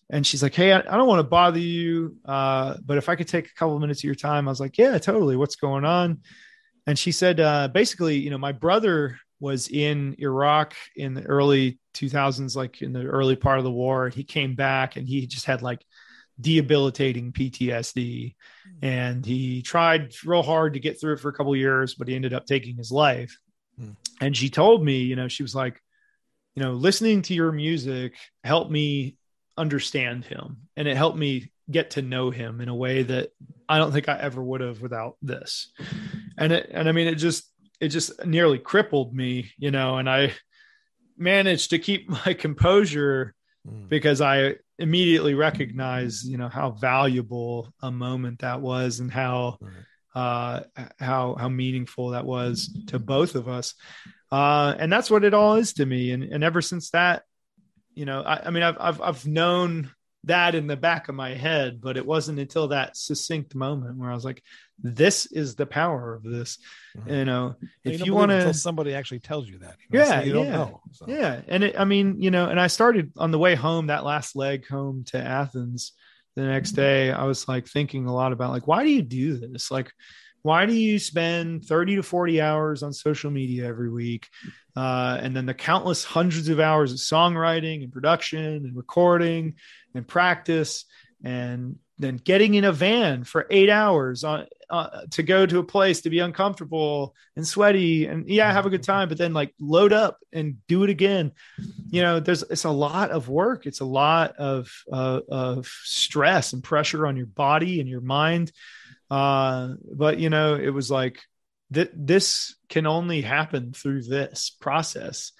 [0.10, 2.18] And she's like, Hey, I, I don't want to bother you.
[2.26, 4.60] Uh, but if I could take a couple of minutes of your time, I was
[4.60, 5.36] like, yeah, totally.
[5.36, 6.22] What's going on?
[6.88, 11.80] And she said, uh, basically, you know, my brother was in Iraq in the early
[11.94, 14.10] 2000s, like in the early part of the war.
[14.10, 15.84] He came back and he just had like
[16.40, 18.36] debilitating PTSD.
[18.82, 22.08] And he tried real hard to get through it for a couple of years, but
[22.08, 23.38] he ended up taking his life.
[23.80, 23.92] Hmm.
[24.22, 25.82] And she told me, you know, she was like,
[26.56, 29.18] you know, listening to your music helped me
[29.58, 33.30] understand him and it helped me get to know him in a way that
[33.68, 35.72] I don't think I ever would have without this.
[36.38, 40.10] And it, and I mean, it just, it just nearly crippled me, you know, and
[40.10, 40.34] I
[41.18, 43.34] managed to keep my composure
[43.66, 43.90] Mm.
[43.90, 49.58] because I immediately recognize, you know, how valuable a moment that was and how,
[50.14, 50.62] uh,
[51.00, 53.74] how, how meaningful that was to both of us.
[54.32, 56.12] Uh, and that's what it all is to me.
[56.12, 57.24] And, and ever since that,
[57.96, 59.92] you know, I, I mean, I've, I've, I've known
[60.26, 64.10] that in the back of my head, but it wasn't until that succinct moment where
[64.12, 64.44] I was like,
[64.82, 66.58] this is the power of this,
[66.98, 67.18] Mhm.
[67.20, 69.76] you know, And if you want until to, somebody actually tells you that.
[69.90, 70.56] you know, so Yeah, you don't yeah.
[70.58, 70.82] know.
[70.92, 71.06] So.
[71.08, 71.42] yeah.
[71.48, 74.36] And it, I mean, you know, and I started on the way home, that last
[74.36, 75.94] leg home to Athens
[76.36, 79.38] the next day, I was like thinking a lot about like, why do you do
[79.38, 79.72] this?
[79.72, 79.92] Like,
[80.46, 84.30] why do you spend 30 to 40 hours on social media every week?
[84.76, 89.56] Uh, and then the countless hundreds of hours of songwriting and production and recording
[89.96, 90.86] and practice
[91.24, 95.64] and then getting in a van for eight hours on uh, to go to a
[95.64, 99.54] place to be uncomfortable and sweaty and yeah have a good time but then like
[99.60, 101.32] load up and do it again.
[101.90, 103.66] You know there's it's a lot of work.
[103.66, 108.52] It's a lot of uh, of stress and pressure on your body and your mind
[109.12, 111.20] uh but you know it was like
[111.74, 115.32] th- this can only happen through this process.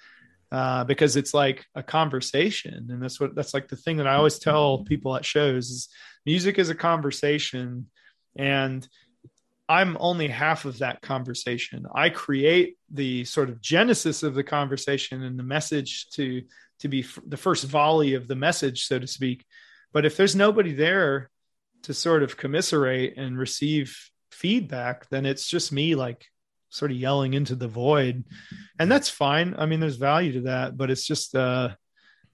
[0.52, 2.86] Uh, because it's like a conversation.
[2.88, 5.88] And that's what that's like the thing that i always tell people at shows is
[6.24, 7.88] music is a conversation.
[8.36, 8.86] And
[9.68, 11.84] i'm only half of that conversation.
[11.92, 16.42] I create the sort of genesis of the conversation and the message to
[16.78, 19.44] to be f- the first volley of the message so to speak.
[19.92, 21.28] But if there's nobody there
[21.86, 23.96] to sort of commiserate and receive
[24.30, 26.26] feedback then it's just me like
[26.68, 28.24] sort of yelling into the void.
[28.78, 29.54] And that's fine.
[29.56, 31.70] I mean there's value to that but it's just uh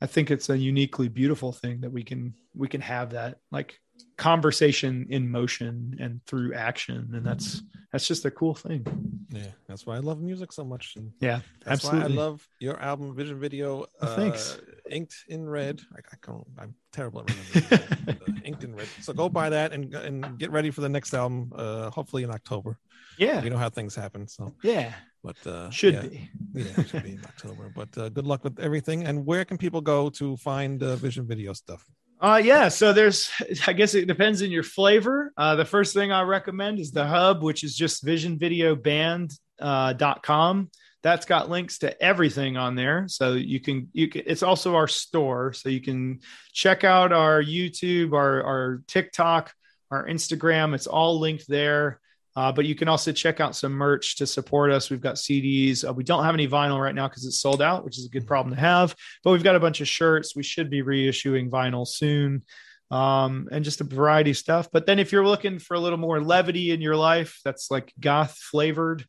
[0.01, 3.39] i think it's a uniquely beautiful thing that we can we can have that.
[3.51, 3.79] Like
[4.16, 7.62] conversation in motion and through action and that's
[7.93, 8.84] that's just a cool thing
[9.30, 10.97] Yeah, that's why I love music so much.
[10.97, 13.86] And yeah that's absolutely why I love your album Vision Video.
[14.01, 14.56] Oh, thanks.
[14.56, 15.80] uh, Inked in red.
[15.97, 18.20] I, I can't, I'm terrible at remembering.
[18.22, 18.89] uh, inked in red.
[19.01, 21.51] So go buy that and and get ready for the next album.
[21.55, 22.72] Uh, hopefully in October.
[23.18, 24.28] yeah You know how things happen.
[24.28, 24.93] So, yeah
[25.24, 26.06] but uh, should yeah.
[26.09, 27.64] be Yeah, it should be in October.
[27.80, 28.98] But uh, good luck with everything.
[29.09, 31.82] And where can people go to find uh, Vision Video stuff?
[32.23, 32.69] Uh, yeah.
[32.69, 33.31] So there's,
[33.66, 35.32] I guess it depends on your flavor.
[35.36, 40.61] Uh, the first thing I recommend is the hub, which is just visionvideoband.com.
[40.61, 40.65] Uh.
[41.03, 43.07] That's got links to everything on there.
[43.09, 45.53] So you can, you can, it's also our store.
[45.53, 46.20] So you can
[46.53, 49.53] check out our YouTube, our, our TikTok,
[49.90, 50.77] our Instagram.
[50.77, 52.01] It's all linked there.
[52.34, 54.90] Uh, but you can also check out some merch to support us.
[54.90, 55.86] We've got CDs.
[55.86, 58.10] Uh, we don't have any vinyl right now because it's sold out, which is a
[58.10, 58.94] good problem to have.
[59.22, 60.34] But we've got a bunch of shirts.
[60.34, 62.42] We should be reissuing vinyl soon,
[62.90, 64.68] um, and just a variety of stuff.
[64.72, 67.92] But then if you're looking for a little more levity in your life, that's like
[68.00, 69.04] goth flavored,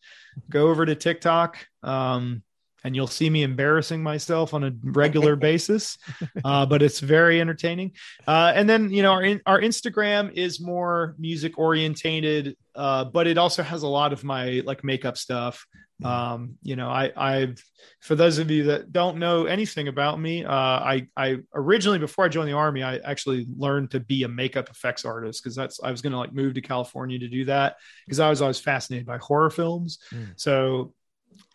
[0.49, 1.57] go over to TikTok.
[1.81, 2.43] Um,
[2.83, 5.97] and you'll see me embarrassing myself on a regular basis,
[6.43, 7.91] uh, but it's very entertaining.
[8.27, 13.27] Uh, and then you know our in, our Instagram is more music orientated, uh, but
[13.27, 15.65] it also has a lot of my like makeup stuff.
[16.03, 17.63] Um, you know, I I've
[18.01, 22.25] for those of you that don't know anything about me, uh, I I originally before
[22.25, 25.79] I joined the army, I actually learned to be a makeup effects artist because that's
[25.81, 28.59] I was going to like move to California to do that because I was always
[28.59, 29.99] fascinated by horror films.
[30.13, 30.33] Mm.
[30.35, 30.93] So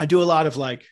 [0.00, 0.86] I do a lot of like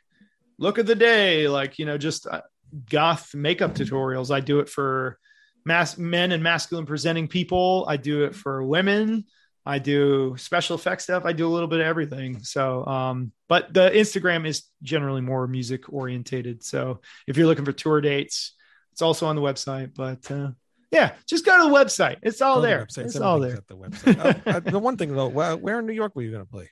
[0.59, 2.43] look at the day, like, you know, just uh,
[2.91, 4.35] goth makeup tutorials.
[4.35, 5.19] I do it for
[5.65, 7.85] mass men and masculine presenting people.
[7.89, 9.25] I do it for women.
[9.65, 11.25] I do special effects stuff.
[11.25, 12.43] I do a little bit of everything.
[12.43, 16.63] So, um, but the Instagram is generally more music orientated.
[16.63, 18.55] So if you're looking for tour dates,
[18.93, 20.51] it's also on the website, but, uh,
[20.93, 22.19] yeah, just go to the website.
[22.23, 22.87] It's all Go the there.
[22.87, 23.05] website.
[23.07, 23.59] It's all there.
[23.67, 24.47] The website.
[24.47, 26.71] Uh, uh, the one thing though, where in New York were you going to play?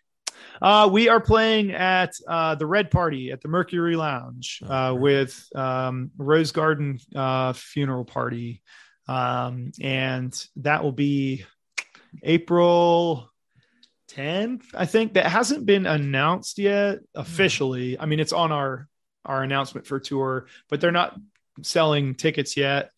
[0.62, 4.92] Uh, we are playing at uh, the Red Party at the Mercury Lounge Oh, uh,
[4.92, 5.00] great.
[5.02, 8.62] with um, Rose Garden uh, Funeral Party,
[9.08, 11.44] um, and that will be
[12.22, 13.30] April
[14.12, 14.62] 10th.
[14.74, 17.98] I think that hasn't been announced yet officially.
[17.98, 18.88] I mean, it's on our
[19.24, 21.18] our announcement for tour, but they're not
[21.62, 22.90] selling tickets yet.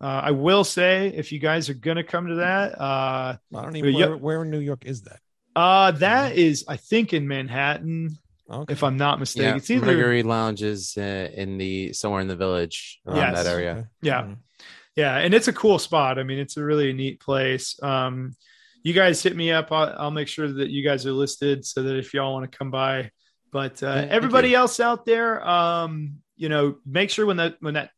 [0.00, 3.62] Uh, I will say, if you guys are going to come to that, uh, I
[3.62, 3.94] don't even.
[3.94, 5.20] Where, where in New York is that?
[5.56, 8.18] Uh, that is, I think, in Manhattan,
[8.50, 8.72] Okay.
[8.72, 9.50] if I'm not mistaken.
[9.50, 13.44] Yeah, it's either Mercury Lounge is uh, in the somewhere in the village around Yes.
[13.44, 13.88] that area.
[14.02, 14.22] Yeah.
[14.22, 14.36] Mm.
[14.94, 16.18] Yeah, and it's a cool spot.
[16.18, 17.82] I mean, it's a really neat place.
[17.82, 18.34] Um,
[18.82, 19.72] you guys hit me up.
[19.72, 22.58] I'll, I'll make sure that you guys are listed so that if y'all want to
[22.58, 23.10] come by.
[23.52, 27.74] But uh, thank everybody else out there, um, you know, make sure when that when
[27.74, 27.90] that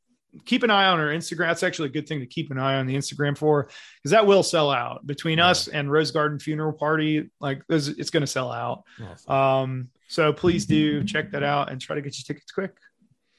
[0.44, 1.48] keep an eye on our Instagram.
[1.48, 3.64] That's actually a good thing to keep an eye on the Instagram for
[3.98, 7.30] because that will sell out between us and Rose Garden Funeral Party.
[7.40, 8.82] Like, there's- it's going to sell out.
[9.02, 9.32] Awesome.
[9.32, 12.76] Um, so please do check that out and try to get your tickets quick.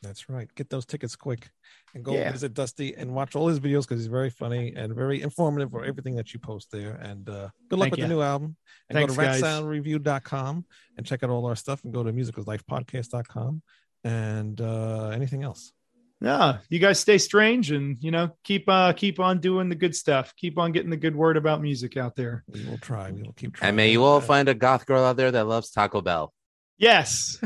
[0.02, 0.48] That's right.
[0.56, 1.50] Get those tickets quick
[1.96, 2.32] and go Yeah.
[2.32, 5.84] visit Dusty and watch all his videos because he's very funny and very informative for
[5.84, 6.92] everything that you post there.
[6.96, 8.08] And uh, good luck Thank with you.
[8.08, 8.56] the new album.
[8.90, 10.66] And Thanks, go to ratsaladreview.com
[10.98, 13.62] and check out all our stuff and go to musicislifepodcast.com
[14.04, 15.74] and uh, anything else.
[16.22, 19.96] Yeah you guys stay strange and you know keep uh keep on doing the good
[19.96, 23.12] stuff keep on getting the good word about music out there We will try.
[23.12, 23.70] We will keep trying.
[23.70, 26.34] And may you all find a goth girl out there that loves Taco Bell.
[26.78, 27.40] Yes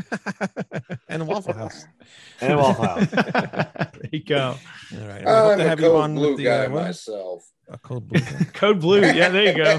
[1.09, 1.85] and a Waffle House.
[2.41, 3.07] And Waffle House.
[3.11, 4.55] there you go
[4.99, 5.19] All right.
[5.19, 6.83] We hope I'm to a have you on blue with the guy uh, what?
[6.85, 7.43] myself.
[7.69, 8.21] a code blue.
[8.53, 9.77] code blue yeah there you go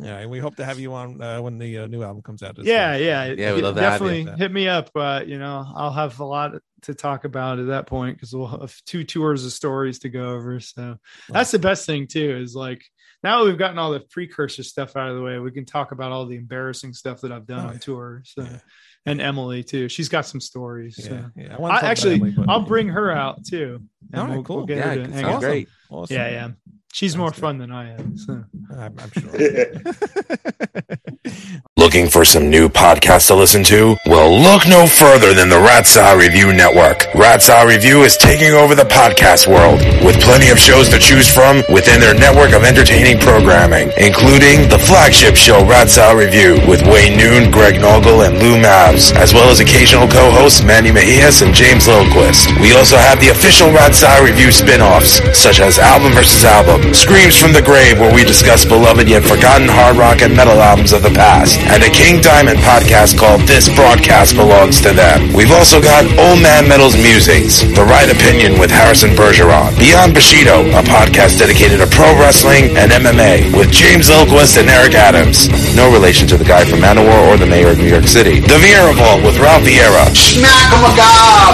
[0.00, 2.42] yeah, and we hope to have you on uh, when the uh, new album comes
[2.42, 2.58] out.
[2.58, 3.00] as yeah well.
[3.00, 4.08] yeah Yeah, we'd love to have you.
[4.08, 6.52] definitely hit me up uh you know i'll have a lot
[6.82, 10.30] to talk about at that point because we'll have two tours of stories to go
[10.34, 10.96] over so
[11.28, 12.84] that's the best thing too is like
[13.22, 16.12] now we've gotten all the precursor stuff out of the way we can talk about
[16.12, 17.78] all the embarrassing stuff that i've done Oh, on yeah.
[17.80, 18.58] tour so Yeah.
[19.06, 21.12] and emily too she's got some stories so.
[21.36, 21.56] Yeah, yeah.
[21.56, 23.80] I I actually, Emily, but- I'll bring her out too.
[24.12, 24.56] and All right, we'll- cool.
[24.58, 25.40] we'll get Yeah, her to hang out.
[25.40, 25.68] great.
[25.90, 26.16] Awesome.
[26.16, 26.50] Yeah, yeah.
[26.92, 27.40] She's more good.
[27.40, 28.16] fun than I am.
[28.16, 28.44] So.
[28.76, 29.30] I'm, I'm sure.
[31.76, 33.96] Looking for some new podcasts to listen to?
[34.06, 37.06] Well, look no further than the Rat Salad Review Network.
[37.14, 41.32] Rat Salad Review is taking over the podcast world with plenty of shows to choose
[41.32, 46.82] from within their network of entertaining programming, including the flagship show Rat Salad Review with
[46.82, 51.54] Wayne Noon, Greg Noggle, and Lou Mavs, as well as occasional co-hosts Manny Mejias and
[51.54, 52.50] James Lilquist.
[52.60, 57.38] We also have the official Rat Salad Review spin-offs, such as Album versus Album, Screams
[57.38, 61.02] from the Grave, where we discuss beloved yet forgotten hard rock and metal albums of
[61.02, 65.32] the past, and a King Diamond podcast called This Broadcast Belongs to Them.
[65.32, 70.66] We've also got Old Man Metal's Musings, The Right Opinion with Harrison Bergeron, Beyond Bushido,
[70.74, 75.48] a podcast dedicated to pro wrestling and MMA with James Lilquist and Eric Adams.
[75.78, 78.40] No relation to the guy from Manowar or the mayor of New York City.
[78.40, 80.04] The Vieira Vault with Ralph Vieira.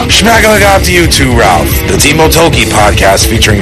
[0.09, 1.69] Schmackamagob to you too, Ralph.
[1.89, 3.61] The Timo Tolkki podcast featuring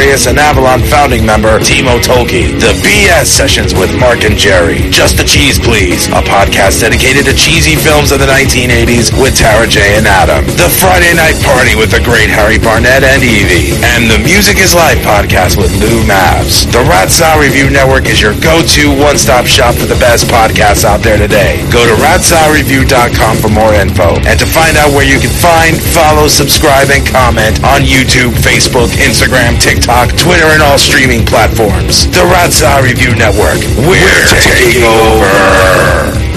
[0.00, 2.56] And Avalon founding member Timo Tolkki.
[2.56, 4.88] The BS sessions with Mark and Jerry.
[4.88, 9.68] Just the Cheese Please, a podcast dedicated to cheesy films of the 1980s with Tara
[9.68, 10.48] J and Adam.
[10.56, 13.76] The Friday Night Party with the great Harry Barnett and Evie.
[13.92, 16.64] And the Music is Life podcast with Lou Mavs.
[16.72, 21.04] The Rat Salad Review Network is your go-to one-stop shop for the best podcasts out
[21.04, 21.60] there today.
[21.68, 26.24] Go to ratsaladreview.com for more info and to find out where you can find, follow,
[26.24, 32.06] subscribe, and comment on YouTube, Facebook, Instagram, TikTok, Twitter, and all streaming platforms.
[32.06, 32.52] The Rat
[32.84, 33.58] Review Network.
[33.76, 36.29] We're taking over.